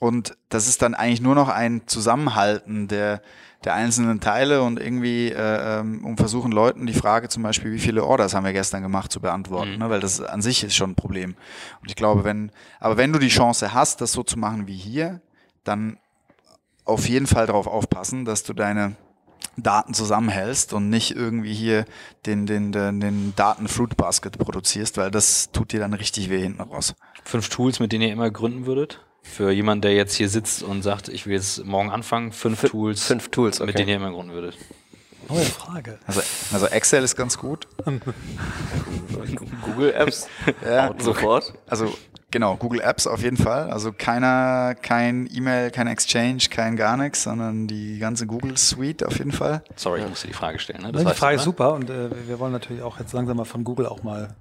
Und 0.00 0.36
das 0.48 0.68
ist 0.68 0.82
dann 0.82 0.94
eigentlich 0.94 1.20
nur 1.20 1.34
noch 1.34 1.48
ein 1.48 1.82
Zusammenhalten 1.86 2.88
der, 2.88 3.22
der 3.64 3.74
einzelnen 3.74 4.20
Teile 4.20 4.62
und 4.62 4.78
irgendwie 4.78 5.28
äh, 5.30 5.80
ähm, 5.80 6.04
um 6.04 6.16
versuchen 6.16 6.52
Leuten 6.52 6.86
die 6.86 6.92
Frage 6.94 7.28
zum 7.28 7.42
Beispiel, 7.42 7.72
wie 7.72 7.78
viele 7.78 8.04
Orders 8.04 8.34
haben 8.34 8.44
wir 8.44 8.52
gestern 8.52 8.82
gemacht, 8.82 9.10
zu 9.10 9.20
beantworten, 9.20 9.72
mhm. 9.72 9.78
ne? 9.78 9.90
weil 9.90 10.00
das 10.00 10.20
an 10.20 10.42
sich 10.42 10.64
ist 10.64 10.76
schon 10.76 10.90
ein 10.90 10.96
Problem. 10.96 11.34
Und 11.80 11.88
ich 11.88 11.96
glaube, 11.96 12.24
wenn, 12.24 12.52
aber 12.78 12.96
wenn 12.96 13.12
du 13.12 13.18
die 13.18 13.28
Chance 13.28 13.72
hast, 13.72 14.00
das 14.00 14.12
so 14.12 14.22
zu 14.22 14.38
machen 14.38 14.66
wie 14.66 14.76
hier, 14.76 15.20
dann 15.64 15.98
auf 16.84 17.08
jeden 17.08 17.26
Fall 17.26 17.46
darauf 17.46 17.66
aufpassen, 17.66 18.24
dass 18.24 18.44
du 18.44 18.52
deine 18.52 18.96
Daten 19.56 19.94
zusammenhältst 19.94 20.72
und 20.72 20.90
nicht 20.90 21.16
irgendwie 21.16 21.54
hier 21.54 21.84
den, 22.26 22.46
den, 22.46 22.72
den, 22.72 23.00
den 23.00 23.34
Daten-Fruit-Basket 23.36 24.38
produzierst, 24.38 24.96
weil 24.96 25.10
das 25.10 25.50
tut 25.50 25.72
dir 25.72 25.80
dann 25.80 25.94
richtig 25.94 26.30
weh 26.30 26.40
hinten 26.40 26.60
raus. 26.60 26.94
Fünf 27.24 27.48
Tools, 27.48 27.80
mit 27.80 27.92
denen 27.92 28.02
ihr 28.02 28.12
immer 28.12 28.30
gründen 28.30 28.66
würdet? 28.66 29.00
Für 29.22 29.50
jemanden, 29.50 29.82
der 29.82 29.94
jetzt 29.94 30.14
hier 30.14 30.28
sitzt 30.28 30.62
und 30.62 30.82
sagt, 30.82 31.08
ich 31.08 31.26
will 31.26 31.34
jetzt 31.34 31.64
morgen 31.64 31.90
anfangen, 31.90 32.32
fünf 32.32 32.62
F 32.62 32.70
Tools, 32.70 33.04
fünf 33.04 33.28
Tools 33.30 33.60
okay. 33.60 33.66
mit 33.66 33.78
denen 33.78 33.88
ihr 33.88 33.96
immer 33.96 34.10
gründen 34.10 34.32
würdet. 34.32 34.56
Neue 35.28 35.44
Frage. 35.44 35.98
Also, 36.06 36.22
also 36.52 36.66
Excel 36.66 37.02
ist 37.02 37.16
ganz 37.16 37.36
gut. 37.36 37.66
Google 39.64 39.92
Apps. 39.92 40.28
ja, 40.64 40.94
sofort. 40.98 41.54
Also 41.66 41.92
Genau, 42.30 42.56
Google 42.56 42.80
Apps 42.80 43.06
auf 43.06 43.22
jeden 43.22 43.36
Fall. 43.36 43.70
Also 43.70 43.92
keiner, 43.92 44.74
kein 44.74 45.28
E-Mail, 45.32 45.70
kein 45.70 45.86
Exchange, 45.86 46.44
kein 46.50 46.76
gar 46.76 46.96
nichts, 46.96 47.22
sondern 47.22 47.66
die 47.68 47.98
ganze 47.98 48.26
Google 48.26 48.56
Suite 48.56 49.04
auf 49.04 49.18
jeden 49.18 49.32
Fall. 49.32 49.62
Sorry, 49.76 50.00
ich 50.00 50.08
musste 50.08 50.26
die 50.26 50.32
Frage 50.32 50.58
stellen. 50.58 50.82
Ne? 50.82 50.92
Das 50.92 51.04
die 51.04 51.14
Frage 51.14 51.36
ist 51.36 51.44
super 51.44 51.74
und 51.74 51.88
äh, 51.88 52.10
wir 52.26 52.38
wollen 52.40 52.52
natürlich 52.52 52.82
auch 52.82 52.98
jetzt 52.98 53.12
langsam 53.12 53.36
mal 53.36 53.44
von 53.44 53.62
Google 53.62 53.86
auch 53.86 54.02
mal 54.02 54.34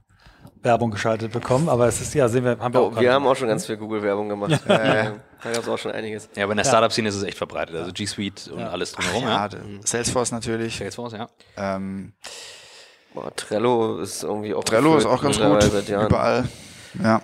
Werbung 0.64 0.90
geschaltet 0.90 1.32
bekommen, 1.32 1.70
aber 1.70 1.88
es 1.88 2.02
ist 2.02 2.14
ja, 2.16 2.28
sehen 2.28 2.44
wir, 2.44 2.58
haben 2.60 2.74
wir 2.74 2.82
oh, 2.82 2.88
auch 2.88 3.00
Wir 3.00 3.14
haben 3.14 3.28
auch 3.28 3.36
schon 3.36 3.48
ganz 3.48 3.68
viel 3.68 3.78
Google-Werbung 3.78 4.30
gemacht. 4.30 4.52
äh, 4.68 5.12
da 5.44 5.52
gab 5.52 5.62
es 5.62 5.70
auch 5.70 5.78
schon 5.78 5.92
einiges. 5.92 6.28
Ja, 6.36 6.44
aber 6.44 6.54
in 6.54 6.58
der 6.58 6.66
Startup-Szene 6.66 7.10
ist 7.10 7.16
es 7.16 7.24
echt 7.24 7.38
verbreitet. 7.38 7.76
Also 7.76 7.94
G 7.94 8.06
Suite 8.08 8.48
und 8.52 8.60
ja. 8.60 8.70
alles 8.70 8.94
drumherum. 8.94 9.26
Ach, 9.28 9.54
ja, 9.54 9.60
ja. 9.60 9.64
Salesforce 9.84 10.32
natürlich. 10.32 10.78
Salesforce, 10.78 11.14
ja. 11.14 11.28
Ähm, 11.56 12.14
Boah, 13.14 13.34
Trello 13.36 14.00
ist 14.00 14.24
irgendwie 14.24 14.54
auch. 14.54 14.64
Trello 14.64 14.98
ist 14.98 15.06
auch 15.06 15.22
ganz 15.22 15.40
gut. 15.40 15.64
Überall. 15.88 16.50
Ja. 17.02 17.22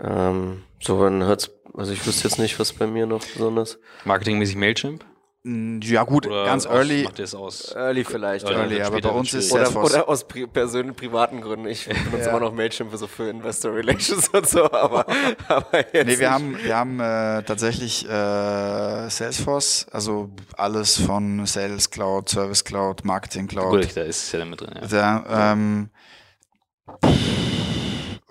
Ähm, 0.00 0.62
so, 0.80 1.02
dann 1.02 1.22
hört's, 1.22 1.50
also 1.74 1.92
ich 1.92 2.06
wüsste 2.06 2.28
jetzt 2.28 2.38
nicht, 2.38 2.58
was 2.58 2.72
bei 2.72 2.86
mir 2.86 3.06
noch 3.06 3.24
besonders. 3.24 3.78
Marketingmäßig 4.04 4.56
Mailchimp? 4.56 5.04
Ja 5.46 6.04
gut, 6.04 6.26
Oder 6.26 6.46
ganz 6.46 6.64
early. 6.64 7.02
Macht 7.02 7.18
ihr 7.18 7.26
es 7.26 7.34
aus? 7.34 7.74
Early 7.76 8.02
vielleicht. 8.04 8.48
Early, 8.48 8.80
aber 8.80 8.98
bei 8.98 9.10
uns 9.10 9.34
ist 9.34 9.52
oder, 9.52 9.76
oder 9.76 10.08
aus 10.08 10.26
pri 10.26 10.46
persönlichen 10.46 10.96
privaten 10.96 11.42
Gründen. 11.42 11.66
Ich 11.66 11.86
benutze 11.86 12.16
ja. 12.16 12.30
immer 12.30 12.40
noch 12.40 12.54
Mailchimp 12.54 12.90
für 12.90 12.96
so 12.96 13.06
für 13.06 13.28
Investor 13.28 13.74
Relations 13.74 14.28
und 14.32 14.48
so, 14.48 14.64
aber, 14.72 15.04
aber 15.46 15.84
jetzt 15.92 16.06
Nee, 16.06 16.06
wir 16.06 16.16
nicht. 16.16 16.30
haben 16.30 16.58
wir 16.62 16.74
haben 16.74 16.98
äh, 16.98 17.42
tatsächlich 17.42 18.06
äh, 18.06 19.10
Salesforce, 19.10 19.86
also 19.92 20.30
alles 20.56 20.98
von 20.98 21.44
Sales 21.44 21.90
Cloud, 21.90 22.30
Service 22.30 22.64
Cloud, 22.64 23.04
Marketing 23.04 23.46
Cloud. 23.46 23.82
Gut, 23.82 23.94
da 23.94 24.00
ist 24.00 24.22
es 24.22 24.32
ja 24.32 24.38
damit 24.38 24.62
drin. 24.62 24.78
Ja. 24.80 24.86
Da, 24.88 25.52
ähm, 25.52 25.90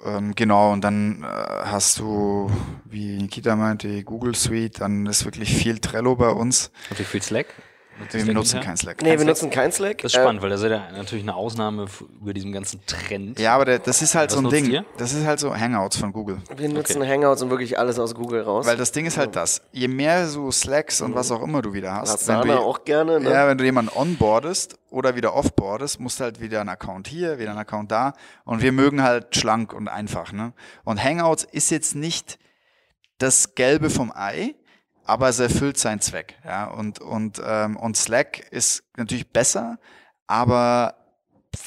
ähm, 0.04 0.34
genau, 0.36 0.72
und 0.74 0.82
dann 0.82 1.24
äh, 1.24 1.26
hast 1.26 2.00
du, 2.00 2.52
wie 2.86 3.18
Nikita 3.18 3.56
meinte, 3.56 4.04
Google 4.04 4.36
Suite, 4.36 4.82
dann 4.82 5.06
ist 5.06 5.26
wirklich 5.26 5.54
viel 5.54 5.80
Trello 5.80 6.16
bei 6.16 6.30
uns. 6.30 6.72
Und 6.90 7.00
wie 7.00 7.04
viel 7.04 7.22
Slack? 7.22 7.48
Wir 8.12 8.26
benutzen 8.26 8.60
kein 8.62 8.78
Slack. 8.78 9.02
Nee, 9.02 9.18
wir 9.18 9.26
nutzen 9.26 9.50
kein 9.50 9.72
Slack. 9.72 10.00
Das 10.00 10.14
ist 10.14 10.20
spannend, 10.20 10.40
äh, 10.40 10.44
weil 10.44 10.50
das 10.50 10.62
ist 10.62 10.70
ja 10.70 10.92
natürlich 10.92 11.24
eine 11.24 11.36
Ausnahme 11.36 11.86
über 12.22 12.34
diesem 12.34 12.52
ganzen 12.52 12.80
Trend. 12.86 13.40
Ja, 13.40 13.56
aber 13.56 13.66
der, 13.66 13.80
das 13.80 14.02
ist 14.02 14.16
halt 14.16 14.32
Was 14.32 14.40
so 14.40 14.46
ein 14.46 14.50
Ding. 14.50 14.70
Ihr? 14.70 14.86
Das 14.98 15.14
ist 15.14 15.26
halt 15.26 15.40
so 15.40 15.56
Hangouts 15.56 15.98
von 15.98 16.12
Google. 16.12 16.38
Wir 16.56 16.70
nutzen 16.70 17.02
okay. 17.02 17.12
Hangouts 17.12 17.42
und 17.42 17.50
wirklich 17.50 17.78
alles 17.78 18.00
aus 18.00 18.16
Google 18.16 18.42
raus. 18.42 18.66
Weil 18.66 18.78
das 18.78 18.92
Ding 18.92 19.06
ist 19.06 19.18
halt 19.18 19.36
das. 19.36 19.62
Je 19.72 19.88
mehr 19.88 20.28
so 20.28 20.52
Slacks 20.52 21.02
und 21.02 21.16
was 21.16 21.32
auch 21.32 21.42
immer 21.44 21.62
du 21.62 21.74
wieder 21.74 21.94
hast. 21.94 22.14
Asana 22.14 22.44
wenn 22.44 22.50
du, 22.50 22.58
auch 22.58 22.84
gerne, 22.84 23.20
ne? 23.20 23.30
Ja, 23.30 23.48
wenn 23.48 23.58
du 23.58 23.64
jemanden 23.64 23.92
onboardest 23.96 24.78
oder 24.90 25.16
wieder 25.16 25.34
offboardest, 25.34 26.00
musst 26.00 26.20
du 26.20 26.24
halt 26.26 26.42
wieder 26.42 26.62
einen 26.62 26.70
Account 26.70 27.08
hier, 27.08 27.40
wieder 27.40 27.52
einen 27.52 27.60
Account 27.60 27.92
da. 27.92 28.14
Und 28.46 28.62
wir 28.62 28.72
mögen 28.72 29.04
halt 29.04 29.36
schlank 29.36 29.74
und 29.74 29.88
einfach. 29.88 30.32
Ne? 30.32 30.54
Und 30.84 31.04
Hangouts 31.04 31.44
ist 31.44 31.70
jetzt 31.70 31.96
nicht 31.96 32.40
das 33.18 33.56
Gelbe 33.56 33.90
vom 33.90 34.12
Ei, 34.14 34.56
aber 35.06 35.30
es 35.30 35.40
erfüllt 35.40 35.78
seinen 35.78 36.02
Zweck. 36.02 36.36
Ja? 36.46 36.66
Und, 36.66 37.00
und, 37.00 37.42
ähm, 37.46 37.78
und 37.78 37.98
Slack 37.98 38.52
ist 38.52 38.84
natürlich 38.98 39.30
besser, 39.30 39.78
aber 40.28 40.96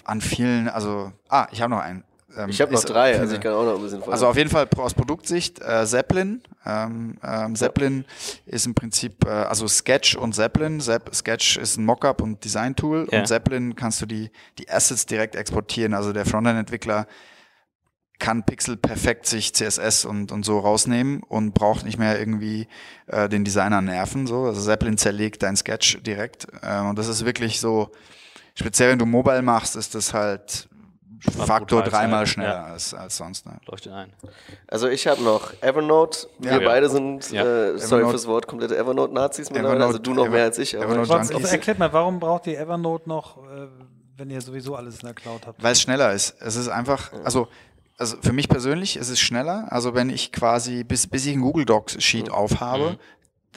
an 0.05 0.21
vielen, 0.21 0.69
also, 0.69 1.13
ah, 1.29 1.47
ich 1.53 1.61
habe 1.63 1.71
noch 1.71 1.81
einen. 1.81 2.05
Ähm, 2.37 2.51
ich 2.51 2.61
habe 2.61 2.73
noch 2.73 2.85
drei, 2.85 3.19
also 3.19 3.35
ich 3.35 3.41
kann 3.41 3.53
auch 3.53 3.65
noch 3.65 3.77
ein 3.77 3.83
bisschen 3.83 3.99
folgen. 3.99 4.13
Also 4.13 4.27
auf 4.27 4.37
jeden 4.37 4.51
Fall 4.51 4.69
aus 4.77 4.95
Produktsicht, 4.95 5.61
äh, 5.61 5.87
Zeppelin. 5.87 6.43
Ähm, 6.65 7.17
ähm, 7.23 7.55
Zeppelin 7.55 8.05
ja. 8.47 8.55
ist 8.55 8.67
im 8.67 8.75
Prinzip, 8.75 9.25
äh, 9.25 9.31
also 9.31 9.69
Sketch 9.69 10.17
und 10.17 10.35
Zeppelin. 10.35 10.81
Zepp, 10.81 11.15
Sketch 11.15 11.57
ist 11.57 11.77
ein 11.77 11.85
Mockup 11.85 12.21
und 12.21 12.45
Design-Tool 12.45 13.09
ja. 13.11 13.21
und 13.21 13.27
Zeppelin 13.27 13.77
kannst 13.77 14.03
du 14.03 14.07
die, 14.07 14.31
die 14.59 14.69
Assets 14.69 15.07
direkt 15.07 15.37
exportieren. 15.37 15.95
Also 15.95 16.13
der 16.13 16.27
Frontend-Entwickler 16.27 17.07
kann 18.19 18.45
Pixel 18.45 18.77
perfekt 18.77 19.27
sich 19.27 19.53
CSS 19.53 20.05
und, 20.05 20.33
und 20.33 20.45
so 20.45 20.59
rausnehmen 20.59 21.23
und 21.23 21.53
braucht 21.53 21.85
nicht 21.85 21.99
mehr 21.99 22.19
irgendwie 22.19 22.67
äh, 23.07 23.29
den 23.29 23.45
Designer 23.45 23.83
nerven. 23.83 24.27
So. 24.27 24.45
Also 24.45 24.63
Zeppelin 24.63 24.97
zerlegt 24.97 25.43
dein 25.43 25.57
Sketch 25.57 26.03
direkt. 26.03 26.47
Äh, 26.63 26.81
und 26.81 26.99
das 26.99 27.09
ist 27.09 27.25
wirklich 27.25 27.61
so, 27.61 27.91
speziell 28.55 28.91
wenn 28.91 28.99
du 28.99 29.07
Mobile 29.07 29.43
machst, 29.43 29.77
ist 29.77 29.95
das 29.95 30.15
halt 30.15 30.69
Faktor 31.31 31.83
dreimal 31.83 32.27
schneller 32.27 32.49
ja. 32.49 32.65
als, 32.65 32.95
als 32.95 33.17
sonst. 33.17 33.47
Ne? 33.47 33.59
Leuchtet 33.67 33.93
ein. 33.93 34.13
Also 34.69 34.89
ich 34.89 35.07
habe 35.07 35.23
noch 35.23 35.53
Evernote. 35.63 36.29
Wir 36.39 36.53
ja. 36.53 36.59
beide 36.61 36.89
sind, 36.89 37.31
ja. 37.31 37.43
äh, 37.43 37.79
sorry 37.79 38.03
Evernote. 38.03 38.11
fürs 38.11 38.27
Wort, 38.27 38.47
komplette 38.47 38.77
Evernote-Nazis. 38.77 39.51
Also 39.51 39.99
du 39.99 40.15
noch 40.15 40.27
Ever 40.27 40.33
mehr 40.33 40.45
als 40.45 40.59
ich. 40.59 40.77
Aber 40.81 40.95
erklärt 40.97 41.79
mal, 41.79 41.93
warum 41.93 42.21
braucht 42.21 42.47
ihr 42.47 42.59
Evernote 42.59 43.09
noch, 43.09 43.39
äh, 43.39 43.67
wenn 44.17 44.31
ihr 44.31 44.41
sowieso 44.41 44.75
alles 44.75 45.01
in 45.01 45.07
der 45.07 45.15
Cloud 45.15 45.47
habt? 45.47 45.63
Weil 45.63 45.73
es 45.73 45.81
schneller 45.81 46.13
ist. 46.13 46.37
Es 46.41 46.57
ist 46.57 46.69
einfach, 46.69 47.13
also 47.25 47.49
also 47.97 48.17
für 48.21 48.33
mich 48.33 48.49
persönlich 48.49 48.97
ist 48.97 49.09
es 49.09 49.19
schneller. 49.19 49.67
Also 49.71 49.95
wenn 49.95 50.11
ich 50.11 50.33
quasi, 50.33 50.85
bis, 50.85 51.07
bis 51.07 51.27
ich 51.27 51.35
ein 51.35 51.41
Google 51.41 51.65
Docs 51.65 52.03
Sheet 52.03 52.31
aufhabe, 52.31 52.99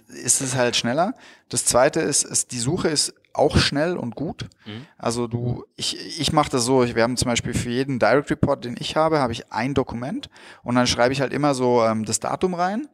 mhm. 0.08 0.16
ist 0.16 0.42
es 0.42 0.56
halt 0.56 0.76
schneller. 0.76 1.14
Das 1.50 1.66
zweite 1.66 2.00
ist, 2.00 2.24
ist, 2.24 2.52
die 2.52 2.60
Suche 2.60 2.88
ist 2.88 3.14
auch 3.34 3.58
schnell 3.58 3.98
und 3.98 4.16
gut. 4.16 4.50
Mhm. 4.66 4.86
Also 4.98 5.28
du, 5.28 5.66
ich, 5.76 6.20
ich 6.20 6.34
mache 6.34 6.50
das 6.50 6.66
so, 6.66 6.84
wir 6.84 7.04
haben 7.04 7.18
zum 7.18 7.28
Beispiel 7.28 7.54
für 7.54 7.70
jeden 7.70 8.00
Direct 8.00 8.32
Report, 8.32 8.66
den 8.66 8.76
ich 8.80 8.96
habe, 8.96 9.20
habe 9.20 9.34
ich 9.34 9.52
ein 9.52 9.74
Dokument 9.74 10.30
und 10.64 10.76
dann 10.76 10.88
schreibe 10.88 11.14
ich 11.14 11.22
halt 11.22 11.34
immer 11.34 11.54
so 11.54 11.84
ähm, 11.84 12.06
das 12.06 12.20
Datum 12.20 12.54
rein 12.54 12.88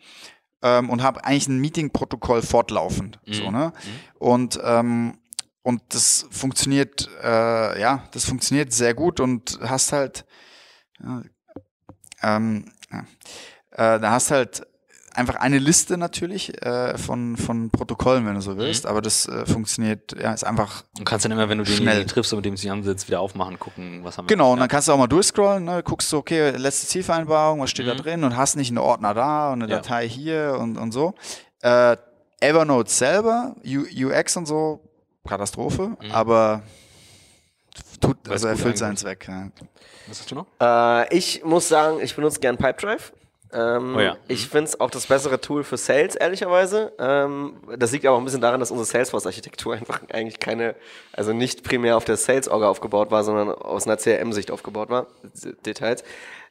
ähm, 0.62 0.89
und 0.89 1.04
habe 1.04 1.24
eigentlich 1.24 1.48
ein 1.48 1.60
Meeting-Protokoll 1.60 2.41
fortlaufend. 2.41 3.20
Mhm. 3.26 3.34
So, 3.34 3.52
ne? 3.52 3.74
Mhm. 3.76 4.18
Und 4.20 4.60
ähm, 4.64 5.18
und 5.66 5.82
das 5.89 6.28
funktioniert, 6.30 7.10
äh, 7.24 7.82
ja, 7.82 8.04
das 8.12 8.26
funktioniert 8.26 8.72
sehr 8.72 8.93
gut 8.93 9.20
und 9.20 9.58
hast 9.64 9.93
halt, 9.93 10.24
ja, 11.02 11.24
ähm, 12.26 12.66
ja. 12.92 13.96
äh, 13.96 14.00
da 14.00 14.12
hast 14.12 14.32
halt 14.32 14.66
einfach 15.16 15.36
eine 15.36 15.60
Liste 15.60 15.98
natürlich 15.98 16.62
äh, 16.62 16.98
von, 16.98 17.38
von 17.38 17.70
Protokollen, 17.70 18.26
wenn 18.26 18.36
du 18.36 18.42
so 18.42 18.58
willst, 18.58 18.84
mhm. 18.84 18.90
aber 18.90 19.02
das 19.02 19.28
äh, 19.28 19.46
funktioniert, 19.46 20.16
ja, 20.20 20.34
ist 20.34 20.44
einfach. 20.44 20.84
Du 20.98 21.04
kannst 21.04 21.26
dann 21.26 21.32
immer, 21.32 21.50
wenn 21.50 21.58
du 21.58 21.64
den 21.64 21.76
schnell. 21.76 22.06
triffst 22.06 22.34
und 22.34 22.40
mit 22.40 22.46
dem 22.46 22.58
zusammensitzt, 22.58 23.08
wieder 23.08 23.20
aufmachen, 23.20 23.60
gucken, 23.60 24.04
was 24.04 24.18
haben 24.18 24.26
wir. 24.26 24.36
Genau, 24.36 24.54
und 24.54 24.60
dann 24.60 24.68
kannst 24.68 24.88
du 24.88 24.92
auch 24.92 24.98
mal 24.98 25.08
durchscrollen, 25.08 25.64
ne, 25.64 25.84
guckst 25.84 26.12
du, 26.12 26.18
okay, 26.18 26.52
letzte 26.52 26.88
Zielvereinbarung, 26.88 27.62
was 27.62 27.70
steht 27.70 27.86
mhm. 27.86 27.90
da 27.90 27.96
drin 27.96 28.24
und 28.24 28.36
hast 28.36 28.56
nicht 28.56 28.70
einen 28.70 28.78
Ordner 28.78 29.14
da 29.14 29.54
und 29.54 29.64
eine 29.64 29.72
ja. 29.72 29.78
Datei 29.78 30.08
hier 30.08 30.58
und, 30.60 30.78
und 30.78 30.92
so. 30.92 31.16
Äh, 31.62 31.98
Evernote 32.42 32.92
selber, 32.92 33.56
U 33.66 34.08
UX 34.08 34.38
und 34.38 34.46
so, 34.46 34.82
Katastrophe, 35.28 35.98
mhm. 36.02 36.12
aber 36.12 36.64
tut, 38.06 38.30
also 38.30 38.47
erfüllt 38.47 38.78
seinen 38.78 38.97
Zweck. 38.97 39.28
Ja. 39.28 39.49
Was 40.08 40.20
hast 40.20 40.32
du 40.32 40.36
noch? 40.36 40.47
Äh, 40.62 41.16
ich 41.16 41.43
muss 41.43 41.68
sagen, 41.68 41.99
ich 42.01 42.16
benutze 42.16 42.39
gern 42.39 42.58
Pipedrive. 42.58 43.12
Ähm, 43.53 43.95
oh 43.95 43.99
ja. 43.99 44.18
Ich 44.28 44.45
mhm. 44.47 44.51
finde 44.51 44.66
es 44.66 44.80
auch 44.80 44.89
das 44.89 45.08
bessere 45.08 45.39
Tool 45.39 45.64
für 45.64 45.78
Sales, 45.78 46.16
ehrlicherweise. 46.16 46.91
Ähm, 46.99 47.53
das 47.78 47.91
liegt 47.91 48.06
aber 48.06 48.16
auch 48.16 48.20
ein 48.20 48.26
bisschen 48.26 48.41
daran, 48.41 48.60
dass 48.60 48.72
unsere 48.72 48.86
Salesforce-Architektur 48.86 49.74
einfach 49.78 50.01
eigentlich 50.12 50.39
keine, 50.39 50.76
also 51.14 51.32
nicht 51.32 51.64
primär 51.64 51.95
auf 51.95 52.06
der 52.06 52.18
Sales-Orga 52.18 52.68
aufgebaut 52.68 53.12
war, 53.12 53.24
sondern 53.24 53.51
aus 53.51 53.88
einer 53.88 53.97
CRM-Sicht 53.97 54.51
aufgebaut 54.51 54.89
war. 54.89 55.08
Details. 55.66 56.03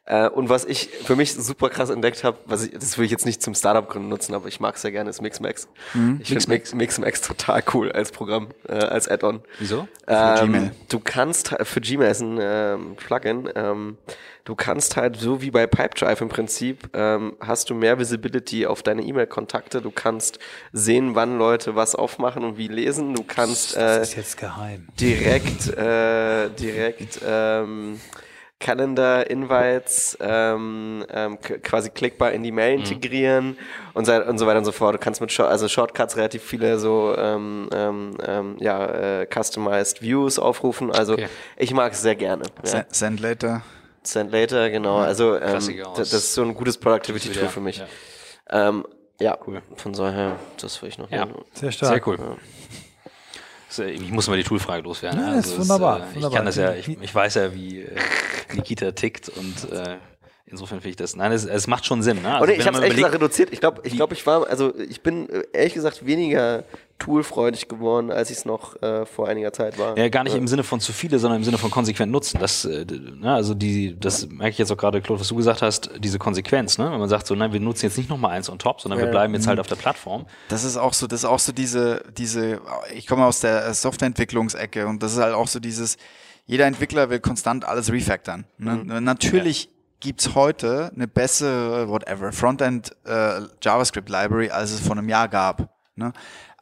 Äh, 0.07 0.29
und 0.29 0.49
was 0.49 0.65
ich 0.65 0.89
für 0.89 1.15
mich 1.15 1.33
super 1.33 1.69
krass 1.69 1.89
entdeckt 1.89 2.23
habe, 2.23 2.37
was 2.45 2.65
ich, 2.65 2.73
das 2.73 2.97
will 2.97 3.05
ich 3.05 3.11
jetzt 3.11 3.25
nicht 3.25 3.41
zum 3.41 3.55
Startup 3.55 3.89
gründen 3.89 4.07
nutzen, 4.09 4.35
aber 4.35 4.47
ich 4.47 4.59
mag 4.59 4.77
sehr 4.77 4.91
gerne, 4.91 5.09
ist 5.09 5.21
Mixmax. 5.21 5.67
Mhm. 5.95 6.19
Ich 6.21 6.27
finde 6.27 6.47
Mix, 6.47 6.75
Mixmax 6.75 7.21
total 7.21 7.63
cool 7.73 7.91
als 7.91 8.11
Programm, 8.11 8.49
äh, 8.67 8.73
als 8.73 9.07
Add-on. 9.07 9.41
Wieso? 9.57 9.87
Ähm, 10.07 10.37
für 10.37 10.45
Gmail. 10.45 10.71
Du 10.89 10.99
kannst 10.99 11.55
für 11.63 11.81
Gmail 11.81 12.11
ist 12.11 12.21
ein 12.21 12.37
ähm, 12.39 12.95
Plugin. 12.97 13.49
Ähm, 13.55 13.97
du 14.43 14.53
kannst 14.53 14.95
halt 14.95 15.17
so 15.17 15.41
wie 15.41 15.49
bei 15.49 15.65
Pipedrive 15.65 16.21
im 16.21 16.29
Prinzip 16.29 16.87
ähm, 16.93 17.35
hast 17.39 17.71
du 17.71 17.73
mehr 17.73 17.97
Visibility 17.97 18.67
auf 18.67 18.83
deine 18.83 19.01
E-Mail-Kontakte. 19.01 19.81
Du 19.81 19.89
kannst 19.89 20.37
sehen, 20.71 21.15
wann 21.15 21.39
Leute 21.39 21.75
was 21.75 21.95
aufmachen 21.95 22.43
und 22.43 22.59
wie 22.59 22.67
lesen. 22.67 23.15
Du 23.15 23.23
kannst 23.23 23.75
äh, 23.75 23.79
das 23.79 24.09
ist 24.09 24.15
jetzt 24.17 24.37
geheim. 24.37 24.87
direkt 24.99 25.67
äh, 25.75 26.49
direkt 26.49 27.21
ähm, 27.25 27.99
Calendar 28.65 29.29
Invites 29.29 30.17
ähm, 30.19 31.05
ähm, 31.11 31.37
quasi 31.39 31.91
klickbar 31.91 32.31
in 32.31 32.41
die 32.41 32.51
Mail 32.51 32.77
mhm. 32.77 32.83
integrieren 32.83 33.45
mhm. 33.49 33.57
und, 33.93 34.05
so, 34.05 34.13
und 34.13 34.39
so 34.39 34.47
weiter 34.47 34.57
und 34.57 34.65
so 34.65 34.71
fort. 34.71 34.95
Du 34.95 34.97
kannst 34.97 35.21
mit 35.21 35.31
Short, 35.31 35.51
also 35.51 35.67
Shortcuts 35.67 36.17
relativ 36.17 36.43
viele 36.43 36.79
so 36.79 37.13
ähm, 37.15 37.69
ähm, 37.71 38.17
ähm, 38.25 38.57
ja, 38.59 39.21
äh, 39.21 39.27
customized 39.31 40.01
Views 40.01 40.39
aufrufen. 40.39 40.91
Also 40.91 41.13
okay. 41.13 41.27
ich 41.57 41.75
mag 41.75 41.93
es 41.93 42.01
sehr 42.01 42.15
gerne. 42.15 42.45
Ja. 42.65 42.85
Send 42.89 43.19
later. 43.19 43.61
Send 44.01 44.31
later, 44.31 44.71
genau. 44.71 44.97
Also 44.97 45.35
ähm, 45.35 45.59
das 45.95 46.11
ist 46.11 46.33
so 46.33 46.41
ein 46.41 46.55
gutes 46.55 46.79
Productivity 46.79 47.29
Tool 47.29 47.49
für 47.49 47.61
mich. 47.61 47.77
Ja. 47.77 48.69
Ähm, 48.69 48.83
ja, 49.19 49.37
cool. 49.45 49.61
Von 49.75 49.93
so 49.93 50.07
her, 50.07 50.39
das 50.59 50.81
will 50.81 50.89
ich 50.89 50.97
noch. 50.97 51.11
Ja. 51.11 51.27
Sehr 51.53 51.71
stark. 51.71 51.93
Sehr 51.93 52.07
cool. 52.07 52.17
Äh, 53.77 53.91
ich 53.91 54.11
muss 54.11 54.27
mal 54.27 54.37
die 54.37 54.43
Toolfrage 54.43 54.83
loswerden. 54.83 55.19
Ja, 55.19 55.27
also 55.33 55.51
ist 55.51 55.59
wunderbar, 55.59 56.07
ist, 56.09 56.15
äh, 56.15 56.27
Ich 56.27 56.33
kann 56.33 56.45
das 56.45 56.55
ja, 56.55 56.73
ich, 56.73 56.87
ich 56.87 57.15
weiß 57.15 57.35
ja, 57.35 57.53
wie 57.53 57.81
äh, 57.81 57.95
Nikita 58.53 58.91
tickt 58.91 59.29
und 59.29 59.71
äh, 59.71 59.97
insofern 60.45 60.79
finde 60.79 60.91
ich 60.91 60.95
das. 60.95 61.15
Nein, 61.15 61.31
es, 61.31 61.45
es 61.45 61.67
macht 61.67 61.85
schon 61.85 62.01
Sinn. 62.01 62.21
Ne? 62.21 62.33
Also, 62.33 62.43
Oder 62.43 62.53
ich 62.53 62.65
habe 62.65 62.77
es 62.77 62.83
ehrlich 62.83 62.97
gesagt 62.97 63.15
reduziert. 63.15 63.49
Ich 63.51 63.59
glaube, 63.59 63.81
ich, 63.83 63.93
glaub, 63.93 64.11
ich 64.11 64.25
war, 64.25 64.47
also 64.47 64.73
ich 64.77 65.01
bin 65.01 65.29
äh, 65.29 65.43
ehrlich 65.53 65.73
gesagt 65.73 66.05
weniger 66.05 66.63
toolfreudig 66.97 67.67
geworden, 67.67 68.11
als 68.11 68.29
ich 68.29 68.37
es 68.37 68.45
noch 68.45 68.81
äh, 68.81 69.05
vor 69.05 69.27
einiger 69.27 69.51
Zeit 69.51 69.77
war. 69.77 69.97
Ja, 69.97 70.07
gar 70.09 70.23
nicht 70.23 70.33
ja. 70.33 70.39
im 70.39 70.47
Sinne 70.47 70.63
von 70.63 70.79
zu 70.79 70.93
viele, 70.93 71.19
sondern 71.19 71.39
im 71.39 71.43
Sinne 71.43 71.57
von 71.57 71.69
konsequent 71.69 72.11
nutzen. 72.11 72.39
Das, 72.39 72.63
äh, 72.65 72.85
ne, 72.85 73.33
also 73.33 73.53
die, 73.53 73.99
das 73.99 74.27
merke 74.27 74.51
ich 74.51 74.57
jetzt 74.57 74.71
auch 74.71 74.77
gerade, 74.77 75.01
Claude, 75.01 75.19
was 75.19 75.27
du 75.27 75.35
gesagt 75.35 75.61
hast, 75.61 75.91
diese 75.99 76.19
Konsequenz, 76.19 76.77
ne? 76.77 76.89
Wenn 76.91 76.99
man 76.99 77.09
sagt 77.09 77.27
so, 77.27 77.35
nein, 77.35 77.51
wir 77.51 77.59
nutzen 77.59 77.85
jetzt 77.85 77.97
nicht 77.97 78.09
nochmal 78.09 78.31
eins 78.31 78.49
on 78.49 78.59
top, 78.59 78.79
sondern 78.81 78.99
ja. 78.99 79.05
wir 79.05 79.11
bleiben 79.11 79.33
jetzt 79.33 79.47
halt 79.47 79.57
mhm. 79.57 79.61
auf 79.61 79.67
der 79.67 79.75
Plattform. 79.75 80.25
Das 80.47 80.63
ist 80.63 80.77
auch 80.77 80.93
so, 80.93 81.05
das 81.07 81.21
ist 81.21 81.25
auch 81.25 81.39
so 81.39 81.51
diese, 81.51 82.03
diese, 82.17 82.61
ich 82.93 83.07
komme 83.07 83.25
aus 83.25 83.41
der 83.41 83.73
Softwareentwicklungsecke 83.73 84.87
und 84.87 85.03
das 85.03 85.13
ist 85.13 85.19
halt 85.19 85.33
auch 85.33 85.47
so 85.47 85.59
dieses, 85.59 85.97
jeder 86.45 86.65
Entwickler 86.65 87.09
will 87.09 87.19
konstant 87.19 87.65
alles 87.65 87.91
refactoren. 87.91 88.45
Ne? 88.57 88.75
Mhm. 88.75 89.03
Natürlich 89.03 89.65
ja. 89.65 89.69
gibt's 89.99 90.35
heute 90.35 90.91
eine 90.95 91.07
bessere, 91.07 91.89
whatever, 91.89 92.31
Frontend 92.31 92.95
äh, 93.05 93.41
JavaScript 93.61 94.09
Library, 94.09 94.49
als 94.49 94.71
es 94.71 94.79
vor 94.79 94.93
einem 94.93 95.09
Jahr 95.09 95.27
gab. 95.27 95.69
Ne? 95.95 96.13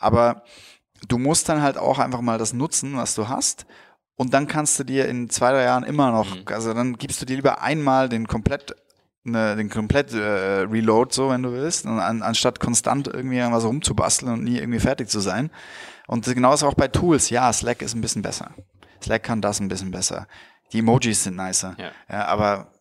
Aber 0.04 0.44
du 1.08 1.18
musst 1.18 1.50
dann 1.50 1.62
halt 1.62 1.78
auch 1.78 2.00
einfach 2.00 2.22
mal 2.22 2.38
das 2.38 2.54
nutzen, 2.54 2.98
was 2.98 3.16
du 3.16 3.28
hast. 3.28 3.66
Und 4.16 4.34
dann 4.34 4.48
kannst 4.48 4.80
du 4.80 4.84
dir 4.84 5.08
in 5.08 5.30
zwei, 5.30 5.52
drei 5.52 5.64
Jahren 5.64 5.84
immer 5.84 6.12
noch, 6.12 6.36
mhm. 6.36 6.44
also 6.48 6.74
dann 6.74 6.98
gibst 6.98 7.22
du 7.22 7.26
dir 7.26 7.36
lieber 7.36 7.62
einmal 7.62 8.10
den 8.10 8.28
komplett 8.28 8.76
ne, 9.24 9.56
den 9.56 9.70
komplett 9.70 10.14
äh, 10.14 10.62
Reload, 10.62 11.14
so 11.14 11.30
wenn 11.30 11.44
du 11.44 11.52
willst, 11.52 11.86
an, 11.86 12.22
anstatt 12.22 12.60
konstant 12.60 13.08
irgendwie 13.08 13.38
irgendwas 13.38 13.66
rumzubasteln 13.66 14.34
und 14.34 14.44
nie 14.44 14.58
irgendwie 14.58 14.80
fertig 14.80 15.10
zu 15.10 15.20
sein. 15.20 15.50
Und 16.08 16.26
genauso 16.26 16.68
auch 16.68 16.74
bei 16.74 16.88
Tools. 16.88 17.30
Ja, 17.30 17.52
Slack 17.54 17.82
ist 17.82 17.96
ein 17.96 18.02
bisschen 18.02 18.22
besser. 18.22 18.52
Slack 19.02 19.24
kann 19.24 19.42
das 19.42 19.60
ein 19.60 19.70
bisschen 19.70 19.92
besser. 19.92 20.28
Die 20.72 20.80
Emojis 20.80 21.24
sind 21.24 21.38
nicer. 21.38 21.76
Ja. 21.78 21.92
ja 22.10 22.26
aber 22.26 22.73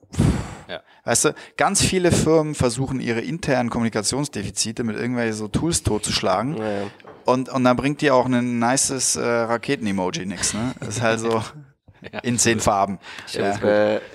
ja. 0.68 0.80
Weißt 1.04 1.26
du, 1.26 1.34
ganz 1.56 1.82
viele 1.82 2.12
Firmen 2.12 2.54
versuchen 2.54 3.00
ihre 3.00 3.20
internen 3.20 3.70
Kommunikationsdefizite 3.70 4.84
mit 4.84 4.96
irgendwelchen 4.96 5.34
so 5.34 5.48
Tools 5.48 5.82
totzuschlagen. 5.82 6.56
Ja, 6.56 6.70
ja. 6.70 6.82
Und, 7.24 7.48
und 7.48 7.64
dann 7.64 7.76
bringt 7.76 8.00
dir 8.00 8.14
auch 8.14 8.26
ein 8.26 8.58
nices 8.58 9.16
äh, 9.16 9.22
Raketen-Emoji 9.22 10.26
nichts. 10.26 10.54
Ne? 10.54 10.74
Das 10.80 10.96
ist 10.96 11.02
halt 11.02 11.20
so. 11.20 11.42
in 12.22 12.38
zehn 12.38 12.60
Farben. 12.60 12.98
Ich, 13.26 13.34
ja. 13.34 13.54
hab, 13.54 13.62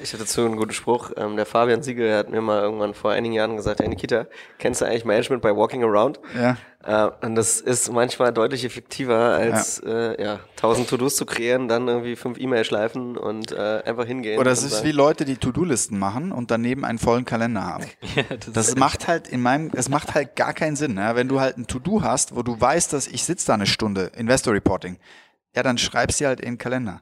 ich 0.01 0.13
hatte 0.13 0.23
dazu 0.23 0.45
einen 0.45 0.57
guten 0.57 0.73
Spruch. 0.73 1.11
Ähm, 1.17 1.35
der 1.35 1.45
Fabian 1.45 1.83
Siegel 1.83 2.15
hat 2.15 2.29
mir 2.29 2.41
mal 2.41 2.61
irgendwann 2.61 2.93
vor 2.93 3.11
einigen 3.11 3.33
Jahren 3.33 3.55
gesagt, 3.55 3.79
hey 3.79 3.87
Nikita, 3.87 4.27
kennst 4.59 4.81
du 4.81 4.85
eigentlich 4.85 5.05
Management 5.05 5.41
bei 5.41 5.55
Walking 5.55 5.83
Around? 5.83 6.19
Ja. 6.35 6.57
Äh, 6.87 7.09
und 7.25 7.35
das 7.35 7.59
ist 7.59 7.91
manchmal 7.91 8.31
deutlich 8.31 8.63
effektiver, 8.63 9.17
als 9.17 9.81
ja. 9.83 10.11
Äh, 10.11 10.23
ja, 10.23 10.39
tausend 10.55 10.89
To-Dos 10.89 11.15
zu 11.15 11.25
kreieren, 11.25 11.67
dann 11.67 11.87
irgendwie 11.87 12.15
fünf 12.15 12.39
E-Mails 12.39 12.67
schleifen 12.67 13.17
und 13.17 13.51
äh, 13.51 13.81
einfach 13.83 14.05
hingehen. 14.05 14.39
Oder 14.39 14.51
es 14.51 14.63
ist 14.63 14.71
sagen. 14.71 14.87
wie 14.87 14.91
Leute, 14.91 15.25
die 15.25 15.35
To-Do-Listen 15.35 15.99
machen 15.99 16.31
und 16.31 16.49
daneben 16.49 16.85
einen 16.85 16.99
vollen 16.99 17.25
Kalender 17.25 17.63
haben. 17.63 17.85
ja, 18.15 18.23
das, 18.29 18.53
das 18.53 18.75
macht 18.75 19.07
halt 19.07 19.27
in 19.27 19.41
meinem, 19.41 19.71
es 19.73 19.89
macht 19.89 20.15
halt 20.15 20.35
gar 20.35 20.53
keinen 20.53 20.75
Sinn. 20.75 20.97
Ja? 20.97 21.15
Wenn 21.15 21.27
du 21.27 21.39
halt 21.39 21.57
ein 21.57 21.67
To-Do 21.67 22.03
hast, 22.03 22.35
wo 22.35 22.43
du 22.43 22.59
weißt, 22.59 22.93
dass 22.93 23.07
ich 23.07 23.23
sitze 23.23 23.47
da 23.47 23.55
eine 23.55 23.65
Stunde, 23.65 24.11
Investor 24.15 24.53
Reporting, 24.53 24.97
ja, 25.55 25.63
dann 25.63 25.77
schreibst 25.77 26.21
du 26.21 26.25
halt 26.25 26.39
in 26.39 26.53
den 26.53 26.57
Kalender. 26.57 27.01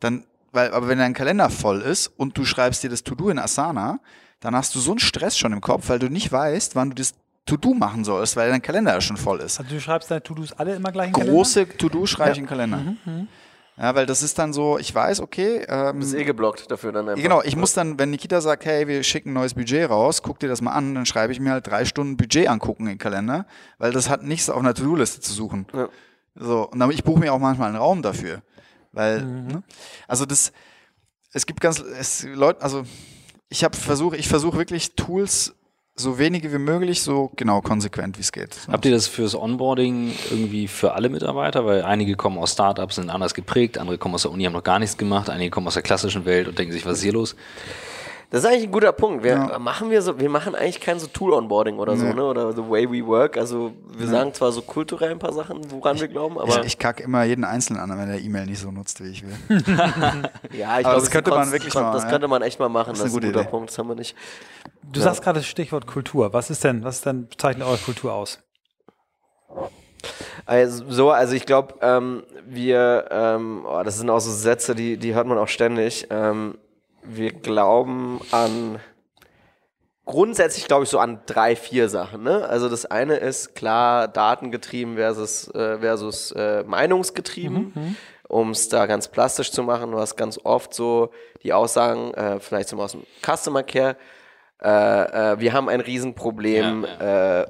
Dann, 0.00 0.24
weil, 0.52 0.72
aber 0.72 0.88
wenn 0.88 0.98
dein 0.98 1.14
Kalender 1.14 1.50
voll 1.50 1.80
ist 1.80 2.08
und 2.08 2.36
du 2.36 2.44
schreibst 2.44 2.82
dir 2.82 2.90
das 2.90 3.04
To-Do 3.04 3.30
in 3.30 3.38
Asana, 3.38 4.00
dann 4.40 4.56
hast 4.56 4.74
du 4.74 4.80
so 4.80 4.92
einen 4.92 4.98
Stress 4.98 5.38
schon 5.38 5.52
im 5.52 5.60
Kopf, 5.60 5.88
weil 5.88 5.98
du 5.98 6.08
nicht 6.08 6.32
weißt, 6.32 6.74
wann 6.74 6.90
du 6.90 6.96
das 6.96 7.14
To-Do 7.46 7.74
machen 7.74 8.04
sollst, 8.04 8.36
weil 8.36 8.50
dein 8.50 8.62
Kalender 8.62 8.94
ja 8.94 9.00
schon 9.00 9.16
voll 9.16 9.40
ist. 9.40 9.58
Also 9.58 9.74
du 9.74 9.80
schreibst 9.80 10.10
deine 10.10 10.22
To-Dos 10.22 10.52
alle 10.52 10.74
immer 10.74 10.92
gleich 10.92 11.08
in 11.08 11.14
den 11.14 11.28
Große 11.28 11.68
To-Do 11.68 12.06
schreibe 12.06 12.32
ich 12.32 12.38
in 12.38 12.44
den 12.44 12.48
Kalender. 12.48 12.78
Mhm, 12.78 12.98
mhm. 13.04 13.28
Ja, 13.76 13.94
weil 13.94 14.04
das 14.04 14.22
ist 14.22 14.38
dann 14.38 14.52
so, 14.52 14.78
ich 14.78 14.94
weiß, 14.94 15.20
okay. 15.20 15.64
Ähm, 15.66 16.02
ist 16.02 16.12
eh 16.12 16.24
geblockt 16.24 16.70
dafür 16.70 16.92
dann 16.92 17.08
einfach. 17.08 17.22
Genau, 17.22 17.40
ich 17.42 17.56
muss 17.56 17.72
dann, 17.72 17.98
wenn 17.98 18.10
Nikita 18.10 18.42
sagt, 18.42 18.66
hey, 18.66 18.86
wir 18.86 19.02
schicken 19.02 19.30
ein 19.30 19.34
neues 19.34 19.54
Budget 19.54 19.88
raus, 19.88 20.22
guck 20.22 20.38
dir 20.38 20.48
das 20.48 20.60
mal 20.60 20.72
an, 20.72 20.94
dann 20.94 21.06
schreibe 21.06 21.32
ich 21.32 21.40
mir 21.40 21.52
halt 21.52 21.66
drei 21.66 21.86
Stunden 21.86 22.18
Budget 22.18 22.48
angucken 22.48 22.82
in 22.82 22.88
den 22.90 22.98
Kalender, 22.98 23.46
weil 23.78 23.92
das 23.92 24.10
hat 24.10 24.22
nichts 24.22 24.50
auf 24.50 24.58
einer 24.58 24.74
To-Do-Liste 24.74 25.20
zu 25.22 25.32
suchen. 25.32 25.66
Ja. 25.72 25.88
So, 26.34 26.68
und 26.68 26.78
dann, 26.78 26.90
ich 26.90 27.04
buche 27.04 27.20
mir 27.20 27.32
auch 27.32 27.38
manchmal 27.38 27.68
einen 27.68 27.78
Raum 27.78 28.02
dafür. 28.02 28.42
Weil, 28.92 29.22
mhm. 29.22 29.46
ne? 29.46 29.62
also 30.08 30.26
das, 30.26 30.52
es 31.32 31.46
gibt 31.46 31.60
ganz, 31.60 31.78
es, 31.78 32.24
Leute, 32.24 32.62
also 32.62 32.84
ich 33.48 33.64
habe 33.64 33.76
versuche, 33.76 34.16
ich 34.16 34.28
versuche 34.28 34.58
wirklich 34.58 34.94
Tools 34.94 35.54
so 35.96 36.18
wenige 36.18 36.52
wie 36.52 36.58
möglich, 36.58 37.02
so 37.02 37.30
genau 37.36 37.60
konsequent 37.60 38.16
wie 38.16 38.22
es 38.22 38.32
geht. 38.32 38.56
Habt 38.68 38.84
ihr 38.84 38.90
das 38.90 39.06
fürs 39.06 39.34
Onboarding 39.34 40.12
irgendwie 40.30 40.66
für 40.66 40.94
alle 40.94 41.08
Mitarbeiter? 41.08 41.66
Weil 41.66 41.82
einige 41.82 42.16
kommen 42.16 42.38
aus 42.38 42.52
Startups, 42.52 42.96
sind 42.96 43.10
anders 43.10 43.34
geprägt, 43.34 43.76
andere 43.76 43.98
kommen 43.98 44.14
aus 44.14 44.22
der 44.22 44.30
Uni, 44.30 44.44
haben 44.44 44.52
noch 44.52 44.64
gar 44.64 44.78
nichts 44.78 44.96
gemacht, 44.96 45.28
einige 45.28 45.50
kommen 45.50 45.66
aus 45.66 45.74
der 45.74 45.82
klassischen 45.82 46.24
Welt 46.24 46.48
und 46.48 46.58
denken 46.58 46.72
sich, 46.72 46.86
was 46.86 46.98
ist 46.98 47.02
hier 47.02 47.12
los? 47.12 47.36
Das 48.30 48.44
ist 48.44 48.48
eigentlich 48.48 48.64
ein 48.64 48.70
guter 48.70 48.92
Punkt. 48.92 49.24
Wir 49.24 49.32
ja. 49.32 49.58
machen 49.58 49.90
wir 49.90 50.00
so, 50.02 50.20
wir 50.20 50.30
machen 50.30 50.54
eigentlich 50.54 50.80
kein 50.80 51.00
so 51.00 51.08
Tool-Onboarding 51.08 51.78
oder 51.78 51.94
nee. 51.94 51.98
so, 51.98 52.12
ne? 52.12 52.24
Oder 52.24 52.52
the 52.52 52.62
way 52.62 52.88
we 52.88 53.04
work. 53.04 53.36
Also 53.36 53.72
wir 53.96 54.06
ja. 54.06 54.12
sagen 54.12 54.32
zwar 54.32 54.52
so 54.52 54.62
kulturell 54.62 55.10
ein 55.10 55.18
paar 55.18 55.32
Sachen, 55.32 55.68
woran 55.72 55.96
ich, 55.96 56.02
wir 56.02 56.08
glauben, 56.08 56.38
aber. 56.38 56.60
Ich, 56.60 56.66
ich 56.66 56.78
kacke 56.78 57.02
immer 57.02 57.24
jeden 57.24 57.42
Einzelnen 57.42 57.80
an, 57.80 57.90
wenn 57.90 58.08
er 58.08 58.20
E-Mail 58.20 58.46
nicht 58.46 58.60
so 58.60 58.70
nutzt, 58.70 59.02
wie 59.02 59.08
ich 59.08 59.24
will. 59.24 59.36
ja, 60.56 60.78
ich 60.78 60.84
glaube, 60.84 61.00
das 61.00 61.10
könnte 61.10 61.30
man 61.30 61.50
wirklich 61.50 61.74
mal. 61.74 61.92
Das 61.92 62.08
könnte 62.08 62.28
man 62.28 62.42
echt 62.42 62.60
mal 62.60 62.68
machen. 62.68 62.90
Das 62.90 62.98
ist, 62.98 63.04
das 63.06 63.10
ist 63.10 63.16
ein 63.16 63.26
guter 63.26 63.40
Idee. 63.40 63.50
Punkt. 63.50 63.70
Das 63.70 63.78
haben 63.78 63.88
wir 63.88 63.96
nicht. 63.96 64.14
Du 64.84 65.00
ja. 65.00 65.06
sagst 65.06 65.22
gerade 65.22 65.40
das 65.40 65.48
Stichwort 65.48 65.88
Kultur. 65.88 66.32
Was 66.32 66.50
ist 66.50 66.62
denn, 66.62 66.84
was 66.84 66.96
ist 66.96 67.06
denn, 67.06 67.26
zeichnet 67.36 67.66
eure 67.66 67.78
Kultur 67.78 68.12
aus? 68.12 68.38
Also, 70.46 70.84
so, 70.88 71.10
also 71.10 71.34
ich 71.34 71.46
glaube, 71.46 71.74
ähm, 71.80 72.22
wir, 72.46 73.06
ähm, 73.10 73.66
oh, 73.66 73.82
das 73.82 73.98
sind 73.98 74.08
auch 74.08 74.20
so 74.20 74.30
Sätze, 74.30 74.76
die, 74.76 74.96
die 74.96 75.14
hört 75.14 75.26
man 75.26 75.36
auch 75.36 75.48
ständig. 75.48 76.06
Ähm, 76.10 76.56
wir 77.02 77.32
glauben 77.32 78.20
an 78.30 78.78
grundsätzlich 80.04 80.66
glaube 80.66 80.84
ich 80.84 80.90
so 80.90 80.98
an 80.98 81.20
drei, 81.26 81.56
vier 81.56 81.88
Sachen. 81.88 82.22
Ne? 82.22 82.46
Also 82.48 82.68
das 82.68 82.86
eine 82.86 83.16
ist 83.16 83.54
klar 83.54 84.08
datengetrieben 84.08 84.96
versus, 84.96 85.48
äh, 85.54 85.78
versus 85.78 86.32
äh, 86.32 86.64
meinungsgetrieben. 86.64 87.72
Mhm, 87.74 87.96
um 88.28 88.50
es 88.50 88.68
da 88.68 88.86
ganz 88.86 89.08
plastisch 89.08 89.50
zu 89.50 89.62
machen, 89.62 89.90
du 89.90 89.98
hast 89.98 90.16
ganz 90.16 90.38
oft 90.42 90.72
so 90.74 91.10
die 91.42 91.52
Aussagen, 91.52 92.14
äh, 92.14 92.38
vielleicht 92.40 92.68
zum 92.68 92.80
aus 92.80 92.92
dem 92.92 93.02
Customer 93.24 93.62
Care, 93.62 93.96
äh, 94.62 95.32
äh, 95.32 95.40
wir 95.40 95.54
haben 95.54 95.70
ein 95.70 95.80
Riesenproblem, 95.80 96.84
ja, 96.84 97.06
ja. 97.06 97.40
Äh, 97.42 97.46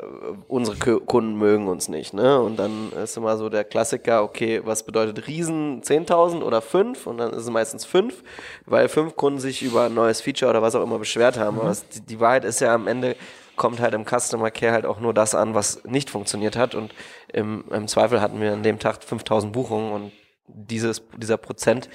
unsere 0.46 1.00
Kunden 1.00 1.36
mögen 1.36 1.66
uns 1.66 1.88
nicht. 1.88 2.14
Ne? 2.14 2.40
Und 2.40 2.56
dann 2.56 2.92
ist 2.92 3.16
immer 3.16 3.36
so 3.36 3.48
der 3.48 3.64
Klassiker, 3.64 4.22
okay, 4.22 4.60
was 4.64 4.84
bedeutet 4.84 5.26
Riesen 5.26 5.82
10.000 5.82 6.42
oder 6.42 6.60
5? 6.60 7.08
Und 7.08 7.18
dann 7.18 7.30
ist 7.30 7.42
es 7.42 7.50
meistens 7.50 7.84
5, 7.84 8.22
weil 8.66 8.88
fünf 8.88 9.16
Kunden 9.16 9.40
sich 9.40 9.62
über 9.62 9.86
ein 9.86 9.94
neues 9.94 10.20
Feature 10.20 10.50
oder 10.50 10.62
was 10.62 10.76
auch 10.76 10.84
immer 10.84 10.98
beschwert 11.00 11.36
haben. 11.36 11.56
Mhm. 11.56 11.62
Aber 11.62 11.70
es, 11.70 11.88
die, 11.88 12.00
die 12.00 12.20
Wahrheit 12.20 12.44
ist 12.44 12.60
ja 12.60 12.72
am 12.72 12.86
Ende, 12.86 13.16
kommt 13.56 13.80
halt 13.80 13.94
im 13.94 14.04
Customer 14.04 14.52
Care 14.52 14.72
halt 14.72 14.86
auch 14.86 15.00
nur 15.00 15.12
das 15.12 15.34
an, 15.34 15.54
was 15.54 15.82
nicht 15.84 16.10
funktioniert 16.10 16.56
hat. 16.56 16.76
Und 16.76 16.94
im, 17.32 17.64
im 17.72 17.88
Zweifel 17.88 18.20
hatten 18.20 18.40
wir 18.40 18.52
an 18.52 18.62
dem 18.62 18.78
Tag 18.78 19.02
5000 19.02 19.52
Buchungen 19.52 19.92
und 19.92 20.12
dieses, 20.46 21.02
dieser 21.16 21.38
Prozent, 21.38 21.88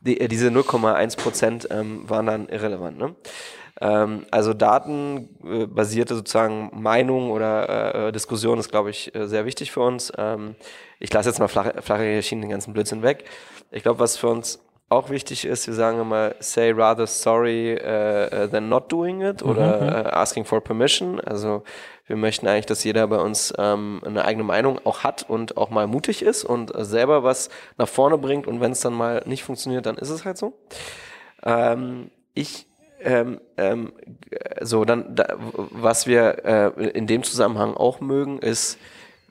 die, 0.00 0.18
äh, 0.18 0.28
diese 0.28 0.48
0,1 0.48 1.18
Prozent 1.18 1.68
ähm, 1.70 2.08
waren 2.08 2.26
dann 2.26 2.48
irrelevant. 2.48 2.98
Ne? 2.98 3.14
Ähm, 3.80 4.26
also 4.30 4.54
datenbasierte 4.54 6.14
sozusagen 6.14 6.70
Meinung 6.74 7.30
oder 7.30 8.08
äh, 8.08 8.12
Diskussion 8.12 8.58
ist, 8.58 8.70
glaube 8.70 8.90
ich, 8.90 9.14
äh, 9.14 9.26
sehr 9.26 9.44
wichtig 9.44 9.72
für 9.72 9.80
uns. 9.80 10.12
Ähm, 10.16 10.54
ich 10.98 11.12
lasse 11.12 11.28
jetzt 11.28 11.38
mal 11.38 11.48
flache, 11.48 11.80
flache 11.82 12.02
Hierarchien 12.02 12.40
den 12.40 12.50
ganzen 12.50 12.72
Blödsinn 12.72 13.02
weg. 13.02 13.24
Ich 13.70 13.82
glaube, 13.82 13.98
was 13.98 14.16
für 14.16 14.28
uns 14.28 14.60
auch 14.92 15.08
wichtig 15.08 15.46
ist, 15.46 15.66
wir 15.66 15.74
sagen 15.74 16.00
immer, 16.00 16.34
say 16.40 16.70
rather 16.70 17.06
sorry 17.06 17.74
uh, 17.74 18.46
than 18.48 18.68
not 18.68 18.92
doing 18.92 19.22
it 19.22 19.42
oder 19.42 19.80
mhm. 19.80 19.88
uh, 19.88 20.08
asking 20.10 20.44
for 20.44 20.60
permission. 20.60 21.18
Also 21.20 21.62
wir 22.06 22.16
möchten 22.16 22.46
eigentlich, 22.46 22.66
dass 22.66 22.84
jeder 22.84 23.06
bei 23.06 23.16
uns 23.16 23.54
ähm, 23.56 24.02
eine 24.04 24.24
eigene 24.24 24.44
Meinung 24.44 24.78
auch 24.84 25.02
hat 25.02 25.28
und 25.28 25.56
auch 25.56 25.70
mal 25.70 25.86
mutig 25.86 26.22
ist 26.22 26.44
und 26.44 26.74
äh, 26.74 26.84
selber 26.84 27.24
was 27.24 27.48
nach 27.78 27.88
vorne 27.88 28.18
bringt 28.18 28.46
und 28.46 28.60
wenn 28.60 28.72
es 28.72 28.80
dann 28.80 28.92
mal 28.92 29.22
nicht 29.24 29.44
funktioniert, 29.44 29.86
dann 29.86 29.96
ist 29.96 30.10
es 30.10 30.26
halt 30.26 30.36
so. 30.36 30.52
Ähm, 31.42 32.10
ich 32.34 32.66
ähm, 33.04 33.40
ähm, 33.56 33.92
so, 34.60 34.84
dann, 34.84 35.14
da, 35.14 35.36
was 35.36 36.06
wir 36.06 36.44
äh, 36.78 36.88
in 36.90 37.06
dem 37.06 37.22
Zusammenhang 37.22 37.74
auch 37.74 38.00
mögen, 38.00 38.38
ist 38.38 38.78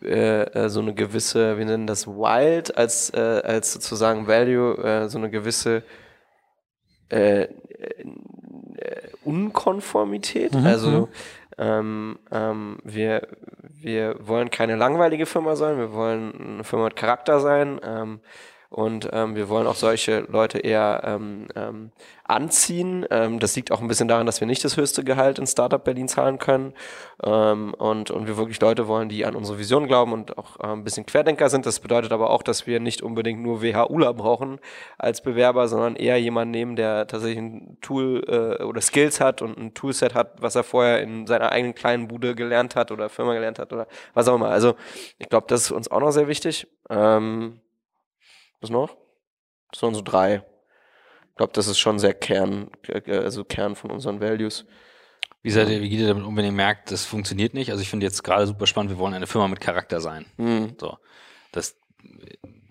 äh, 0.03 0.43
äh, 0.43 0.69
so 0.69 0.80
eine 0.80 0.93
gewisse, 0.93 1.57
wir 1.57 1.65
nennen 1.65 1.88
das 1.88 2.07
Wild 2.07 2.76
als, 2.78 3.11
äh, 3.13 3.19
als 3.19 3.74
sozusagen 3.74 4.28
Value, 4.28 5.09
so 5.09 5.17
eine 5.17 5.30
gewisse 5.30 5.84
Unkonformität. 9.26 10.55
Mhm. 10.55 10.65
Also 10.65 10.89
mhm. 10.89 11.07
ähm, 11.57 12.19
ähm, 12.32 12.78
wir, 12.86 13.28
wir 13.61 14.15
wollen 14.19 14.49
keine 14.49 14.78
langweilige 14.78 15.26
Firma 15.26 15.57
sein, 15.57 15.78
wir 15.78 15.91
wollen 15.91 16.53
eine 16.53 16.63
Firma 16.63 16.86
mit 16.86 16.95
Charakter 16.95 17.41
sein. 17.41 17.82
Ähm, 17.84 18.22
und 18.72 19.09
ähm, 19.11 19.36
wir 19.36 19.49
wollen 19.49 19.67
auch 19.67 19.76
solche 19.76 20.22
Leute 20.30 20.59
eher 20.59 21.01
ähm, 21.03 21.49
ähm, 21.57 21.91
anziehen. 22.24 23.05
Ähm, 23.11 23.38
das 23.41 23.53
liegt 23.57 23.69
auch 23.69 23.82
ein 23.82 23.89
bisschen 23.89 24.07
daran, 24.07 24.26
dass 24.26 24.39
wir 24.39 24.47
nicht 24.47 24.63
das 24.63 24.78
höchste 24.78 25.03
Gehalt 25.03 25.39
in 25.39 25.45
Startup 25.45 25.84
Berlin 25.84 26.07
zahlen 26.07 26.38
können. 26.39 26.74
Ähm, 27.22 27.74
und, 27.74 28.11
und 28.11 28.28
wir 28.28 28.38
wirklich 28.38 28.61
Leute 28.61 28.88
wollen, 28.88 29.09
die 29.09 29.26
an 29.26 29.36
unsere 29.36 29.59
Vision 29.59 29.88
glauben 29.88 30.13
und 30.13 30.38
auch 30.38 30.57
äh, 30.61 30.67
ein 30.67 30.86
bisschen 30.86 31.05
Querdenker 31.05 31.49
sind. 31.49 31.65
Das 31.65 31.82
bedeutet 31.82 32.13
aber 32.13 32.30
auch, 32.30 32.43
dass 32.43 32.65
wir 32.65 32.80
nicht 32.80 33.01
unbedingt 33.01 33.41
nur 33.41 33.61
WHUler 33.61 34.13
brauchen 34.13 34.57
als 34.97 35.22
Bewerber, 35.22 35.67
sondern 35.67 35.97
eher 35.97 36.15
jemanden 36.15 36.51
nehmen, 36.51 36.78
der 36.78 37.07
tatsächlich 37.07 37.39
ein 37.39 37.78
Tool 37.82 38.24
äh, 38.26 38.63
oder 38.63 38.80
Skills 38.80 39.19
hat 39.19 39.41
und 39.41 39.57
ein 39.57 39.74
Toolset 39.74 40.15
hat, 40.15 40.41
was 40.41 40.55
er 40.55 40.63
vorher 40.63 41.01
in 41.01 41.28
seiner 41.28 41.51
eigenen 41.51 41.76
kleinen 41.76 42.07
Bude 42.07 42.36
gelernt 42.36 42.78
hat 42.78 42.93
oder 42.93 43.09
Firma 43.09 43.34
gelernt 43.34 43.59
hat 43.59 43.74
oder 43.74 43.88
was 44.13 44.30
auch 44.30 44.36
immer. 44.36 44.47
Also 44.47 44.76
ich 45.17 45.28
glaube, 45.28 45.47
das 45.49 45.63
ist 45.63 45.72
uns 45.72 45.91
auch 45.91 45.99
noch 45.99 46.11
sehr 46.11 46.30
wichtig. 46.30 46.67
Ähm, 46.89 47.59
was 48.62 48.70
noch? 48.70 48.95
Das 49.72 49.82
waren 49.84 49.93
so 49.93 50.01
drei. 50.01 50.43
Ich 51.30 51.36
glaube, 51.38 51.53
das 51.53 51.68
ist 51.68 51.80
schon 51.80 51.99
sehr 51.99 52.14
Kern, 52.14 52.70
äh, 52.88 53.18
also 53.18 53.43
Kern 53.43 53.76
von 53.76 53.91
unseren 53.91 54.22
Values. 54.22 54.66
Wie, 55.43 55.49
seid 55.49 55.70
ihr, 55.70 55.82
wie 55.82 55.89
geht 55.89 55.99
ihr 55.99 56.07
damit 56.07 56.24
um, 56.24 56.38
wenn 56.38 56.45
ihr 56.45 56.51
merkt, 56.51 56.91
das 56.91 57.05
funktioniert 57.05 57.53
nicht? 57.53 57.72
Also 57.72 57.82
ich 57.82 57.89
finde 57.89 58.05
jetzt 58.05 58.24
gerade 58.24 58.45
super 58.45 58.68
spannend, 58.68 58.91
wir 58.91 58.99
wollen 58.99 59.14
eine 59.14 59.28
Firma 59.28 59.47
mit 59.47 59.59
Charakter 59.59 59.99
sein. 59.99 60.26
Mhm. 60.38 60.76
So. 60.80 60.97
Das 61.51 61.76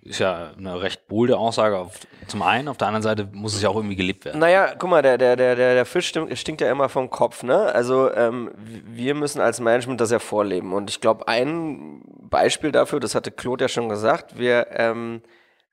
ist 0.03 0.19
ja 0.19 0.53
eine 0.57 0.81
recht 0.81 1.09
bolde 1.09 1.37
Aussage 1.37 1.77
auf, 1.79 1.99
zum 2.27 2.43
einen, 2.43 2.69
auf 2.69 2.77
der 2.77 2.89
anderen 2.89 3.03
Seite 3.03 3.29
muss 3.33 3.55
es 3.55 3.63
ja 3.63 3.69
auch 3.69 3.77
irgendwie 3.77 3.97
gelebt 3.97 4.25
werden. 4.25 4.39
Naja, 4.39 4.75
guck 4.79 4.89
mal, 4.89 5.03
der, 5.03 5.19
der, 5.19 5.37
der, 5.37 5.55
der 5.57 5.85
Fisch 5.85 6.09
stinkt, 6.09 6.37
stinkt 6.39 6.61
ja 6.61 6.71
immer 6.71 6.89
vom 6.89 7.11
Kopf, 7.11 7.43
ne? 7.43 7.75
Also 7.75 8.13
ähm, 8.15 8.51
wir 8.57 9.15
müssen 9.15 9.41
als 9.41 9.61
Management 9.61 10.01
das 10.01 10.11
ja 10.11 10.19
vorleben. 10.19 10.73
Und 10.73 10.91
ich 10.91 11.01
glaube, 11.01 11.29
ein 11.29 12.03
Beispiel 12.23 12.73
dafür, 12.73 13.01
das 13.01 13.15
hatte 13.15 13.31
Claude 13.31 13.65
ja 13.65 13.69
schon 13.69 13.89
gesagt, 13.89 14.39
wir 14.39 14.69
ähm, 14.71 15.23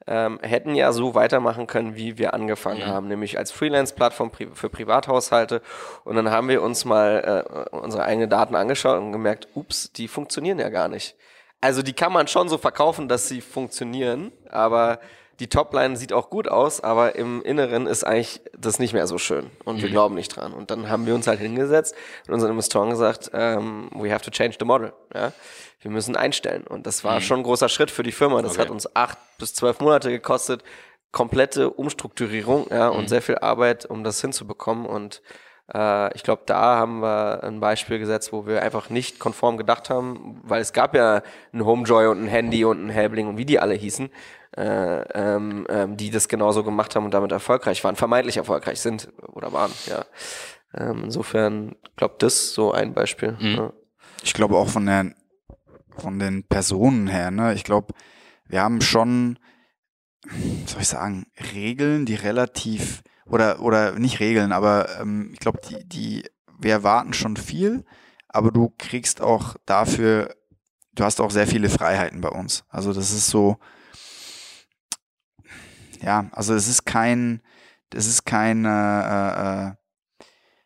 ähm, 0.08 0.40
hätten 0.42 0.74
ja 0.74 0.92
so 0.92 1.16
weitermachen 1.16 1.68
können, 1.68 1.96
wie 1.96 2.18
wir 2.18 2.34
angefangen 2.34 2.82
mhm. 2.82 2.88
haben, 2.88 3.08
nämlich 3.08 3.38
als 3.38 3.52
Freelance-Plattform 3.52 4.32
pri 4.32 4.48
für 4.54 4.70
Privathaushalte. 4.70 5.62
Und 6.04 6.16
dann 6.16 6.32
haben 6.32 6.48
wir 6.48 6.62
uns 6.62 6.86
mal 6.86 7.70
äh, 7.72 7.76
unsere 7.76 8.04
eigenen 8.04 8.30
Daten 8.30 8.56
angeschaut 8.56 8.98
und 9.00 9.12
gemerkt, 9.12 9.50
ups, 9.54 9.92
die 9.92 10.08
funktionieren 10.08 10.60
ja 10.60 10.70
gar 10.70 10.88
nicht. 10.88 11.16
Also 11.60 11.82
die 11.82 11.94
kann 11.94 12.14
man 12.14 12.28
schon 12.28 12.50
so 12.50 12.58
verkaufen, 12.58 13.08
dass 13.08 13.28
sie 13.28 13.42
funktionieren, 13.42 14.32
aber 14.50 15.00
die 15.40 15.48
Topline 15.48 15.96
sieht 15.96 16.14
auch 16.14 16.30
gut 16.30 16.48
aus, 16.48 16.82
aber 16.82 17.16
im 17.16 17.44
Inneren 17.44 17.86
ist 17.86 18.04
eigentlich 18.04 18.42
das 18.58 18.80
nicht 18.80 18.94
mehr 18.94 19.06
so 19.06 19.18
schön 19.18 19.52
und 19.66 19.78
mhm. 19.78 19.82
wir 19.84 19.90
glauben 19.90 20.16
nicht 20.16 20.36
dran. 20.36 20.54
Und 20.54 20.72
dann 20.72 20.90
haben 20.90 21.06
wir 21.06 21.14
uns 21.14 21.28
halt 21.28 21.40
hingesetzt 21.40 21.96
und 22.28 22.34
unseren 22.34 22.52
Investoren 22.52 22.90
gesagt, 22.90 23.30
um, 23.34 23.40
ähm, 23.40 23.90
we 23.94 24.12
have 24.12 24.24
to 24.24 24.32
change 24.32 24.56
the 24.60 24.66
model. 24.66 24.94
Ja? 25.14 25.32
Wir 25.82 25.92
müssen 25.92 26.16
einstellen. 26.16 26.66
Und 26.66 26.88
das 26.88 27.04
war 27.04 27.16
mhm. 27.16 27.22
schon 27.22 27.40
ein 27.42 27.44
großer 27.44 27.70
Schritt 27.70 27.92
für 27.92 28.04
die 28.04 28.12
Firma. 28.12 28.42
Das 28.42 28.54
okay. 28.54 28.62
hat 28.62 28.70
uns 28.72 28.96
acht 28.96 29.18
bis 29.38 29.54
zwölf 29.54 29.80
Monate 29.80 30.10
gekostet, 30.10 30.64
komplette 31.12 31.70
Umstrukturierung 31.70 32.68
ja, 32.72 32.90
und 32.90 33.04
mhm. 33.04 33.08
sehr 33.08 33.22
viel 33.22 33.38
Arbeit, 33.38 33.86
um 33.86 34.04
das 34.04 34.20
hinzubekommen. 34.20 34.88
Und 34.88 35.22
äh, 35.74 36.14
ich 36.16 36.24
glaube, 36.24 36.44
da 36.46 36.78
haben 36.78 37.00
wir 37.02 37.44
ein 37.44 37.60
Beispiel 37.60 38.00
gesetzt, 38.00 38.34
wo 38.34 38.48
wir 38.48 38.64
einfach 38.64 38.90
nicht 38.90 39.20
konform 39.20 39.58
gedacht 39.58 39.90
haben, 39.90 40.42
weil 40.44 40.62
es 40.62 40.74
gab 40.74 40.96
ja 40.96 41.22
ein 41.54 41.66
Homejoy 41.66 42.08
und 42.08 42.24
ein 42.24 42.28
Handy 42.28 42.66
und 42.66 42.86
ein 42.86 42.90
Helbling 42.90 43.28
und 43.28 43.38
wie 43.38 43.46
die 43.46 43.60
alle 43.60 43.76
hießen, 43.76 44.10
äh, 44.58 45.02
ähm, 45.14 45.66
ähm, 45.70 45.98
die 45.98 46.10
das 46.10 46.28
genauso 46.28 46.64
gemacht 46.64 46.96
haben 46.96 47.06
und 47.06 47.14
damit 47.14 47.32
erfolgreich 47.32 47.84
waren, 47.84 47.96
vermeintlich 47.96 48.38
erfolgreich 48.38 48.82
sind 48.82 49.10
oder 49.34 49.54
waren, 49.54 49.72
ja. 49.86 50.06
Ähm, 50.74 51.06
insofern, 51.06 51.76
glaube 51.96 52.16
das 52.20 52.54
so 52.54 52.72
ein 52.72 52.94
Beispiel. 52.94 53.38
Mhm. 53.40 53.56
Ja. 53.56 53.74
Ich 54.24 54.34
glaube 54.34 54.58
auch 54.58 54.70
von 54.70 54.86
der 54.86 55.14
von 55.98 56.20
den 56.20 56.44
Personen 56.44 57.08
her, 57.08 57.32
ne? 57.32 57.54
Ich 57.54 57.64
glaube, 57.64 57.94
wir 58.46 58.62
haben 58.62 58.82
schon, 58.82 59.40
soll 60.66 60.82
ich 60.82 60.88
sagen, 60.88 61.26
Regeln, 61.54 62.06
die 62.06 62.16
relativ 62.16 63.02
oder 63.26 63.62
oder 63.62 63.94
nicht 63.94 64.20
Regeln, 64.20 64.52
aber 64.52 65.00
ähm, 65.00 65.32
ich 65.34 65.40
glaube, 65.40 65.60
die 65.70 65.88
die 65.88 66.24
wir 66.60 66.72
erwarten 66.72 67.14
schon 67.14 67.38
viel, 67.38 67.86
aber 68.28 68.52
du 68.52 68.74
kriegst 68.78 69.22
auch 69.22 69.56
dafür, 69.66 70.36
du 70.94 71.04
hast 71.04 71.22
auch 71.22 71.32
sehr 71.32 71.48
viele 71.48 71.70
Freiheiten 71.70 72.22
bei 72.22 72.30
uns. 72.30 72.66
Also 72.70 72.94
das 72.94 73.12
ist 73.12 73.28
so, 73.28 73.58
ja, 76.02 76.28
also 76.32 76.54
es 76.54 76.68
ist 76.68 76.86
kein, 76.86 77.42
es 77.94 78.08
ist 78.08 78.26
kein, 78.26 78.66
äh, 78.66 78.70
äh, 79.68 79.72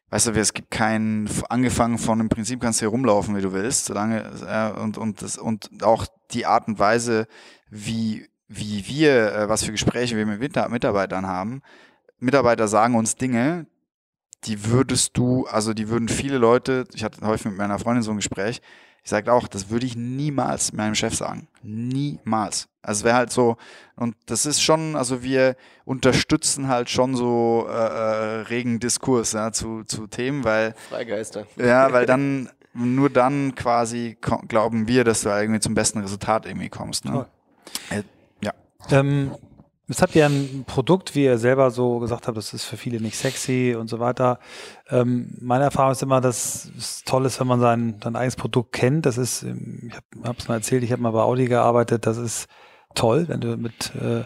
weißt 0.09 0.27
du, 0.27 0.31
es 0.31 0.53
gibt 0.53 0.71
keinen, 0.71 1.29
angefangen 1.49 1.97
von 1.97 2.19
im 2.19 2.29
Prinzip 2.29 2.59
kannst 2.59 2.81
du 2.81 2.83
hier 2.83 2.89
rumlaufen, 2.89 3.35
wie 3.35 3.41
du 3.41 3.53
willst, 3.53 3.85
solange, 3.85 4.23
äh, 4.47 4.79
und, 4.79 4.97
und, 4.97 5.21
das, 5.21 5.37
und 5.37 5.83
auch 5.83 6.05
die 6.31 6.45
Art 6.45 6.67
und 6.67 6.79
Weise, 6.79 7.27
wie, 7.69 8.27
wie 8.47 8.85
wir, 8.87 9.33
äh, 9.33 9.49
was 9.49 9.63
für 9.63 9.71
Gespräche 9.71 10.17
wir 10.17 10.25
mit 10.25 10.39
Mitarbeitern 10.39 11.27
haben. 11.27 11.61
Mitarbeiter 12.19 12.67
sagen 12.67 12.95
uns 12.95 13.15
Dinge, 13.15 13.67
die 14.45 14.65
würdest 14.65 15.17
du, 15.17 15.45
also 15.45 15.73
die 15.73 15.89
würden 15.89 16.09
viele 16.09 16.37
Leute, 16.37 16.85
ich 16.93 17.03
hatte 17.03 17.25
häufig 17.25 17.45
mit 17.45 17.57
meiner 17.57 17.79
Freundin 17.79 18.03
so 18.03 18.11
ein 18.11 18.17
Gespräch, 18.17 18.61
ich 19.03 19.09
sage 19.09 19.33
auch, 19.33 19.47
das 19.47 19.69
würde 19.69 19.85
ich 19.85 19.95
niemals 19.95 20.73
meinem 20.73 20.95
Chef 20.95 21.15
sagen. 21.15 21.47
Niemals. 21.63 22.67
Also 22.83 22.99
es 22.99 23.03
wäre 23.03 23.15
halt 23.15 23.31
so, 23.31 23.57
und 23.95 24.15
das 24.27 24.45
ist 24.45 24.61
schon, 24.61 24.95
also 24.95 25.23
wir 25.23 25.55
unterstützen 25.85 26.67
halt 26.67 26.89
schon 26.89 27.15
so 27.15 27.67
äh, 27.67 27.73
äh 27.73 28.41
regen 28.41 28.79
Diskurs 28.79 29.33
ja, 29.33 29.51
zu, 29.51 29.83
zu 29.83 30.07
Themen, 30.07 30.43
weil. 30.43 30.75
Freigeister. 30.89 31.47
Ja, 31.57 31.91
weil 31.93 32.05
dann, 32.05 32.49
nur 32.73 33.09
dann 33.09 33.55
quasi 33.55 34.17
glauben 34.47 34.87
wir, 34.87 35.03
dass 35.03 35.21
du 35.21 35.29
irgendwie 35.29 35.59
zum 35.59 35.73
besten 35.73 35.99
Resultat 35.99 36.45
irgendwie 36.45 36.69
kommst. 36.69 37.05
Ne? 37.05 37.25
Äh, 37.89 38.03
ja. 38.41 38.53
Ähm, 38.89 39.35
Jetzt 39.91 40.01
habt 40.01 40.15
ihr 40.15 40.25
ein 40.25 40.63
Produkt, 40.65 41.15
wie 41.15 41.25
ihr 41.25 41.37
selber 41.37 41.69
so 41.69 41.99
gesagt 41.99 42.25
habt, 42.25 42.37
das 42.37 42.53
ist 42.53 42.63
für 42.63 42.77
viele 42.77 43.01
nicht 43.01 43.17
sexy 43.17 43.75
und 43.77 43.89
so 43.89 43.99
weiter. 43.99 44.39
Ähm, 44.89 45.35
meine 45.41 45.65
Erfahrung 45.65 45.91
ist 45.91 46.01
immer, 46.01 46.21
dass 46.21 46.71
es 46.77 47.03
toll 47.03 47.25
ist, 47.25 47.41
wenn 47.41 47.47
man 47.47 47.59
sein, 47.59 47.95
sein 48.01 48.15
eigenes 48.15 48.37
Produkt 48.37 48.71
kennt. 48.71 49.05
Das 49.05 49.17
ist, 49.17 49.43
ich 49.43 49.93
habe 50.23 50.37
es 50.39 50.47
mal 50.47 50.55
erzählt, 50.55 50.83
ich 50.83 50.93
habe 50.93 51.01
mal 51.01 51.11
bei 51.11 51.19
Audi 51.19 51.45
gearbeitet, 51.47 52.05
das 52.05 52.17
ist 52.17 52.47
toll, 52.95 53.25
wenn 53.27 53.41
du 53.41 53.57
mit 53.57 53.93
äh, 53.95 54.23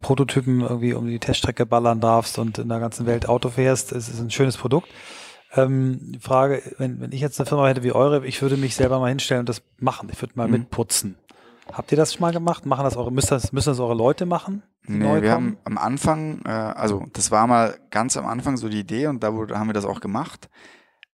Prototypen 0.00 0.62
irgendwie 0.62 0.94
um 0.94 1.06
die 1.06 1.20
Teststrecke 1.20 1.64
ballern 1.64 2.00
darfst 2.00 2.36
und 2.40 2.58
in 2.58 2.68
der 2.68 2.80
ganzen 2.80 3.06
Welt 3.06 3.28
Auto 3.28 3.50
fährst. 3.50 3.92
Es 3.92 4.08
ist 4.08 4.18
ein 4.18 4.32
schönes 4.32 4.56
Produkt. 4.56 4.88
Ähm, 5.54 6.00
die 6.02 6.18
Frage, 6.18 6.60
wenn, 6.78 7.00
wenn 7.00 7.12
ich 7.12 7.20
jetzt 7.20 7.38
eine 7.38 7.46
Firma 7.46 7.68
hätte 7.68 7.84
wie 7.84 7.92
eure, 7.92 8.26
ich 8.26 8.42
würde 8.42 8.56
mich 8.56 8.74
selber 8.74 8.98
mal 8.98 9.10
hinstellen 9.10 9.42
und 9.42 9.48
das 9.48 9.62
machen. 9.78 10.08
Ich 10.12 10.20
würde 10.20 10.32
mal 10.34 10.48
mhm. 10.48 10.54
mitputzen. 10.54 11.14
Habt 11.72 11.90
ihr 11.92 11.96
das 11.96 12.12
schon 12.12 12.20
mal 12.20 12.32
gemacht? 12.32 12.66
Machen 12.66 12.84
das 12.84 12.96
eure, 12.96 13.10
müssen 13.10 13.30
das, 13.30 13.52
müssen 13.52 13.70
das 13.70 13.80
eure 13.80 13.94
Leute 13.94 14.26
machen? 14.26 14.62
Nee, 14.86 15.22
wir 15.22 15.32
haben 15.32 15.56
am 15.64 15.78
Anfang, 15.78 16.42
äh, 16.44 16.50
also 16.50 17.06
das 17.12 17.30
war 17.30 17.46
mal 17.46 17.78
ganz 17.90 18.16
am 18.16 18.26
Anfang 18.26 18.56
so 18.56 18.68
die 18.68 18.80
Idee 18.80 19.06
und 19.06 19.22
da 19.22 19.28
haben 19.28 19.68
wir 19.68 19.72
das 19.72 19.86
auch 19.86 20.00
gemacht. 20.00 20.48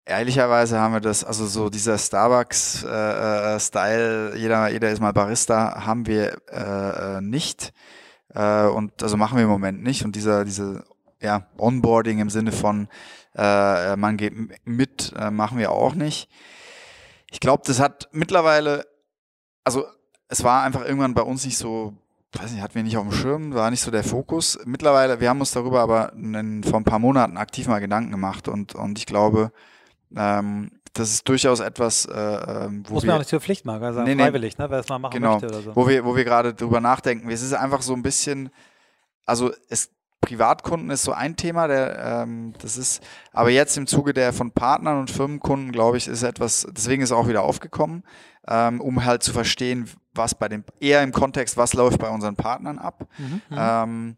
Ehrlicherweise 0.07 0.81
haben 0.81 0.95
wir 0.95 1.01
das, 1.01 1.23
also 1.23 1.47
so 1.47 1.69
dieser 1.69 1.99
Starbucks-Style, 1.99 4.31
äh, 4.31 4.35
äh 4.35 4.39
jeder, 4.39 4.71
jeder 4.71 4.91
ist 4.91 5.01
mal 5.01 5.13
Barista, 5.13 5.85
haben 5.85 6.07
wir 6.07 6.39
äh, 6.51 7.19
äh, 7.19 7.21
nicht. 7.21 7.75
Äh, 8.35 8.69
und 8.69 9.03
also 9.03 9.19
machen 9.19 9.37
wir 9.37 9.45
im 9.45 9.51
Moment 9.51 9.83
nicht. 9.83 10.07
Und 10.07 10.17
dieser, 10.17 10.47
diese 10.47 10.85
ja, 11.21 11.47
Onboarding 11.59 12.21
im 12.21 12.31
Sinne 12.31 12.53
von 12.53 12.89
man 13.35 14.17
geht 14.17 14.33
mit, 14.65 15.15
machen 15.31 15.59
wir 15.59 15.71
auch 15.71 15.95
nicht. 15.95 16.29
Ich 17.31 17.39
glaube, 17.39 17.63
das 17.65 17.79
hat 17.79 18.09
mittlerweile, 18.11 18.85
also 19.63 19.85
es 20.29 20.45
war 20.45 20.63
einfach 20.63 20.85
irgendwann 20.85 21.15
bei 21.15 21.23
uns 21.23 21.45
nicht 21.45 21.59
so, 21.59 21.95
weiß 22.33 22.53
nicht, 22.53 22.63
hatten 22.63 22.75
wir 22.75 22.83
nicht 22.83 22.97
auf 22.97 23.09
dem 23.09 23.13
Schirm, 23.13 23.55
war 23.55 23.71
nicht 23.71 23.81
so 23.81 23.91
der 23.91 24.05
Fokus. 24.05 24.59
Mittlerweile, 24.65 25.21
wir 25.21 25.29
haben 25.29 25.41
uns 25.41 25.53
darüber 25.53 25.81
aber 25.81 26.13
in, 26.13 26.63
vor 26.63 26.79
ein 26.79 26.85
paar 26.85 26.99
Monaten 26.99 27.37
aktiv 27.37 27.67
mal 27.67 27.81
Gedanken 27.81 28.11
gemacht 28.11 28.49
und, 28.49 28.75
und 28.75 28.99
ich 28.99 29.07
glaube, 29.07 29.53
ähm, 30.15 30.71
das 30.93 31.11
ist 31.11 31.29
durchaus 31.29 31.61
etwas, 31.61 32.07
äh, 32.07 32.13
ähm, 32.13 32.85
wo 32.87 32.95
Muss 32.95 33.03
wir, 33.03 33.09
man 33.09 33.17
auch 33.17 33.21
nicht 33.21 33.31
zur 33.31 33.41
Pflicht 33.41 33.65
machen, 33.65 33.83
also 33.83 34.03
nee, 34.03 34.17
freiwillig, 34.17 34.59
ne, 34.59 34.69
wer 34.71 34.79
es 34.79 34.89
mal 34.89 34.99
machen 34.99 35.15
genau, 35.15 35.33
möchte 35.33 35.49
oder 35.49 35.63
so. 35.63 35.77
Wo 35.77 35.89
wir, 35.89 36.05
wo 36.05 36.17
wir 36.17 36.25
gerade 36.25 36.55
drüber 36.55 36.81
nachdenken. 36.81 37.31
Es 37.31 37.43
ist 37.43 37.53
einfach 37.55 37.83
so 37.83 37.95
ein 37.95 38.03
bisschen, 38.03 38.51
also 39.25 39.53
es 39.69 39.91
Privatkunden 40.29 40.91
ist 40.91 41.05
so 41.05 41.13
ein 41.13 41.37
Thema, 41.37 41.69
der, 41.69 42.23
ähm, 42.23 42.53
das 42.61 42.77
ist, 42.77 43.03
aber 43.33 43.49
jetzt 43.49 43.79
im 43.79 43.87
Zuge 43.87 44.13
der 44.13 44.35
von 44.35 44.51
Partnern 44.51 44.99
und 44.99 45.11
Firmenkunden, 45.11 45.73
glaube 45.73 45.97
ich, 45.97 46.07
ist 46.07 46.23
etwas, 46.23 46.67
deswegen 46.71 47.03
ist 47.03 47.13
auch 47.13 47.29
wieder 47.29 47.43
aufgekommen, 47.43 48.05
ähm, 48.47 48.83
um 48.83 49.07
halt 49.07 49.23
zu 49.23 49.33
verstehen, 49.33 49.89
was 50.15 50.35
bei 50.35 50.49
den, 50.49 50.65
eher 50.81 51.03
im 51.03 51.13
Kontext, 51.13 51.57
was 51.57 51.73
läuft 51.73 51.99
bei 51.99 52.11
unseren 52.11 52.37
Partnern 52.37 52.79
ab. 52.79 53.07
Mhm, 53.17 53.43
mhm. 53.49 53.57
ähm, 53.59 54.17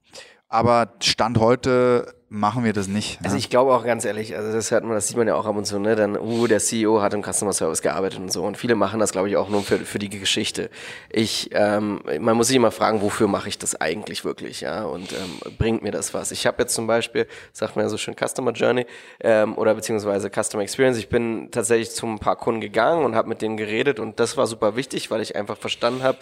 aber 0.48 0.94
Stand 1.00 1.38
heute 1.38 2.12
machen 2.32 2.62
wir 2.62 2.72
das 2.72 2.86
nicht. 2.86 3.18
Also 3.24 3.36
ich 3.36 3.50
glaube 3.50 3.74
auch 3.74 3.84
ganz 3.84 4.04
ehrlich, 4.04 4.36
also 4.36 4.52
das 4.52 4.70
hört 4.70 4.84
man, 4.84 4.94
das 4.94 5.08
sieht 5.08 5.16
man 5.16 5.26
ja 5.26 5.34
auch 5.34 5.46
ab 5.46 5.56
und 5.56 5.64
zu, 5.64 5.80
ne? 5.80 5.96
Dann, 5.96 6.16
uh, 6.16 6.46
der 6.46 6.60
CEO 6.60 7.02
hat 7.02 7.12
im 7.12 7.24
Customer 7.24 7.52
Service 7.52 7.82
gearbeitet 7.82 8.20
und 8.20 8.32
so. 8.32 8.44
Und 8.44 8.56
viele 8.56 8.76
machen 8.76 9.00
das, 9.00 9.10
glaube 9.10 9.28
ich, 9.28 9.36
auch 9.36 9.48
nur 9.48 9.64
für, 9.64 9.78
für 9.78 9.98
die 9.98 10.08
Geschichte. 10.08 10.70
Ich, 11.10 11.50
ähm, 11.52 12.00
man 12.20 12.36
muss 12.36 12.46
sich 12.46 12.54
immer 12.54 12.70
fragen, 12.70 13.02
wofür 13.02 13.26
mache 13.26 13.48
ich 13.48 13.58
das 13.58 13.80
eigentlich 13.80 14.24
wirklich, 14.24 14.60
ja? 14.60 14.84
Und 14.84 15.12
ähm, 15.12 15.56
bringt 15.58 15.82
mir 15.82 15.90
das 15.90 16.14
was? 16.14 16.30
Ich 16.30 16.46
habe 16.46 16.62
jetzt 16.62 16.72
zum 16.72 16.86
Beispiel, 16.86 17.26
sagt 17.52 17.74
man 17.74 17.84
ja 17.84 17.88
so 17.88 17.98
schön, 17.98 18.14
Customer 18.14 18.52
Journey 18.52 18.86
ähm, 19.18 19.58
oder 19.58 19.74
beziehungsweise 19.74 20.30
Customer 20.30 20.62
Experience. 20.62 20.98
Ich 20.98 21.08
bin 21.08 21.48
tatsächlich 21.50 21.90
zu 21.90 22.06
ein 22.06 22.20
paar 22.20 22.36
Kunden 22.36 22.60
gegangen 22.60 23.04
und 23.04 23.16
habe 23.16 23.28
mit 23.28 23.42
denen 23.42 23.56
geredet 23.56 23.98
und 23.98 24.20
das 24.20 24.36
war 24.36 24.46
super 24.46 24.76
wichtig, 24.76 25.10
weil 25.10 25.20
ich 25.20 25.34
einfach 25.34 25.56
verstanden 25.56 26.04
habe, 26.04 26.18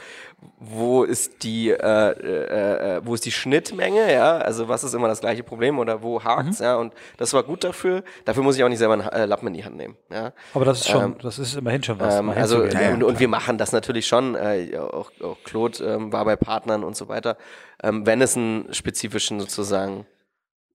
wo 0.58 1.04
ist 1.04 1.42
die, 1.42 1.68
äh, 1.68 1.76
äh, 1.76 2.96
äh, 2.96 3.00
wo 3.04 3.12
ist 3.12 3.26
die 3.26 3.32
Schnittmenge, 3.32 4.10
ja? 4.10 4.38
Also 4.38 4.68
was 4.68 4.84
ist 4.84 4.94
immer 4.94 5.08
das 5.08 5.20
gleiche 5.20 5.42
Problem 5.42 5.78
oder 5.78 5.97
wo 6.02 6.22
hakt's, 6.22 6.60
mhm. 6.60 6.64
ja, 6.64 6.76
und 6.76 6.94
das 7.16 7.32
war 7.32 7.42
gut 7.42 7.64
dafür. 7.64 8.02
Dafür 8.24 8.42
muss 8.42 8.56
ich 8.56 8.64
auch 8.64 8.68
nicht 8.68 8.78
selber 8.78 8.94
einen 8.94 9.08
äh, 9.08 9.26
Lappen 9.26 9.48
in 9.48 9.54
die 9.54 9.64
Hand 9.64 9.76
nehmen, 9.76 9.96
ja. 10.10 10.32
Aber 10.54 10.64
das 10.64 10.80
ist 10.80 10.88
schon, 10.88 11.04
ähm, 11.04 11.16
das 11.22 11.38
ist 11.38 11.54
immerhin 11.56 11.82
schon 11.82 11.98
was. 12.00 12.16
Ähm, 12.16 12.30
also, 12.30 12.64
ja, 12.64 12.92
und, 12.92 13.02
und, 13.02 13.20
wir 13.20 13.28
machen 13.28 13.58
das 13.58 13.72
natürlich 13.72 14.06
schon, 14.06 14.34
äh, 14.34 14.76
auch, 14.78 15.10
auch 15.22 15.36
Claude 15.44 15.84
ähm, 15.84 16.12
war 16.12 16.24
bei 16.24 16.36
Partnern 16.36 16.84
und 16.84 16.96
so 16.96 17.08
weiter, 17.08 17.36
ähm, 17.82 18.06
wenn 18.06 18.20
es 18.20 18.36
einen 18.36 18.72
spezifischen 18.72 19.40
sozusagen 19.40 20.06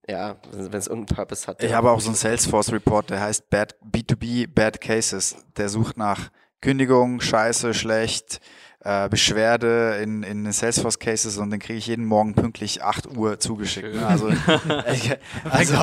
ja, 0.08 0.36
wenn 0.52 0.78
es 0.78 0.86
irgendeinen 0.86 1.16
Purpose 1.16 1.46
hat. 1.46 1.62
Ich 1.62 1.72
habe 1.72 1.90
auch 1.90 2.00
so 2.00 2.08
einen 2.08 2.16
Salesforce-Report, 2.16 3.08
der 3.08 3.20
heißt 3.20 3.48
Bad, 3.48 3.74
B2B 3.82 4.46
Bad 4.52 4.80
Cases. 4.80 5.36
Der 5.56 5.70
sucht 5.70 5.96
nach 5.96 6.30
Kündigung, 6.60 7.20
scheiße, 7.20 7.74
schlecht, 7.74 8.40
äh, 8.84 9.08
Beschwerde 9.08 9.98
in, 10.02 10.22
in 10.22 10.52
Salesforce 10.52 10.98
Cases 10.98 11.38
und 11.38 11.50
den 11.50 11.58
kriege 11.58 11.78
ich 11.78 11.86
jeden 11.86 12.04
Morgen 12.04 12.34
pünktlich 12.34 12.82
8 12.82 13.16
Uhr 13.16 13.38
zugeschickt. 13.38 13.94
Ne? 13.94 14.06
Also, 14.06 14.28
ich, 14.92 15.10
also 15.50 15.74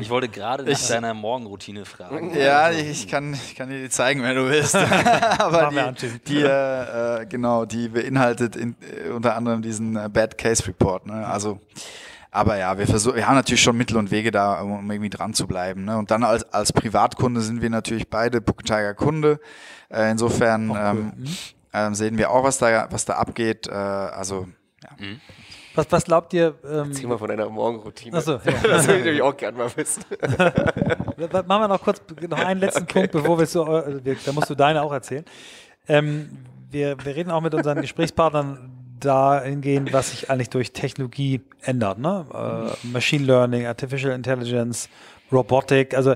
ich 0.00 0.08
wollte 0.08 0.30
gerade 0.30 0.64
nach 0.64 0.70
ich, 0.70 0.88
deiner 0.88 1.12
Morgenroutine 1.12 1.84
fragen. 1.84 2.34
Ja, 2.34 2.62
also. 2.62 2.80
ich 2.80 3.06
kann, 3.06 3.34
ich 3.34 3.54
kann 3.54 3.68
dir 3.68 3.82
die 3.82 3.90
zeigen, 3.90 4.22
wenn 4.22 4.34
du 4.34 4.48
willst. 4.48 4.74
Aber 5.38 5.92
die, 5.92 6.18
die 6.26 6.40
äh, 6.40 7.26
genau, 7.26 7.66
die 7.66 7.88
beinhaltet 7.90 8.56
in, 8.56 8.76
äh, 8.80 9.10
unter 9.10 9.36
anderem 9.36 9.60
diesen 9.60 9.96
äh, 9.96 10.08
Bad 10.10 10.38
Case 10.38 10.66
Report. 10.66 11.06
Ne? 11.06 11.26
Also 11.26 11.60
aber 12.30 12.58
ja, 12.58 12.76
wir 12.78 12.86
versuchen, 12.86 13.16
wir 13.16 13.26
haben 13.26 13.36
natürlich 13.36 13.62
schon 13.62 13.76
Mittel 13.76 13.96
und 13.96 14.10
Wege 14.10 14.30
da, 14.30 14.60
um 14.60 14.90
irgendwie 14.90 15.08
dran 15.08 15.32
zu 15.32 15.46
bleiben. 15.46 15.86
Ne? 15.86 15.96
Und 15.96 16.10
dann 16.10 16.22
als, 16.22 16.44
als 16.52 16.72
Privatkunde 16.72 17.40
sind 17.40 17.62
wir 17.62 17.70
natürlich 17.70 18.08
beide 18.08 18.40
Book 18.40 18.64
Tiger 18.64 18.94
Kunde. 18.94 19.40
Äh, 19.90 20.10
insofern 20.10 20.70
ähm, 20.76 21.12
mhm 21.16 21.28
ähm, 21.72 21.94
sehen 21.94 22.18
wir 22.18 22.30
auch, 22.30 22.44
was 22.44 22.58
da, 22.58 22.88
was 22.90 23.04
da 23.04 23.14
abgeht. 23.14 23.66
Äh, 23.68 23.72
also, 23.72 24.46
ja. 24.82 24.90
Mhm. 24.98 25.20
Was, 25.74 25.86
was 25.90 26.04
glaubt 26.04 26.34
ihr? 26.34 26.54
Ähm, 26.64 26.88
Erzähl 26.90 27.06
mal 27.06 27.18
von 27.18 27.28
deiner 27.28 27.48
Morgenroutine. 27.48 28.16
Achso, 28.16 28.32
ja. 28.32 28.40
das 28.62 28.86
würde 28.88 28.98
ich 28.98 29.04
nämlich 29.04 29.22
auch 29.22 29.36
gerne 29.36 29.58
mal 29.58 29.70
wissen. 29.76 30.02
Machen 31.46 31.62
wir 31.62 31.68
noch 31.68 31.80
kurz 31.80 32.02
noch 32.28 32.38
einen 32.38 32.60
letzten 32.60 32.82
okay. 32.82 33.00
Punkt, 33.00 33.12
bevor 33.12 33.38
wir 33.38 33.46
zu, 33.46 33.64
äh, 33.64 34.16
da 34.24 34.32
musst 34.32 34.50
du 34.50 34.56
deine 34.56 34.82
auch 34.82 34.92
erzählen. 34.92 35.24
Ähm, 35.86 36.30
wir, 36.70 36.96
wir 37.04 37.14
reden 37.14 37.30
auch 37.30 37.40
mit 37.40 37.54
unseren 37.54 37.80
Gesprächspartnern 37.80 38.72
dahingehend, 38.98 39.92
was 39.92 40.10
sich 40.10 40.30
eigentlich 40.30 40.50
durch 40.50 40.72
Technologie 40.72 41.42
ändert. 41.62 41.98
Ne? 41.98 42.26
Äh, 42.82 42.86
Machine 42.88 43.24
Learning, 43.24 43.66
Artificial 43.66 44.12
Intelligence, 44.12 44.88
Robotik, 45.32 45.94
also 45.94 46.14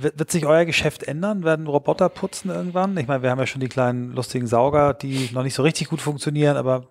wird 0.00 0.30
sich 0.30 0.46
euer 0.46 0.64
Geschäft 0.64 1.02
ändern? 1.02 1.44
Werden 1.44 1.66
Roboter 1.66 2.08
putzen 2.08 2.50
irgendwann? 2.50 2.96
Ich 2.96 3.06
meine, 3.06 3.22
wir 3.22 3.30
haben 3.30 3.38
ja 3.38 3.46
schon 3.46 3.60
die 3.60 3.68
kleinen 3.68 4.12
lustigen 4.12 4.46
Sauger, 4.46 4.94
die 4.94 5.30
noch 5.32 5.42
nicht 5.42 5.54
so 5.54 5.62
richtig 5.62 5.88
gut 5.88 6.00
funktionieren, 6.00 6.56
aber 6.56 6.88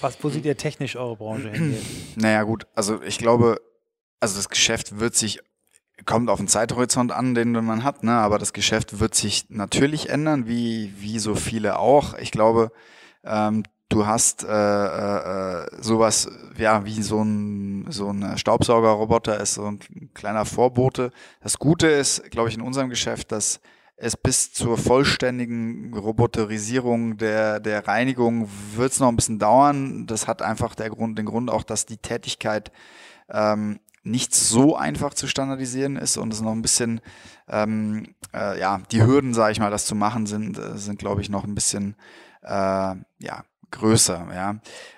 Was, 0.00 0.22
wo 0.22 0.30
sieht 0.30 0.44
ihr 0.46 0.56
technisch 0.56 0.96
eure 0.96 1.16
Branche 1.16 1.50
hingehen? 1.50 1.84
Naja, 2.16 2.42
gut, 2.42 2.66
also 2.74 3.02
ich 3.02 3.18
glaube, 3.18 3.60
also 4.20 4.36
das 4.36 4.48
Geschäft 4.48 4.98
wird 4.98 5.14
sich, 5.14 5.40
kommt 6.06 6.30
auf 6.30 6.38
den 6.38 6.48
Zeithorizont 6.48 7.12
an, 7.12 7.34
den 7.34 7.52
man 7.52 7.84
hat, 7.84 8.02
ne? 8.02 8.12
aber 8.12 8.38
das 8.38 8.52
Geschäft 8.52 8.98
wird 9.00 9.14
sich 9.14 9.46
natürlich 9.50 10.08
ändern, 10.08 10.48
wie, 10.48 10.94
wie 10.98 11.18
so 11.18 11.34
viele 11.34 11.78
auch. 11.78 12.14
Ich 12.14 12.30
glaube, 12.30 12.72
ähm, 13.24 13.64
du 13.88 14.06
hast 14.06 14.44
äh, 14.44 14.48
äh, 14.48 15.66
sowas, 15.80 16.28
ja, 16.56 16.84
wie 16.84 17.02
so 17.02 17.22
ein, 17.22 17.86
so 17.90 18.10
ein 18.10 18.36
Staubsaugerroboter 18.36 19.40
ist 19.40 19.54
so 19.54 19.64
ein 19.64 19.80
kleiner 20.14 20.44
Vorbote. 20.44 21.10
Das 21.40 21.58
Gute 21.58 21.86
ist, 21.86 22.30
glaube 22.30 22.48
ich, 22.48 22.56
in 22.56 22.62
unserem 22.62 22.90
Geschäft, 22.90 23.32
dass 23.32 23.60
es 23.96 24.16
bis 24.16 24.52
zur 24.52 24.78
vollständigen 24.78 25.92
Roboterisierung 25.92 27.16
der, 27.16 27.58
der 27.58 27.88
Reinigung 27.88 28.48
wird 28.76 28.92
es 28.92 29.00
noch 29.00 29.08
ein 29.08 29.16
bisschen 29.16 29.40
dauern. 29.40 30.06
Das 30.06 30.28
hat 30.28 30.40
einfach 30.40 30.74
der 30.74 30.90
Grund, 30.90 31.18
den 31.18 31.26
Grund 31.26 31.50
auch, 31.50 31.64
dass 31.64 31.84
die 31.84 31.96
Tätigkeit 31.96 32.70
ähm, 33.28 33.80
nicht 34.04 34.34
so 34.34 34.76
einfach 34.76 35.14
zu 35.14 35.26
standardisieren 35.26 35.96
ist 35.96 36.16
und 36.16 36.32
es 36.32 36.40
noch 36.40 36.52
ein 36.52 36.62
bisschen, 36.62 37.00
ähm, 37.48 38.14
äh, 38.32 38.58
ja, 38.60 38.80
die 38.92 39.02
Hürden, 39.02 39.34
sage 39.34 39.52
ich 39.52 39.60
mal, 39.60 39.70
das 39.70 39.86
zu 39.86 39.96
machen 39.96 40.26
sind, 40.26 40.58
äh, 40.58 40.76
sind, 40.76 40.98
glaube 41.00 41.20
ich, 41.20 41.28
noch 41.28 41.44
ein 41.44 41.54
bisschen, 41.56 41.96
äh, 42.42 42.94
ja, 43.18 43.44
größer, 43.70 44.26
ja. 44.34 44.56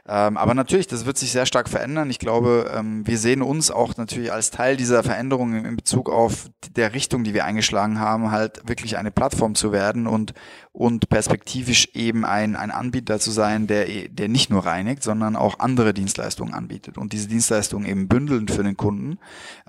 Ähm, 0.09 0.37
aber 0.37 0.55
natürlich, 0.55 0.89
das 0.89 1.07
wird 1.07 1.19
sich 1.19 1.31
sehr 1.31 1.47
stark 1.47 1.69
verändern. 1.69 2.11
Ich 2.11 2.19
glaube, 2.19 2.73
ähm, 2.77 3.07
wir 3.07 3.17
sehen 3.17 3.43
uns 3.43 3.71
auch 3.71 3.97
natürlich 3.97 4.33
als 4.33 4.51
Teil 4.51 4.77
dieser 4.77 5.05
Veränderung 5.05 5.65
in 5.65 5.77
Bezug 5.77 6.11
auf 6.11 6.51
der 6.75 6.95
Richtung, 6.95 7.23
die 7.23 7.33
wir 7.33 7.45
eingeschlagen 7.45 8.01
haben, 8.01 8.33
halt 8.33 8.69
wirklich 8.69 8.97
eine 8.97 9.13
Plattform 9.13 9.55
zu 9.55 9.71
werden 9.71 10.09
und, 10.09 10.35
und 10.73 11.09
perspektivisch 11.11 11.91
eben 11.95 12.25
ein, 12.25 12.57
ein 12.57 12.73
Anbieter 12.73 13.21
zu 13.21 13.31
sein, 13.31 13.69
der, 13.69 13.87
der 14.09 14.29
nicht 14.29 14.51
nur 14.51 14.67
reinigt, 14.67 15.05
sondern 15.05 15.37
auch 15.37 15.61
andere 15.61 15.95
Dienstleistungen 15.95 16.55
anbietet 16.55 16.99
und 16.99 17.13
diese 17.13 17.29
Dienstleistungen 17.29 17.89
eben 17.89 18.09
bündeln 18.09 18.49
für 18.49 18.65
den 18.65 18.77
Kunden. 18.77 19.19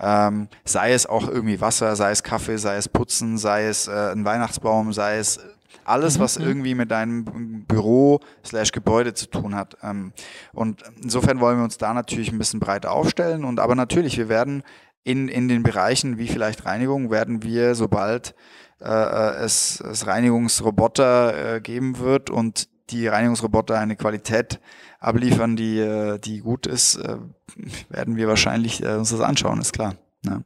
Ähm, 0.00 0.48
sei 0.64 0.92
es 0.92 1.06
auch 1.06 1.28
irgendwie 1.28 1.60
Wasser, 1.60 1.94
sei 1.94 2.10
es 2.10 2.24
Kaffee, 2.24 2.56
sei 2.56 2.76
es 2.76 2.88
Putzen, 2.88 3.38
sei 3.38 3.66
es 3.66 3.86
äh, 3.86 4.10
ein 4.10 4.24
Weihnachtsbaum, 4.24 4.92
sei 4.92 5.18
es 5.18 5.38
alles, 5.84 6.18
was 6.18 6.38
mhm. 6.38 6.46
irgendwie 6.46 6.74
mit 6.74 6.90
deinem 6.90 7.64
Büro 7.66 8.20
slash 8.44 8.72
Gebäude 8.72 9.14
zu 9.14 9.26
tun 9.26 9.54
hat. 9.54 9.76
Ähm, 9.82 10.12
und 10.52 10.82
insofern 11.02 11.40
wollen 11.40 11.58
wir 11.58 11.64
uns 11.64 11.78
da 11.78 11.94
natürlich 11.94 12.32
ein 12.32 12.38
bisschen 12.38 12.60
breiter 12.60 12.92
aufstellen. 12.92 13.44
Und 13.44 13.60
aber 13.60 13.74
natürlich, 13.74 14.18
wir 14.18 14.28
werden 14.28 14.62
in, 15.04 15.28
in 15.28 15.48
den 15.48 15.62
Bereichen 15.62 16.18
wie 16.18 16.28
vielleicht 16.28 16.64
Reinigung, 16.64 17.10
werden 17.10 17.42
wir, 17.42 17.74
sobald 17.74 18.34
äh, 18.80 18.88
äh 18.88 19.44
es, 19.44 19.80
es 19.80 20.06
Reinigungsroboter 20.06 21.56
äh, 21.56 21.60
geben 21.60 21.98
wird 21.98 22.30
und 22.30 22.68
die 22.90 23.08
Reinigungsroboter 23.08 23.78
eine 23.78 23.96
Qualität 23.96 24.60
abliefern, 25.00 25.56
die, 25.56 25.78
äh, 25.78 26.18
die 26.18 26.40
gut 26.40 26.66
ist, 26.66 26.96
äh, 26.96 27.16
werden 27.88 28.16
wir 28.16 28.28
wahrscheinlich 28.28 28.82
äh, 28.82 28.94
uns 28.94 29.10
das 29.10 29.20
anschauen, 29.20 29.60
ist 29.60 29.72
klar. 29.72 29.96
Ja. 30.24 30.42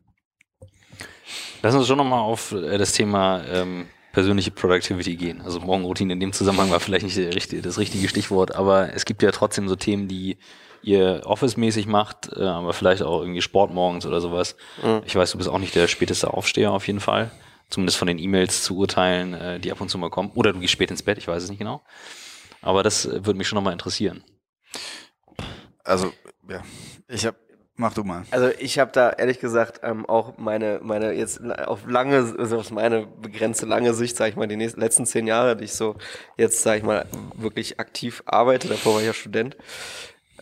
Lass 1.63 1.75
uns 1.75 1.87
schon 1.87 1.99
nochmal 1.99 2.21
auf 2.21 2.55
das 2.55 2.93
Thema 2.93 3.43
ähm, 3.45 3.87
persönliche 4.17 4.51
Productivity 4.51 5.15
gehen. 5.15 5.43
Also 5.43 5.61
Morgenroutine 5.61 6.15
in 6.15 6.21
dem 6.21 6.33
Zusammenhang 6.33 6.71
war 6.71 6.81
vielleicht 6.81 7.05
nicht 7.05 7.67
das 7.67 7.77
richtige 7.77 8.09
Stichwort, 8.09 8.55
aber 8.55 8.95
es 8.95 9.05
gibt 9.05 9.23
ja 9.23 9.31
trotzdem 9.31 9.69
so 9.69 9.77
Themen, 9.77 10.09
die 10.09 10.39
ihr 10.81 11.21
Office-mäßig 11.27 11.87
macht, 11.87 12.31
äh, 12.35 12.43
aber 12.43 12.73
vielleicht 12.73 13.03
auch 13.03 13.21
irgendwie 13.21 13.43
Sport 13.43 13.75
morgens 13.75 14.07
oder 14.07 14.23
sowas. 14.23 14.57
Mhm. 14.83 15.03
Ich 15.05 15.15
weiß, 15.15 15.33
du 15.33 15.37
bist 15.37 15.51
auch 15.51 15.59
nicht 15.59 15.75
der 15.75 15.87
späteste 15.87 16.33
Aufsteher 16.33 16.73
auf 16.73 16.87
jeden 16.87 17.01
Fall. 17.01 17.31
Zumindest 17.69 17.99
von 17.99 18.09
den 18.09 18.19
E-Mails 18.19 18.63
zu 18.63 18.79
urteilen, 18.79 19.35
äh, 19.35 19.61
die 19.61 19.71
ab 19.71 19.83
und 19.83 19.91
zu 19.91 19.99
mal 19.99 20.09
kommen. 20.09 20.31
Oder 20.35 20.55
du 20.55 20.61
gehst 20.61 20.73
spät 20.73 20.91
ins 20.91 21.03
Bett, 21.03 21.19
ich 21.19 21.29
weiß 21.29 21.43
es 21.43 21.51
nicht 21.51 21.59
genau. 21.59 21.83
Aber 22.63 22.83
das 22.83 23.07
würde 23.07 23.35
mich 23.35 23.47
schon 23.47 23.57
nochmal 23.57 23.75
interessieren. 23.75 24.25
Also, 25.85 26.11
ja, 26.49 26.63
ich 27.07 27.27
habe 27.27 27.37
Mach 27.79 27.93
du 27.93 28.05
mal. 28.05 28.25
Also 28.31 28.49
ich 28.59 28.79
habe 28.79 28.91
da 28.93 29.11
ehrlich 29.11 29.39
gesagt 29.39 29.81
ähm, 29.83 30.07
auch 30.07 30.39
meine, 30.39 30.81
meine 30.83 31.13
jetzt 31.13 31.43
auf 31.45 31.87
lange, 31.87 32.35
also 32.39 32.59
auf 32.59 32.71
meine 32.71 33.07
begrenzte 33.21 33.67
lange 33.67 33.93
Sicht, 33.93 34.17
sage 34.17 34.31
ich 34.31 34.37
mal, 34.37 34.49
die 34.49 34.57
nächsten, 34.57 34.81
letzten 34.81 35.05
zehn 35.05 35.27
Jahre, 35.27 35.57
die 35.57 35.65
ich 35.65 35.75
so 35.75 35.95
jetzt, 36.39 36.63
sage 36.63 36.79
ich 36.79 36.85
mal, 36.85 37.05
wirklich 37.35 37.79
aktiv 37.79 38.23
arbeite, 38.25 38.69
davor 38.69 38.95
war 38.95 39.01
ich 39.01 39.07
ja 39.09 39.13
Student, 39.13 39.57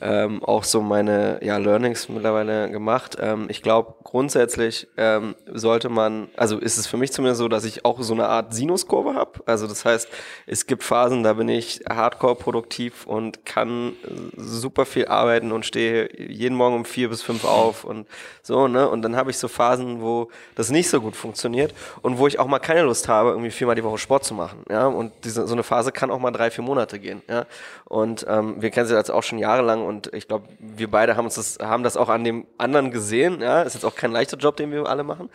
ähm, 0.00 0.42
auch 0.42 0.64
so 0.64 0.80
meine 0.80 1.38
ja, 1.42 1.56
Learnings 1.56 2.08
mittlerweile 2.08 2.70
gemacht. 2.70 3.16
Ähm, 3.20 3.46
ich 3.48 3.62
glaube, 3.62 3.94
grundsätzlich 4.02 4.88
ähm, 4.96 5.34
sollte 5.52 5.88
man, 5.88 6.28
also 6.36 6.58
ist 6.58 6.78
es 6.78 6.86
für 6.86 6.96
mich 6.96 7.12
zumindest 7.12 7.38
so, 7.38 7.48
dass 7.48 7.64
ich 7.64 7.84
auch 7.84 8.00
so 8.02 8.14
eine 8.14 8.28
Art 8.28 8.54
Sinuskurve 8.54 9.14
habe. 9.14 9.40
Also 9.46 9.66
das 9.66 9.84
heißt, 9.84 10.08
es 10.46 10.66
gibt 10.66 10.82
Phasen, 10.82 11.22
da 11.22 11.34
bin 11.34 11.48
ich 11.48 11.80
hardcore 11.88 12.34
produktiv 12.34 13.06
und 13.06 13.44
kann 13.46 13.92
super 14.36 14.84
viel 14.84 15.06
arbeiten 15.06 15.52
und 15.52 15.64
stehe 15.64 16.08
jeden 16.16 16.56
Morgen 16.56 16.76
um 16.76 16.84
vier 16.84 17.08
bis 17.08 17.22
fünf 17.22 17.44
auf 17.44 17.84
und 17.84 18.06
so, 18.42 18.68
ne? 18.68 18.88
Und 18.88 19.02
dann 19.02 19.16
habe 19.16 19.30
ich 19.30 19.38
so 19.38 19.48
Phasen, 19.48 20.00
wo 20.02 20.28
das 20.54 20.70
nicht 20.70 20.88
so 20.90 21.00
gut 21.00 21.16
funktioniert 21.16 21.74
und 22.02 22.18
wo 22.18 22.26
ich 22.26 22.38
auch 22.38 22.46
mal 22.46 22.58
keine 22.58 22.82
Lust 22.82 23.08
habe, 23.08 23.30
irgendwie 23.30 23.50
viermal 23.50 23.74
die 23.74 23.84
Woche 23.84 23.98
Sport 23.98 24.24
zu 24.24 24.34
machen. 24.34 24.64
Ja, 24.68 24.86
und 24.86 25.12
diese, 25.24 25.46
so 25.46 25.54
eine 25.54 25.62
Phase 25.62 25.92
kann 25.92 26.10
auch 26.10 26.18
mal 26.18 26.30
drei, 26.30 26.50
vier 26.50 26.64
Monate 26.64 26.98
gehen. 26.98 27.22
Ja, 27.28 27.46
und 27.84 28.26
ähm, 28.28 28.60
wir 28.60 28.70
kennen 28.70 28.86
sie 28.86 28.94
jetzt 28.94 29.10
auch 29.10 29.22
schon 29.22 29.38
jahrelang 29.38 29.83
und 29.84 30.12
ich 30.14 30.28
glaube, 30.28 30.48
wir 30.58 30.90
beide 30.90 31.16
haben 31.16 31.24
uns 31.24 31.34
das, 31.34 31.58
haben 31.60 31.82
das 31.82 31.96
auch 31.96 32.08
an 32.08 32.24
dem 32.24 32.46
anderen 32.58 32.90
gesehen. 32.90 33.40
Ja, 33.40 33.62
ist 33.62 33.74
jetzt 33.74 33.84
auch 33.84 33.94
kein 33.94 34.12
leichter 34.12 34.36
Job, 34.36 34.56
den 34.56 34.72
wir 34.72 34.86
alle 34.86 35.04
machen. 35.04 35.30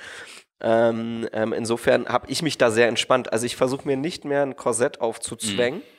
Ähm, 0.61 1.27
ähm, 1.31 1.53
insofern 1.53 2.07
habe 2.07 2.29
ich 2.29 2.41
mich 2.41 2.57
da 2.57 2.69
sehr 2.71 2.87
entspannt. 2.87 3.31
Also 3.31 3.45
ich 3.45 3.55
versuche 3.55 3.87
mir 3.87 3.95
nicht 3.95 4.25
mehr 4.25 4.43
ein 4.43 4.55
Korsett 4.55 4.99
aufzuzwängen. 4.99 5.79
Mhm 5.79 5.98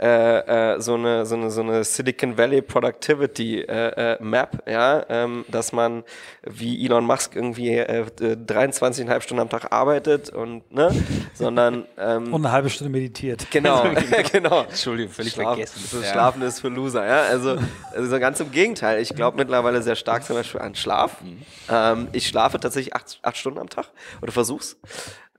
äh, 0.00 0.74
äh, 0.74 0.80
so, 0.80 0.94
eine, 0.94 1.26
so, 1.26 1.34
eine, 1.34 1.50
so 1.50 1.60
eine 1.60 1.84
Silicon 1.84 2.38
Valley 2.38 2.62
Productivity 2.62 3.62
äh, 3.62 4.14
äh, 4.14 4.22
Map, 4.22 4.62
ja, 4.66 5.04
ähm, 5.08 5.44
dass 5.48 5.72
man 5.72 6.04
wie 6.42 6.84
Elon 6.84 7.04
Musk 7.04 7.34
irgendwie 7.34 7.76
äh, 7.76 8.06
23,5 8.20 9.20
Stunden 9.20 9.40
am 9.40 9.48
Tag 9.48 9.72
arbeitet 9.72 10.30
und 10.30 10.70
ne, 10.72 10.90
sondern 11.34 11.84
ähm, 11.98 12.32
und 12.32 12.44
eine 12.44 12.52
halbe 12.52 12.70
Stunde 12.70 12.92
meditiert. 12.92 13.46
Genau, 13.58 13.84
genau. 14.32 14.62
Entschuldigung, 14.62 15.12
völlig 15.12 15.32
Schlaf, 15.32 15.54
vergessen. 15.54 15.80
So 15.90 16.00
ja. 16.00 16.12
Schlafen 16.12 16.42
ist 16.42 16.60
für 16.60 16.68
Loser, 16.68 17.04
ja. 17.04 17.22
Also, 17.22 17.56
also 17.92 18.20
ganz 18.20 18.38
im 18.40 18.52
Gegenteil. 18.52 19.00
Ich 19.00 19.14
glaube 19.14 19.36
mittlerweile 19.36 19.82
sehr 19.82 19.96
stark 19.96 20.22
zum 20.24 20.36
Beispiel 20.36 20.60
an 20.60 20.74
Schlaf. 20.74 21.20
Mhm. 21.22 21.42
Ähm, 21.68 22.08
ich 22.12 22.28
schlafe 22.28 22.60
tatsächlich 22.60 22.94
acht, 22.94 23.18
acht 23.22 23.36
Stunden 23.36 23.58
am 23.58 23.68
Tag 23.68 23.86
oder 24.22 24.30
versuch's. 24.30 24.76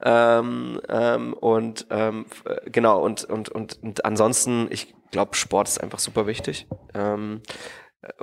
Ähm, 0.02 0.80
ähm, 0.88 1.34
und 1.34 1.88
ähm, 1.90 2.26
genau, 2.66 3.04
und, 3.04 3.26
und, 3.26 3.50
und, 3.50 3.84
und 3.84 4.06
ansonsten, 4.06 4.68
ich 4.70 4.94
glaube, 5.12 5.36
Sport 5.36 5.68
ist 5.68 5.82
einfach 5.82 6.00
super 6.00 6.28
wichtig. 6.28 6.68
Ähm, 6.94 7.42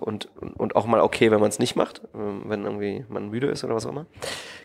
und, 0.00 0.30
und 0.56 0.74
auch 0.74 0.86
mal 0.86 1.00
okay, 1.00 1.30
wenn 1.30 1.40
man 1.40 1.50
es 1.50 1.58
nicht 1.58 1.76
macht, 1.76 2.00
ähm, 2.14 2.44
wenn 2.46 2.64
irgendwie 2.64 3.04
man 3.10 3.28
müde 3.28 3.48
ist 3.48 3.62
oder 3.62 3.74
was 3.74 3.84
auch 3.84 3.90
immer. 3.90 4.06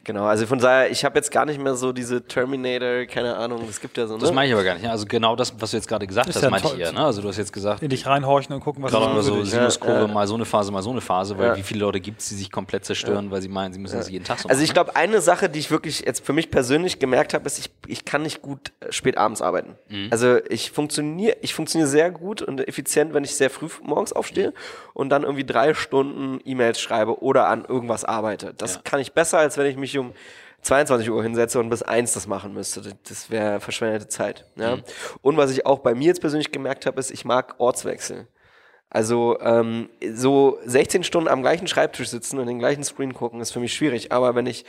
Genau, 0.05 0.24
also 0.24 0.47
von 0.47 0.57
daher, 0.57 0.89
ich 0.89 1.03
habe 1.03 1.18
jetzt 1.18 1.32
gar 1.32 1.45
nicht 1.45 1.62
mehr 1.62 1.76
so 1.76 1.91
diese 1.91 2.26
Terminator, 2.26 3.05
keine 3.05 3.36
Ahnung, 3.36 3.66
es 3.70 3.82
gibt 3.82 3.97
ja 3.97 4.07
so. 4.07 4.16
Ne? 4.16 4.22
Das 4.22 4.32
meine 4.32 4.47
ich 4.47 4.53
aber 4.53 4.64
gar 4.64 4.76
nicht. 4.76 4.88
Also 4.88 5.05
genau 5.05 5.36
das, 5.36 5.53
was 5.59 5.72
du 5.72 5.78
jetzt 5.78 5.88
gerade 5.88 6.07
gesagt 6.07 6.30
ist 6.30 6.38
hast, 6.38 6.43
ja 6.43 6.49
meinte 6.49 6.70
ich 6.70 6.80
eher. 6.80 6.93
Ne? 6.93 7.03
Also 7.03 7.22
du 7.22 7.28
hast 7.28 7.38
jetzt 7.38 7.51
gesagt. 7.51 7.84
In 7.84 7.89
dich 7.89 8.07
reinhorchen 8.07 8.55
und 8.55 8.62
gucken, 8.62 8.82
was 8.84 8.91
gerade 8.91 9.14
mal 9.14 9.22
so 9.22 9.43
Sinuskurve, 9.43 9.93
ja, 9.93 10.07
ja. 10.07 10.14
mal 10.14 10.28
so 10.28 10.36
eine 10.36 10.45
Phase, 10.45 10.72
mal 10.72 10.82
so 10.82 10.91
eine 10.91 11.01
Phase, 11.01 11.38
weil 11.38 11.57
wie 11.57 11.64
viele 11.64 11.82
Leute 11.82 11.99
gibt 11.99 12.22
es, 12.22 12.30
die 12.30 12.36
sich 12.36 12.49
komplett 12.49 12.86
zerstören, 12.86 13.32
weil 13.32 13.41
sie 13.41 13.49
meinen, 13.49 13.74
sie 13.74 13.80
müssen 13.80 13.97
das 13.97 14.09
jeden 14.09 14.24
Tag 14.24 14.39
so 14.39 14.47
machen. 14.47 14.51
Also 14.51 14.64
ich 14.64 14.74
glaube, 14.74 14.95
eine 14.95 15.20
Sache, 15.20 15.49
die 15.49 15.59
ich 15.59 15.72
wirklich 15.72 16.03
jetzt 16.05 16.26
für 16.26 16.34
mich 16.34 16.49
persönlich 16.49 16.99
gemerkt 16.99 17.34
habe, 17.34 17.45
ist, 17.45 17.59
ich, 17.59 17.70
ich 17.86 18.05
kann 18.05 18.22
nicht 18.22 18.41
gut 18.41 18.72
äh, 18.80 18.91
spät 18.91 19.18
abends 19.18 19.41
arbeiten. 19.41 19.76
Mhm. 19.89 20.07
Also 20.09 20.38
ich 20.49 20.72
funktioniere, 20.72 21.36
ich 21.41 21.53
funktioniere 21.53 21.89
sehr 21.89 22.12
gut 22.12 22.41
und 22.41 22.66
effizient, 22.66 23.14
wenn 23.14 23.26
ich 23.26 23.36
sehr 23.36 23.49
früh 23.49 23.68
morgens 23.84 24.14
aufstehe 24.14 24.49
mhm. 24.49 24.53
Und 25.02 25.10
dann 25.10 25.24
irgendwie 25.24 25.43
drei 25.43 25.74
Stunden 25.74 26.39
E-Mails 26.45 26.80
schreibe 26.80 27.24
oder 27.24 27.47
an 27.47 27.66
irgendwas 27.66 28.06
arbeite. 28.06 28.54
Das 28.56 28.76
ja. 28.76 28.82
kann 28.84 28.99
ich 28.99 29.14
besser, 29.14 29.39
als 29.39 29.58
wenn 29.58 29.66
ich 29.66 29.76
mich 29.76 29.97
um 29.97 30.14
22 30.62 31.10
Uhr 31.10 31.24
hinsetze 31.24 31.60
und 31.60 31.70
bis 31.70 31.82
eins 31.82 32.14
das 32.14 32.28
machen 32.28 32.54
müsste. 32.54 32.84
Das 33.10 33.32
wäre 33.32 33.60
verschwendete 33.60 34.10
Zeit. 34.10 34.45
Ja? 34.56 34.76
Mhm. 34.76 34.84
Und 35.24 35.38
was 35.38 35.49
ich 35.49 35.66
auch 35.66 35.80
bei 35.80 35.95
mir 35.95 36.06
jetzt 36.06 36.22
persönlich 36.22 36.52
gemerkt 36.52 36.86
habe, 36.86 36.99
ist, 36.99 37.10
ich 37.10 37.26
mag 37.26 37.56
Ortswechsel. 37.58 38.28
Also 38.94 39.39
ähm, 39.39 39.88
so 40.14 40.60
16 40.66 41.06
Stunden 41.06 41.30
am 41.30 41.42
gleichen 41.42 41.66
Schreibtisch 41.66 42.10
sitzen 42.10 42.39
und 42.39 42.48
den 42.48 42.60
gleichen 42.60 42.84
Screen 42.84 43.14
gucken, 43.14 43.39
ist 43.39 43.52
für 43.52 43.62
mich 43.62 43.74
schwierig. 43.74 44.12
Aber 44.12 44.36
wenn 44.36 44.46
ich 44.46 44.66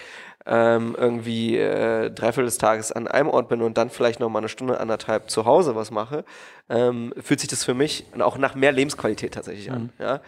ähm, 0.47 0.95
irgendwie 0.97 1.59
äh, 1.59 2.09
dreiviertel 2.09 2.45
des 2.45 2.57
Tages 2.57 2.93
an 2.93 3.09
einem 3.09 3.29
Ort 3.29 3.49
bin 3.49 3.62
und 3.62 3.77
dann 3.77 3.91
vielleicht 3.91 4.20
noch 4.20 4.29
mal 4.29 4.39
eine 4.39 4.49
Stunde, 4.49 4.79
anderthalb 4.79 5.29
zu 5.29 5.45
Hause 5.45 5.75
was 5.75 5.91
mache, 5.91 6.25
ähm, 6.70 7.12
fühlt 7.20 7.41
sich 7.41 7.49
das 7.49 7.64
für 7.64 7.75
mich 7.75 8.07
auch 8.20 8.39
nach 8.39 8.55
mehr 8.55 8.70
Lebensqualität 8.70 9.35
tatsächlich 9.35 9.73
an. 9.73 9.91
Mhm. 9.99 10.05
Ja? 10.05 10.20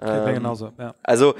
Ähm, 0.00 0.34
genauso, 0.34 0.72
ja. 0.78 0.94
Also 1.02 1.34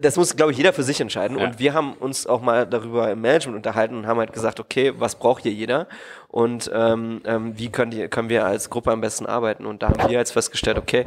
das 0.00 0.16
muss, 0.16 0.34
glaube 0.34 0.52
ich, 0.52 0.58
jeder 0.58 0.72
für 0.72 0.82
sich 0.82 1.00
entscheiden. 1.00 1.38
Ja. 1.38 1.44
Und 1.44 1.58
wir 1.58 1.74
haben 1.74 1.92
uns 1.94 2.26
auch 2.26 2.40
mal 2.40 2.66
darüber 2.66 3.10
im 3.10 3.20
Management 3.20 3.56
unterhalten 3.56 3.96
und 3.96 4.06
haben 4.06 4.18
halt 4.18 4.32
gesagt, 4.32 4.60
okay, 4.60 4.92
was 4.98 5.14
braucht 5.14 5.42
hier 5.42 5.52
jeder? 5.52 5.86
Und 6.28 6.70
ähm, 6.74 7.22
ähm, 7.24 7.58
wie 7.58 7.70
können, 7.70 7.90
die, 7.90 8.06
können 8.08 8.28
wir 8.28 8.44
als 8.44 8.70
Gruppe 8.70 8.92
am 8.92 9.00
besten 9.00 9.24
arbeiten? 9.24 9.64
Und 9.64 9.82
da 9.82 9.88
haben 9.88 10.10
wir 10.10 10.18
jetzt 10.18 10.32
festgestellt, 10.32 10.78
okay, 10.78 11.04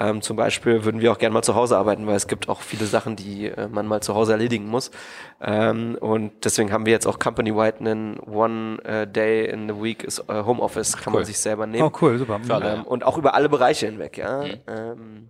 ähm, 0.00 0.20
zum 0.22 0.36
Beispiel 0.36 0.84
würden 0.84 1.00
wir 1.00 1.12
auch 1.12 1.18
gerne 1.18 1.32
mal 1.32 1.42
zu 1.42 1.54
Hause 1.54 1.76
arbeiten, 1.76 2.06
weil 2.06 2.16
es 2.16 2.26
gibt 2.26 2.48
auch 2.48 2.60
viele 2.60 2.86
Sachen, 2.86 3.14
die 3.14 3.46
äh, 3.46 3.68
man 3.68 3.86
mal 3.86 4.00
zu 4.00 4.14
Hause 4.14 4.32
erledigen 4.32 4.66
muss. 4.66 4.90
Ähm, 5.40 5.96
und 6.00 6.32
deswegen 6.44 6.72
haben 6.72 6.86
wir 6.86 6.92
jetzt 6.92 7.06
auch 7.06 7.18
Company-wide 7.18 7.78
einen 7.80 8.18
One 8.20 8.78
uh, 8.88 9.06
Day 9.06 9.46
in 9.46 9.68
the 9.68 9.80
Week 9.80 10.02
ist 10.02 10.28
uh, 10.28 10.44
Homeoffice, 10.44 10.96
kann 10.96 11.12
cool. 11.12 11.20
man 11.20 11.26
sich 11.26 11.38
selber 11.38 11.66
nehmen. 11.66 11.84
Oh, 11.84 11.92
cool, 12.00 12.18
super. 12.18 12.40
Alle, 12.48 12.74
ähm, 12.74 12.84
und 12.84 13.04
auch 13.04 13.18
über 13.18 13.34
alle 13.34 13.48
Bereiche 13.48 13.86
hinweg, 13.86 14.18
ja. 14.18 14.42
Mhm. 14.42 14.60
Ähm, 14.66 15.28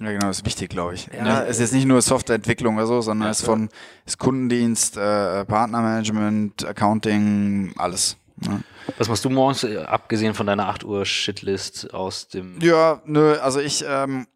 ja, 0.00 0.10
genau, 0.12 0.26
das 0.26 0.38
ist 0.38 0.46
wichtig, 0.46 0.70
glaube 0.70 0.94
ich. 0.94 1.08
Ja, 1.16 1.42
es 1.42 1.56
ist 1.56 1.60
jetzt 1.60 1.72
nicht 1.72 1.86
nur 1.86 2.02
Softwareentwicklung 2.02 2.76
oder 2.76 2.86
so, 2.86 3.00
sondern 3.00 3.26
ja, 3.26 3.30
es 3.30 3.40
ist 3.40 3.46
von 3.46 3.68
ist 4.04 4.18
Kundendienst, 4.18 4.96
äh, 4.96 5.44
Partnermanagement, 5.44 6.66
Accounting, 6.66 7.72
alles. 7.76 8.16
Ja. 8.42 8.60
Was 8.98 9.08
machst 9.08 9.24
du 9.24 9.30
morgens, 9.30 9.62
äh, 9.64 9.78
abgesehen 9.78 10.34
von 10.34 10.46
deiner 10.46 10.68
8 10.68 10.84
Uhr 10.84 11.06
Shitlist 11.06 11.94
aus 11.94 12.28
dem. 12.28 12.58
Ja, 12.60 13.02
nö, 13.04 13.36
also 13.38 13.60
ich, 13.60 13.84
ähm, 13.88 14.26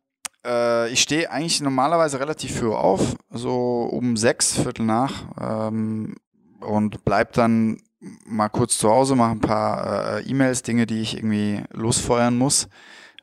äh, 0.46 0.88
ich 0.90 1.00
stehe 1.00 1.30
eigentlich 1.30 1.60
normalerweise 1.60 2.20
relativ 2.20 2.58
früh 2.58 2.72
auf, 2.72 3.16
so 3.30 3.82
um 3.90 4.16
sechs, 4.16 4.54
Viertel 4.56 4.86
nach, 4.86 5.24
ähm, 5.40 6.14
und 6.60 7.04
bleib 7.04 7.32
dann 7.32 7.80
mal 8.24 8.48
kurz 8.48 8.78
zu 8.78 8.88
Hause, 8.88 9.16
mache 9.16 9.32
ein 9.32 9.40
paar 9.40 10.18
äh, 10.18 10.22
E-Mails, 10.22 10.62
Dinge, 10.62 10.86
die 10.86 11.00
ich 11.00 11.16
irgendwie 11.16 11.64
losfeuern 11.72 12.36
muss. 12.38 12.68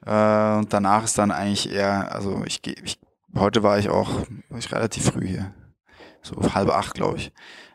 Äh, 0.06 0.58
und 0.58 0.72
danach 0.72 1.04
ist 1.04 1.18
dann 1.18 1.32
eigentlich 1.32 1.72
eher, 1.72 2.14
also 2.14 2.44
ich 2.46 2.62
gehe, 2.62 2.76
ich, 2.84 3.00
heute 3.36 3.64
war 3.64 3.80
ich 3.80 3.90
auch 3.90 4.10
war 4.50 4.60
ich 4.60 4.72
relativ 4.72 5.06
früh 5.12 5.28
hier. 5.28 5.54
So 6.22 6.36
halb 6.54 6.70
acht, 6.70 6.96
glaube 6.96 7.18
ich. 7.18 7.32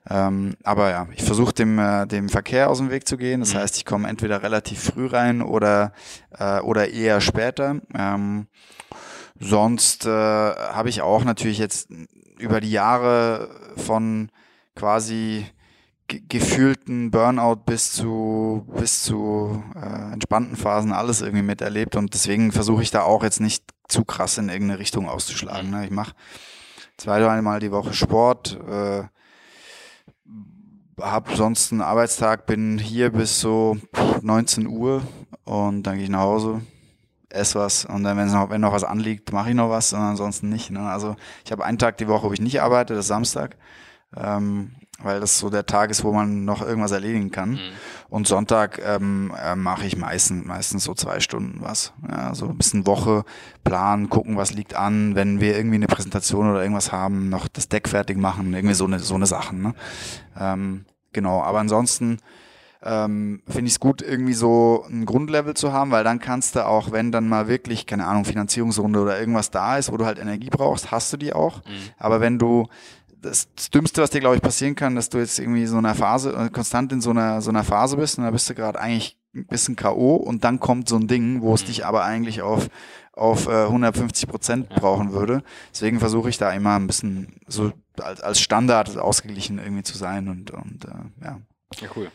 Ähm, 0.09 0.57
aber 0.65 0.91
ja, 0.91 1.07
ich 1.15 1.23
versuche 1.23 1.53
dem, 1.53 1.79
äh, 1.79 2.07
dem 2.07 2.29
Verkehr 2.29 2.71
aus 2.71 2.79
dem 2.79 2.91
Weg 2.91 3.07
zu 3.07 3.17
gehen. 3.17 3.41
Das 3.41 3.55
mhm. 3.55 3.59
heißt, 3.59 3.77
ich 3.77 3.85
komme 3.85 4.09
entweder 4.09 4.43
relativ 4.43 4.83
früh 4.83 5.07
rein 5.07 5.43
oder, 5.43 5.93
äh, 6.37 6.61
oder 6.61 6.91
eher 6.91 7.21
später. 7.21 7.81
Ähm, 7.95 8.49
sonst 9.39 10.07
äh, 10.07 10.11
habe 10.11 10.89
ich 10.89 11.03
auch 11.03 11.25
natürlich 11.25 11.59
jetzt 11.59 11.91
über 12.39 12.61
die 12.61 12.71
Jahre 12.71 13.51
von 13.77 14.31
quasi 14.75 15.47
gefühlten 16.29 17.11
Burnout 17.11 17.63
bis 17.67 17.93
zu 17.93 18.67
bis 18.77 19.03
zu 19.03 19.63
äh, 19.75 20.13
entspannten 20.13 20.57
Phasen 20.57 20.93
alles 20.93 21.21
irgendwie 21.21 21.43
miterlebt 21.43 21.97
und 21.97 22.15
deswegen 22.15 22.53
versuche 22.53 22.83
ich 22.83 22.91
da 22.91 23.03
auch 23.03 23.23
jetzt 23.23 23.41
nicht 23.41 23.65
zu 23.89 24.05
krass 24.05 24.39
in 24.39 24.49
irgendeine 24.49 24.81
Richtung 24.81 25.09
auszuschlagen. 25.09 25.71
Ne? 25.71 25.85
Ich 25.85 25.91
mache 25.91 26.15
zwei, 26.97 27.21
dreimal 27.21 27.61
die 27.61 27.73
Woche 27.73 27.93
Sport, 27.93 28.59
äh, 28.69 29.03
habe 31.01 31.35
sonst 31.35 31.73
einen 31.73 31.81
Arbeitstag, 31.81 32.47
bin 32.47 32.79
hier 32.79 33.11
bis 33.11 33.41
so 33.41 33.79
19 34.23 34.67
Uhr 34.67 35.03
und 35.45 35.85
dann 35.85 35.97
gehe 35.97 36.05
ich 36.05 36.11
nach 36.11 36.21
Hause, 36.21 36.61
esse 37.31 37.59
was 37.59 37.85
und 37.85 38.03
dann, 38.03 38.17
wenn 38.17 38.31
noch, 38.31 38.51
wenn 38.51 38.61
noch 38.61 38.73
was 38.73 38.85
anliegt, 38.85 39.33
mache 39.33 39.51
ich 39.51 39.55
noch 39.55 39.71
was 39.71 39.93
und 39.93 40.01
ansonsten 40.01 40.49
nicht. 40.49 40.71
Ne? 40.71 40.81
Also 40.81 41.17
ich 41.45 41.53
habe 41.53 41.65
einen 41.65 41.79
Tag 41.79 41.97
die 41.99 42.09
Woche, 42.09 42.29
wo 42.29 42.33
ich 42.33 42.41
nicht 42.41 42.61
arbeite, 42.61 42.95
das 42.95 43.07
ist 43.07 43.09
Samstag. 43.09 43.57
Ähm, 44.17 44.73
weil 45.03 45.21
das 45.21 45.39
so 45.39 45.51
der 45.51 45.67
Tag 45.67 45.91
ist, 45.91 46.05
wo 46.05 46.13
man 46.13 46.45
noch 46.45 46.63
irgendwas 46.63 46.93
erledigen 46.93 47.31
kann. 47.31 47.53
Mhm. 47.53 47.59
Und 48.09 48.27
Sonntag 48.27 48.81
ähm, 48.85 49.33
äh, 49.41 49.57
mache 49.57 49.87
ich 49.87 49.97
meistens, 49.97 50.45
meistens 50.45 50.85
so 50.85 50.95
zwei 50.95 51.21
Stunden 51.21 51.61
was. 51.63 51.93
Ja, 52.09 52.35
so 52.35 52.47
ein 52.49 52.57
bisschen 52.57 52.87
Woche 52.87 53.25
planen, 53.65 54.11
gucken, 54.11 54.37
was 54.37 54.53
liegt 54.53 54.75
an, 54.75 55.15
wenn 55.15 55.41
wir 55.41 55.57
irgendwie 55.57 55.77
eine 55.77 55.87
Präsentation 55.87 56.51
oder 56.51 56.63
irgendwas 56.63 56.93
haben, 56.93 57.29
noch 57.29 57.49
das 57.49 57.69
Deck 57.69 57.89
fertig 57.89 58.19
machen, 58.19 58.53
irgendwie 58.53 58.75
so 58.75 58.85
eine, 58.85 58.99
so 58.99 59.15
eine 59.15 59.27
Sachen. 59.27 59.63
Ne? 59.63 59.75
Ähm, 60.39 60.85
genau, 61.13 61.43
aber 61.43 61.61
ansonsten 61.61 62.19
ähm, 62.83 63.43
finde 63.47 63.67
ich 63.67 63.75
es 63.75 63.81
gut, 63.81 64.01
irgendwie 64.01 64.33
so 64.33 64.87
ein 64.89 65.05
Grundlevel 65.05 65.55
zu 65.55 65.73
haben, 65.73 65.91
weil 65.91 66.03
dann 66.03 66.19
kannst 66.19 66.57
du 66.57 66.67
auch, 66.67 66.93
wenn 66.93 67.13
dann 67.13 67.29
mal 67.29 67.47
wirklich, 67.47 67.87
keine 67.87 68.07
Ahnung, 68.07 68.25
Finanzierungsrunde 68.25 69.01
oder 69.01 69.21
irgendwas 69.21 69.51
da 69.51 69.77
ist, 69.77 69.93
wo 69.93 69.99
du 69.99 70.07
halt 70.07 70.19
Energie 70.19 70.49
brauchst, 70.51 70.91
hast 70.91 71.13
du 71.13 71.17
die 71.17 71.35
auch. 71.35 71.59
Mhm. 71.59 71.91
Aber 71.99 72.21
wenn 72.21 72.39
du 72.39 72.69
das, 73.21 73.49
Dümmste, 73.73 74.03
was 74.03 74.11
dir, 74.11 74.21
glaube 74.21 74.37
ich, 74.37 74.43
passieren 74.43 74.75
kann, 74.75 74.95
dass 74.95 75.09
du 75.09 75.19
jetzt 75.19 75.39
irgendwie 75.39 75.67
so 75.67 75.79
einer 75.79 75.95
Phase, 75.95 76.33
äh, 76.33 76.51
konstant 76.51 76.93
in 76.93 77.01
so 77.01 77.11
einer, 77.11 77.41
so 77.43 77.51
einer 77.51 77.65
Phase 77.65 77.97
bist 77.97 78.19
und 78.19 78.25
da 78.25 78.31
bist 78.31 78.49
du 78.49 78.55
gerade 78.55 78.81
eigentlich 78.81 79.19
ein 79.35 79.47
bisschen 79.47 79.77
K.O. 79.77 80.17
und 80.17 80.45
dann 80.45 80.59
kommt 80.59 80.89
so 80.89 80.97
ein 80.97 81.07
Ding, 81.07 81.41
wo 81.43 81.55
es 81.55 81.63
mhm. 81.63 81.67
dich 81.67 81.87
aber 81.87 82.05
eigentlich 82.05 82.43
auf, 82.43 82.69
auf 83.13 83.47
äh, 83.47 83.65
150 83.65 84.29
Prozent 84.29 84.69
brauchen 84.69 85.13
würde. 85.13 85.43
Deswegen 85.73 86.01
versuche 86.01 86.29
ich 86.29 86.39
da 86.39 86.51
immer 86.53 86.77
ein 86.77 86.87
bisschen 86.87 87.41
so 87.47 87.73
als, 88.01 88.21
als 88.21 88.41
Standard 88.41 88.97
ausgeglichen 88.99 89.59
irgendwie 89.59 89.83
zu 89.83 89.97
sein 89.97 90.29
und, 90.29 90.51
und 90.51 90.85
äh, 90.85 91.25
ja. 91.25 91.41
Ja, 91.81 91.89
cool. 91.95 92.11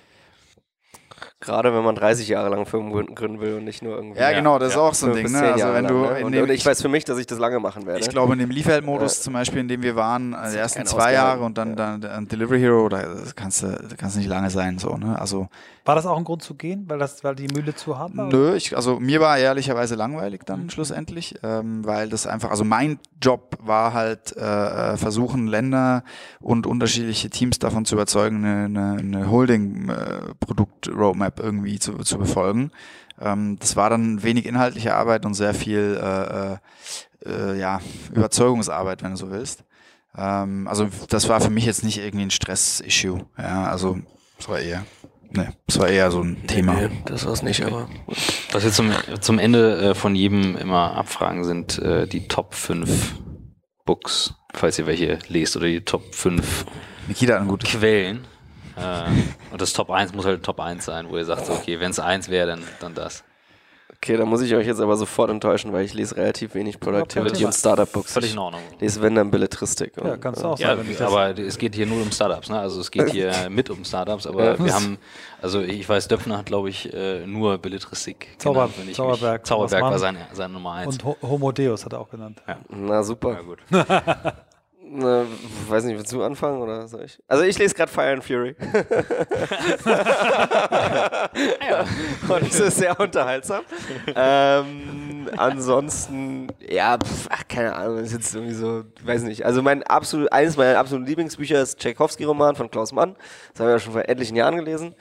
Gerade 1.42 1.74
wenn 1.74 1.84
man 1.84 1.96
30 1.96 2.30
Jahre 2.30 2.50
lang 2.50 2.66
Firmen 2.66 2.92
gründen 3.14 3.42
will 3.42 3.56
und 3.56 3.66
nicht 3.66 3.84
nur 3.84 3.96
irgendwie. 3.98 4.20
Ja, 4.20 4.32
genau, 4.32 4.58
das 4.58 4.72
ist 4.72 4.78
auch 4.78 4.94
so 4.94 5.08
ein 5.08 5.14
Ding. 5.14 5.32
Ne? 5.32 5.52
Also 5.52 5.74
wenn 5.74 5.86
du 5.86 6.04
lang, 6.06 6.14
ne? 6.14 6.26
und, 6.26 6.36
und, 6.38 6.50
ich 6.50 6.66
weiß 6.66 6.82
für 6.82 6.88
mich, 6.88 7.04
dass 7.04 7.20
ich 7.20 7.28
das 7.28 7.40
lange 7.40 7.60
machen 7.60 7.86
werde. 7.86 8.00
Ich 8.00 8.10
glaube, 8.10 8.34
in 8.34 8.40
dem 8.40 8.50
Lieferheld-Modus 8.50 9.20
äh, 9.20 9.22
zum 9.22 9.34
Beispiel, 9.34 9.60
in 9.60 9.68
dem 9.68 9.84
wir 9.84 9.98
waren, 9.98 10.34
äh, 10.34 10.52
die 10.52 10.58
ersten 10.58 10.86
zwei 10.86 11.12
Jahre 11.12 11.44
und 11.44 11.58
dann, 11.58 11.76
dann, 11.76 12.00
dann 12.00 12.28
Delivery 12.30 12.60
Hero, 12.60 12.88
da 12.88 13.04
kannst 13.36 13.64
du 13.64 13.78
kannst 13.98 14.16
nicht 14.16 14.30
lange 14.30 14.50
sein. 14.50 14.80
So, 14.80 14.96
ne? 14.96 15.20
also, 15.20 15.50
war 15.84 15.96
das 15.96 16.06
auch 16.06 16.18
ein 16.18 16.24
Grund 16.24 16.42
zu 16.42 16.56
gehen, 16.56 16.86
weil, 16.88 17.00
das, 17.00 17.24
weil 17.26 17.36
die 17.36 17.48
Mühle 17.48 17.76
zu 17.76 18.00
hart 18.00 18.16
war? 18.16 18.28
Nö, 18.28 18.56
ich, 18.56 18.76
also 18.76 19.00
mir 19.00 19.20
war 19.20 19.38
ehrlicherweise 19.38 19.96
langweilig 19.96 20.44
dann 20.46 20.64
mhm. 20.64 20.70
schlussendlich, 20.70 21.36
ähm, 21.44 21.86
weil 21.86 22.08
das 22.10 22.26
einfach, 22.28 22.50
also 22.50 22.64
mein 22.64 22.98
Job 23.22 23.58
war 23.62 23.94
halt 23.94 24.36
äh, 24.38 24.94
äh 24.94 24.98
versuchen, 24.98 25.48
Länder 25.48 26.04
und 26.40 26.66
unterschiedliche 26.66 27.30
Teams 27.30 27.60
davon 27.60 27.84
zu 27.86 27.96
überzeugen, 27.96 28.46
eine, 28.46 28.66
eine, 28.66 28.98
eine 29.00 29.30
Holding-Produkt-Roadmap 29.30 31.25
äh, 31.26 31.32
irgendwie 31.42 31.80
zu, 31.80 31.98
zu 32.00 32.18
befolgen. 32.18 32.72
Ähm, 33.20 33.58
das 33.60 33.76
war 33.76 33.90
dann 33.90 34.24
wenig 34.24 34.46
inhaltliche 34.46 34.96
Arbeit 34.96 35.26
und 35.26 35.34
sehr 35.34 35.54
viel 35.54 36.00
äh, 36.02 36.54
äh, 36.54 36.58
äh, 37.26 37.60
ja, 37.60 37.80
Überzeugungsarbeit, 38.14 39.04
wenn 39.04 39.12
du 39.12 39.18
so 39.18 39.32
willst. 39.32 39.64
Ähm, 40.18 40.68
also 40.68 40.90
das 41.10 41.30
war 41.30 41.42
für 41.42 41.50
mich 41.50 41.66
jetzt 41.66 41.84
nicht 41.84 41.98
irgendwie 41.98 42.26
ein 42.26 42.32
Stress-Issue. 42.32 43.26
Ja, 43.38 43.66
also 43.66 43.98
das 44.38 44.50
war 44.50 44.60
eher. 44.60 44.86
Nee, 45.32 45.50
das 45.68 45.80
war 45.80 45.90
eher 45.90 46.12
so 46.12 46.22
ein 46.22 46.48
Thema. 46.48 46.74
Nee, 46.74 46.90
das 47.06 47.26
war 47.26 47.34
es 47.34 47.42
nicht, 47.42 47.64
aber. 47.64 47.90
Was 48.52 48.64
wir 48.64 48.72
zum, 48.72 48.92
zum 49.20 49.40
Ende 49.40 49.92
äh, 49.92 49.96
von 49.96 50.16
jedem 50.16 50.56
immer 50.56 50.96
abfragen, 50.96 51.44
sind 51.44 51.78
äh, 51.80 52.08
die 52.08 52.28
Top 52.28 52.54
5 52.54 53.16
Books, 53.86 54.36
falls 54.54 54.80
ihr 54.80 54.88
welche 54.88 55.20
lest, 55.28 55.58
oder 55.58 55.68
die 55.68 55.82
Top 55.82 56.16
5 56.16 56.66
Nikita 57.08 57.44
Quellen. 57.64 58.26
Äh, 58.78 59.52
und 59.52 59.62
das 59.62 59.74
Top 59.74 59.90
1 59.90 60.14
muss 60.14 60.26
halt 60.26 60.44
Top 60.44 60.60
1 60.60 60.86
sein, 60.86 61.10
wo 61.10 61.18
ihr 61.18 61.26
sagt, 61.26 61.50
okay, 61.50 61.80
wenn 61.80 61.92
es 61.92 62.00
1 62.00 62.30
wäre, 62.30 62.48
dann, 62.48 62.64
dann 62.80 62.94
das. 62.94 63.24
Okay, 64.06 64.18
da 64.18 64.26
muss 64.26 64.42
ich 64.42 64.54
euch 64.54 64.68
jetzt 64.68 64.80
aber 64.80 64.96
sofort 64.98 65.32
enttäuschen, 65.32 65.74
weil 65.74 65.84
ich 65.84 65.94
lese 65.94 66.16
relativ 66.16 66.54
wenig 66.54 66.80
Productivity 66.80 67.44
und 67.44 67.54
Startup-Books. 67.54 68.14
Völlig 68.14 68.34
in 68.34 68.38
Ordnung. 68.38 68.62
Ich 68.76 68.82
lese 68.82 69.02
wenn 69.02 69.16
dann 69.16 69.32
Belletristik. 69.32 69.94
Ja, 69.98 70.18
kannst 70.18 70.44
du 70.44 70.48
auch 70.48 70.60
ja, 70.60 70.76
sagen. 70.76 70.96
Ja, 71.00 71.08
aber 71.08 71.40
es 71.40 71.58
geht 71.58 71.74
hier 71.74 71.88
nur 71.88 72.02
um 72.02 72.12
Startups, 72.12 72.50
ne? 72.50 72.60
Also 72.60 72.82
es 72.82 72.92
geht 72.92 73.10
hier 73.10 73.34
mit 73.50 73.70
um 73.72 73.84
Startups, 73.84 74.28
aber 74.28 74.44
ja. 74.44 74.64
wir 74.64 74.74
haben, 74.74 75.00
also 75.42 75.62
ich 75.62 75.90
weiß, 75.90 76.08
Döpfner 76.08 76.38
hat, 76.38 76.46
glaube 76.46 76.70
ich, 76.70 76.94
äh, 76.94 77.26
nur 77.26 77.58
Belletristik 77.58 78.28
Zauber, 78.38 78.68
genannt, 78.68 78.90
ich 78.90 78.96
Zauberberg. 78.96 79.42
Mich, 79.42 79.48
Zauberberg 79.48 79.82
war 79.82 79.98
seine, 79.98 80.20
seine 80.34 80.54
Nummer 80.54 80.74
1. 80.74 81.00
Und 81.00 81.22
Homo 81.24 81.52
Deus 81.52 81.86
hat 81.86 81.94
er 81.94 82.02
auch 82.02 82.10
genannt. 82.10 82.44
Ja. 82.48 82.58
Na 82.70 83.02
super. 83.02 83.34
Ja, 83.34 83.42
gut. 83.42 83.60
Ne, 84.88 85.26
weiß 85.68 85.84
nicht, 85.86 85.98
willst 85.98 86.14
du 86.14 86.24
anfangen 86.24 86.62
oder 86.62 86.88
soll 86.88 87.04
ich? 87.04 87.18
Also 87.28 87.44
ich 87.44 87.58
lese 87.58 87.74
gerade 87.74 87.92
Fire 87.92 88.14
and 88.14 88.24
Fury. 88.24 88.56
ja. 91.68 91.86
Und 92.30 92.44
es 92.44 92.60
ist 92.60 92.78
sehr 92.78 93.00
unterhaltsam. 93.00 93.64
ähm, 94.16 95.28
ansonsten, 95.38 96.50
ja, 96.60 97.00
pf, 97.04 97.28
ach, 97.32 97.44
keine 97.48 97.76
Ahnung, 97.76 97.98
ist 97.98 98.14
jetzt 98.14 98.36
irgendwie 98.36 98.54
so, 98.54 98.84
weiß 99.04 99.24
nicht. 99.24 99.44
Also 99.44 99.64
mein 99.64 99.82
absolut, 99.84 100.32
eines 100.32 100.56
meiner 100.56 100.78
absoluten 100.78 101.08
Lieblingsbücher 101.08 101.60
ist 101.62 101.80
Tchaikovsky-Roman 101.80 102.56
von 102.56 102.70
Klaus 102.70 102.92
Mann. 102.92 103.16
Das 103.54 103.62
habe 103.62 103.72
ich 103.72 103.74
ja 103.76 103.80
schon 103.80 103.94
vor 103.94 104.08
etlichen 104.08 104.36
Jahren 104.36 104.56
gelesen. 104.56 104.94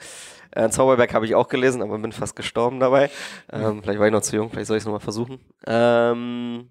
Äh, 0.51 0.69
Zauberberg 0.69 1.13
habe 1.13 1.25
ich 1.25 1.35
auch 1.35 1.47
gelesen, 1.47 1.83
aber 1.83 1.99
bin 1.99 2.11
fast 2.11 2.35
gestorben 2.35 2.79
dabei. 2.79 3.11
Ähm, 3.51 3.83
vielleicht 3.83 3.99
war 3.99 4.07
ich 4.07 4.13
noch 4.13 4.21
zu 4.21 4.35
jung, 4.35 4.49
vielleicht 4.49 4.67
soll 4.67 4.77
ich 4.77 4.81
es 4.81 4.85
nochmal 4.85 5.01
versuchen. 5.01 5.39
Ähm, 5.67 6.69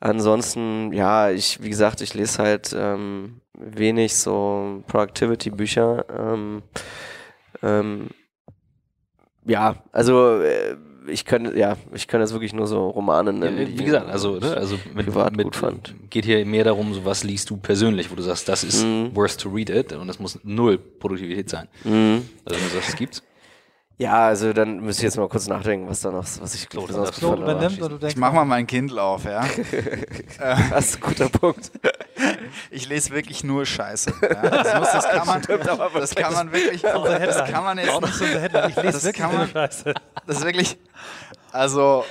Ansonsten, 0.00 0.92
ja, 0.94 1.30
ich, 1.30 1.62
wie 1.62 1.68
gesagt, 1.68 2.00
ich 2.00 2.14
lese 2.14 2.42
halt 2.42 2.74
ähm, 2.76 3.42
wenig 3.52 4.16
so 4.16 4.82
Productivity-Bücher. 4.86 6.06
Ähm, 6.08 6.62
ähm, 7.62 8.08
ja, 9.44 9.76
also 9.92 10.40
äh, 10.40 10.76
ich 11.06 11.24
könnte, 11.26 11.58
ja, 11.58 11.76
ich 11.92 12.06
könnte 12.08 12.24
jetzt 12.24 12.32
wirklich 12.32 12.54
nur 12.54 12.66
so 12.66 12.88
Romane 12.88 13.32
nennen. 13.32 13.58
Ja, 13.58 13.78
wie 13.78 13.84
gesagt, 13.84 14.08
also, 14.08 14.38
ne, 14.38 14.56
also 14.56 14.78
mit, 14.94 15.06
privat 15.06 15.36
mit, 15.36 15.44
gut 15.44 15.56
fand. 15.56 15.94
geht 16.08 16.24
hier 16.24 16.44
mehr 16.46 16.64
darum, 16.64 16.94
so 16.94 17.04
was 17.04 17.24
liest 17.24 17.50
du 17.50 17.56
persönlich, 17.56 18.10
wo 18.10 18.14
du 18.14 18.22
sagst, 18.22 18.48
das 18.48 18.64
ist 18.64 18.84
mhm. 18.84 19.14
worth 19.14 19.38
to 19.38 19.50
read 19.50 19.68
it 19.70 19.92
und 19.92 20.08
das 20.08 20.18
muss 20.18 20.38
null 20.42 20.78
Produktivität 20.78 21.50
sein. 21.50 21.68
Mhm. 21.84 22.28
Also 22.44 22.58
wenn 22.58 22.68
du 22.68 22.74
sagst, 22.74 22.88
es 22.90 22.96
gibt's. 22.96 23.22
Ja, 24.00 24.28
also 24.28 24.54
dann 24.54 24.80
müsste 24.80 25.02
ich 25.02 25.04
jetzt 25.04 25.18
mal 25.18 25.28
kurz 25.28 25.46
nachdenken, 25.46 25.86
was 25.86 26.00
da 26.00 26.10
noch, 26.10 26.24
was 26.24 26.54
ich 26.54 26.70
Claude 26.70 26.86
besonders 26.86 27.16
Claude 27.16 27.42
übernimmt 27.42 27.82
und 27.82 27.90
du 27.90 27.98
denkst, 27.98 28.14
ich 28.14 28.18
mach 28.18 28.32
mal 28.32 28.46
mein 28.46 28.66
Kindle 28.66 29.02
auf, 29.02 29.24
ja. 29.24 29.42
das 30.70 30.86
ist 30.86 30.96
ein 30.96 31.00
guter 31.02 31.28
Punkt. 31.28 31.70
Ich 32.70 32.88
lese 32.88 33.10
wirklich 33.10 33.44
nur 33.44 33.64
Scheiße. 33.64 34.12
Ja. 34.22 34.50
Das, 34.50 34.78
muss, 34.78 34.90
das, 34.92 35.08
kann 35.08 35.26
man, 35.26 35.42
das 35.42 36.14
kann 36.14 36.32
man 36.32 36.52
wirklich, 36.52 36.82
das 36.82 37.50
kann 37.50 37.64
man 37.64 37.78
jetzt 37.78 38.00
nicht. 38.00 38.76
Ich 38.76 38.82
lese 38.82 39.02
wirklich 39.04 39.32
nur 39.32 39.46
Scheiße. 39.46 39.94
Das 40.26 40.38
ist 40.38 40.44
wirklich, 40.44 40.78
also 41.52 42.04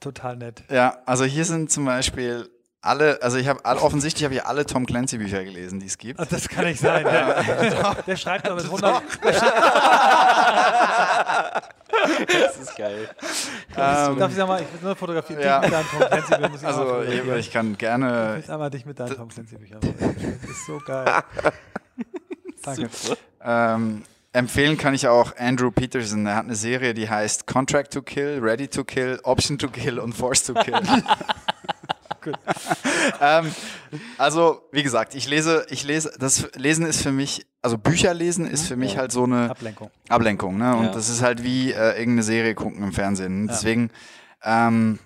total 0.00 0.36
nett. 0.36 0.64
Ja, 0.70 0.98
also 1.04 1.24
hier 1.24 1.44
sind 1.44 1.70
zum 1.70 1.84
Beispiel 1.84 2.48
alle, 2.80 3.20
also 3.22 3.38
ich 3.38 3.48
habe 3.48 3.64
offensichtlich 3.64 4.24
habe 4.24 4.34
ich 4.34 4.44
alle 4.44 4.64
Tom 4.64 4.86
Clancy 4.86 5.18
Bücher 5.18 5.42
gelesen, 5.44 5.80
die 5.80 5.86
es 5.86 5.98
gibt. 5.98 6.20
Ach, 6.20 6.26
das 6.26 6.48
kann 6.48 6.64
nicht 6.64 6.80
sein. 6.80 7.04
Ja. 7.04 7.94
Der 8.06 8.16
schreibt 8.16 8.46
doch 8.46 8.54
mit 8.56 8.64
100. 8.64 9.02
das 12.28 12.56
ist 12.58 12.76
geil. 12.76 13.08
Ähm, 13.76 14.18
Darf 14.18 14.30
ich 14.30 14.36
sagen 14.36 14.48
mal, 14.48 14.62
ich 14.62 14.72
will 14.72 14.80
nur 14.82 14.94
fotografieren. 14.96 15.42
Ja. 15.42 15.60
Mit 15.60 15.72
deinen 15.72 15.86
Tom 15.88 16.00
Clancy 16.00 16.34
Büchern 16.34 16.52
muss 16.52 16.60
ich 16.60 16.66
also 16.66 17.02
ich, 17.02 17.28
ich, 17.28 17.52
kann 17.52 17.76
gerne. 17.76 18.36
Ich 18.38 18.46
will 18.46 18.54
einmal 18.54 18.70
dich 18.70 18.86
mit 18.86 19.00
deinen 19.00 19.16
Tom 19.16 19.28
Clancy 19.28 19.56
Büchern. 19.56 19.80
Das 19.80 20.50
ist 20.50 20.66
so 20.66 20.78
geil. 20.84 21.22
Danke. 22.62 22.88
Ähm, 23.42 24.04
Empfehlen 24.32 24.76
kann 24.76 24.92
ich 24.92 25.08
auch 25.08 25.34
Andrew 25.38 25.70
Peterson. 25.70 26.26
Er 26.26 26.36
hat 26.36 26.44
eine 26.44 26.54
Serie, 26.54 26.92
die 26.92 27.08
heißt 27.08 27.46
Contract 27.46 27.94
to 27.94 28.02
Kill, 28.02 28.38
Ready 28.40 28.68
to 28.68 28.84
Kill, 28.84 29.18
Option 29.22 29.58
to 29.58 29.68
Kill 29.68 29.98
und 29.98 30.12
Force 30.12 30.44
to 30.44 30.54
Kill. 30.54 30.78
ähm, 33.20 33.52
also, 34.16 34.62
wie 34.72 34.82
gesagt, 34.82 35.14
ich 35.14 35.28
lese, 35.28 35.66
ich 35.70 35.84
lese, 35.84 36.12
das 36.18 36.48
Lesen 36.54 36.86
ist 36.86 37.02
für 37.02 37.12
mich, 37.12 37.46
also 37.62 37.78
Bücher 37.78 38.14
lesen 38.14 38.46
ist 38.46 38.66
für 38.66 38.76
mich 38.76 38.96
halt 38.96 39.12
so 39.12 39.24
eine 39.24 39.50
Ablenkung. 39.50 39.90
Ablenkung, 40.08 40.58
ne? 40.58 40.76
Und 40.76 40.86
ja. 40.86 40.92
das 40.92 41.08
ist 41.08 41.22
halt 41.22 41.42
wie 41.42 41.72
äh, 41.72 41.98
irgendeine 41.98 42.22
Serie 42.22 42.54
gucken 42.54 42.82
im 42.82 42.92
Fernsehen. 42.92 43.46
Ja. 43.46 43.52
Deswegen, 43.52 43.90
ähm, 44.42 44.98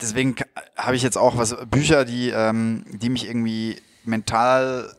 deswegen 0.00 0.36
habe 0.76 0.96
ich 0.96 1.02
jetzt 1.02 1.16
auch 1.16 1.36
was 1.36 1.56
Bücher, 1.70 2.04
die, 2.04 2.30
ähm, 2.30 2.84
die 2.90 3.08
mich 3.08 3.26
irgendwie 3.26 3.76
mental 4.04 4.94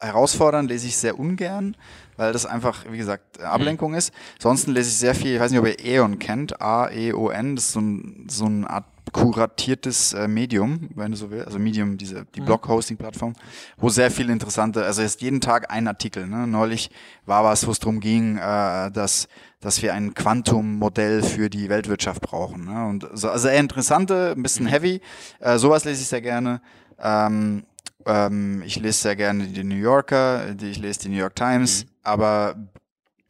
herausfordern, 0.00 0.66
lese 0.66 0.86
ich 0.86 0.96
sehr 0.96 1.18
ungern, 1.18 1.76
weil 2.16 2.32
das 2.32 2.46
einfach, 2.46 2.84
wie 2.90 2.98
gesagt, 2.98 3.38
mhm. 3.38 3.44
Ablenkung 3.44 3.92
mhm. 3.92 3.98
ist. 3.98 4.12
Ansonsten 4.36 4.72
lese 4.72 4.88
ich 4.88 4.96
sehr 4.96 5.14
viel, 5.14 5.34
ich 5.34 5.40
weiß 5.40 5.50
nicht, 5.50 5.60
ob 5.60 5.66
ihr 5.66 5.84
Eon 5.84 6.18
kennt, 6.18 6.60
A-E-O-N, 6.60 7.56
das 7.56 7.66
ist 7.66 7.72
so, 7.72 7.80
ein, 7.80 8.26
so 8.28 8.46
eine 8.46 8.68
Art 8.68 8.89
kuratiertes 9.12 10.12
äh, 10.12 10.28
Medium, 10.28 10.90
wenn 10.94 11.12
du 11.12 11.16
so 11.16 11.30
willst, 11.30 11.46
also 11.46 11.58
Medium, 11.58 11.98
diese 11.98 12.26
die 12.34 12.40
mhm. 12.40 12.46
Blog-Hosting-Plattform, 12.46 13.34
wo 13.76 13.88
sehr 13.88 14.10
viel 14.10 14.30
interessante, 14.30 14.84
also 14.84 15.02
ist 15.02 15.20
jeden 15.22 15.40
Tag 15.40 15.70
ein 15.70 15.88
Artikel. 15.88 16.26
Ne? 16.26 16.46
Neulich 16.46 16.90
war 17.26 17.44
was, 17.44 17.66
wo 17.66 17.70
es 17.70 17.78
darum 17.78 18.00
ging, 18.00 18.36
äh, 18.36 18.90
dass 18.90 19.28
dass 19.60 19.82
wir 19.82 19.92
ein 19.92 20.14
Quantum-Modell 20.14 21.22
für 21.22 21.50
die 21.50 21.68
Weltwirtschaft 21.68 22.22
brauchen. 22.22 22.64
Ne? 22.64 22.86
Und 22.86 23.06
so, 23.12 23.28
also 23.28 23.48
eher 23.48 23.60
interessante, 23.60 24.32
ein 24.34 24.42
bisschen 24.42 24.64
mhm. 24.64 24.70
heavy. 24.70 25.00
Äh, 25.38 25.58
sowas 25.58 25.84
lese 25.84 26.00
ich 26.00 26.08
sehr 26.08 26.22
gerne. 26.22 26.62
Ähm, 26.98 27.64
ähm, 28.06 28.62
ich 28.64 28.76
lese 28.76 29.02
sehr 29.02 29.16
gerne 29.16 29.46
die 29.48 29.64
New 29.64 29.76
Yorker, 29.76 30.54
die, 30.54 30.70
ich 30.70 30.78
lese 30.78 31.00
die 31.00 31.08
New 31.10 31.18
York 31.18 31.36
Times, 31.36 31.84
mhm. 31.84 31.90
aber 32.02 32.54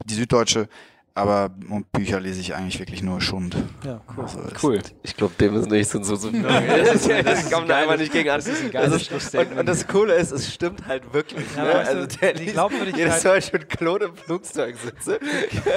die 0.04 0.14
Süddeutsche 0.14 0.68
aber 1.20 1.50
und 1.68 1.90
Bücher 1.92 2.20
lese 2.20 2.40
ich 2.40 2.54
eigentlich 2.54 2.78
wirklich 2.78 3.02
nur 3.02 3.20
Schund. 3.20 3.56
Ja, 3.84 4.00
cool. 4.16 4.24
Also 4.24 4.40
cool. 4.62 4.80
Ich 5.02 5.16
glaube, 5.16 5.34
dem 5.38 5.54
ist 5.56 5.70
nicht 5.70 5.88
so 5.90 6.02
so. 6.02 6.16
so 6.16 6.30
das, 6.42 7.06
ist, 7.06 7.10
das 7.10 7.50
kommt 7.50 7.70
einfach 7.70 7.96
nicht 7.96 8.12
gegen 8.12 8.30
an. 8.30 8.36
Das 8.38 8.46
ist 8.46 8.64
ein 8.64 8.70
geiles 8.70 9.34
und, 9.34 9.58
und, 9.58 9.68
das 9.68 9.86
Coole 9.86 10.14
ist, 10.14 10.32
es 10.32 10.52
stimmt 10.52 10.86
halt 10.86 11.12
wirklich. 11.12 11.44
Ja, 11.56 11.64
ne? 11.64 11.74
Also 11.74 12.06
der 12.06 12.32
die 12.32 12.46
Glaubwürdigkeit. 12.46 12.98
Jedes 12.98 13.24
Mal, 13.24 13.38
ich 13.38 13.52
mit 13.52 13.68
Claude 13.68 14.06
im 14.06 14.16
Flugzeug 14.16 14.76
sitze, 14.78 15.20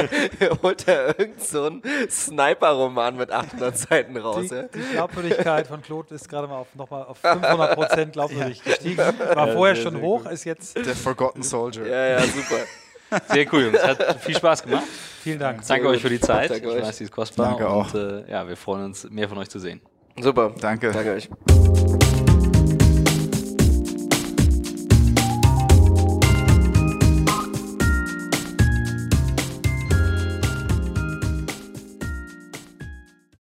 holt 0.64 0.88
er 0.88 1.20
irgend 1.20 1.42
so 1.42 1.66
einen 1.66 1.84
Sniper-Roman 2.10 3.18
mit 3.18 3.32
800 3.32 3.78
Seiten 3.78 4.18
raus. 4.18 4.48
Die, 4.50 4.56
ja? 4.56 4.64
die 4.64 4.80
Glaubwürdigkeit 4.94 5.68
von 5.68 5.82
Claude 5.82 6.16
ist 6.16 6.30
gerade 6.30 6.48
mal 6.48 6.58
auf, 6.58 6.74
nochmal 6.76 7.04
auf 7.04 7.18
500 7.22 7.76
Prozent 7.76 8.14
glaubwürdig 8.14 8.62
ja. 8.66 8.72
gestiegen. 8.72 8.98
War 8.98 9.48
ja, 9.48 9.54
vorher 9.54 9.76
schon 9.76 10.00
hoch, 10.02 10.26
ist 10.26 10.46
jetzt... 10.46 10.76
Der 10.76 10.96
Forgotten 10.96 11.44
Soldier. 11.44 11.86
Ja, 11.88 12.08
ja, 12.08 12.22
super. 12.22 12.60
Sehr 13.28 13.54
cool, 13.54 13.64
Jungs. 13.66 13.84
Hat 13.84 14.22
viel 14.22 14.36
Spaß 14.36 14.64
gemacht. 14.64 14.84
Vielen 15.22 15.40
Dank. 15.40 15.66
Danke 15.68 15.88
euch 15.88 16.02
für 16.02 16.10
die 16.10 16.20
Zeit. 16.20 16.50
Danke 16.52 16.68
ich 16.68 16.76
euch. 16.76 16.84
weiß, 16.84 16.98
die 16.98 17.04
ist 17.06 17.12
kostbar. 17.12 17.50
Danke 17.50 17.70
auch. 17.70 17.94
Und, 17.94 18.00
äh, 18.00 18.32
ja, 18.32 18.48
wir 18.48 18.58
freuen 18.58 18.86
uns, 18.86 19.10
mehr 19.10 19.30
von 19.30 19.38
euch 19.38 19.50
zu 19.50 19.60
sehen. 19.60 19.82
Super. 20.20 20.54
Danke. 20.60 20.92
Danke 20.92 21.14
euch. 21.14 21.30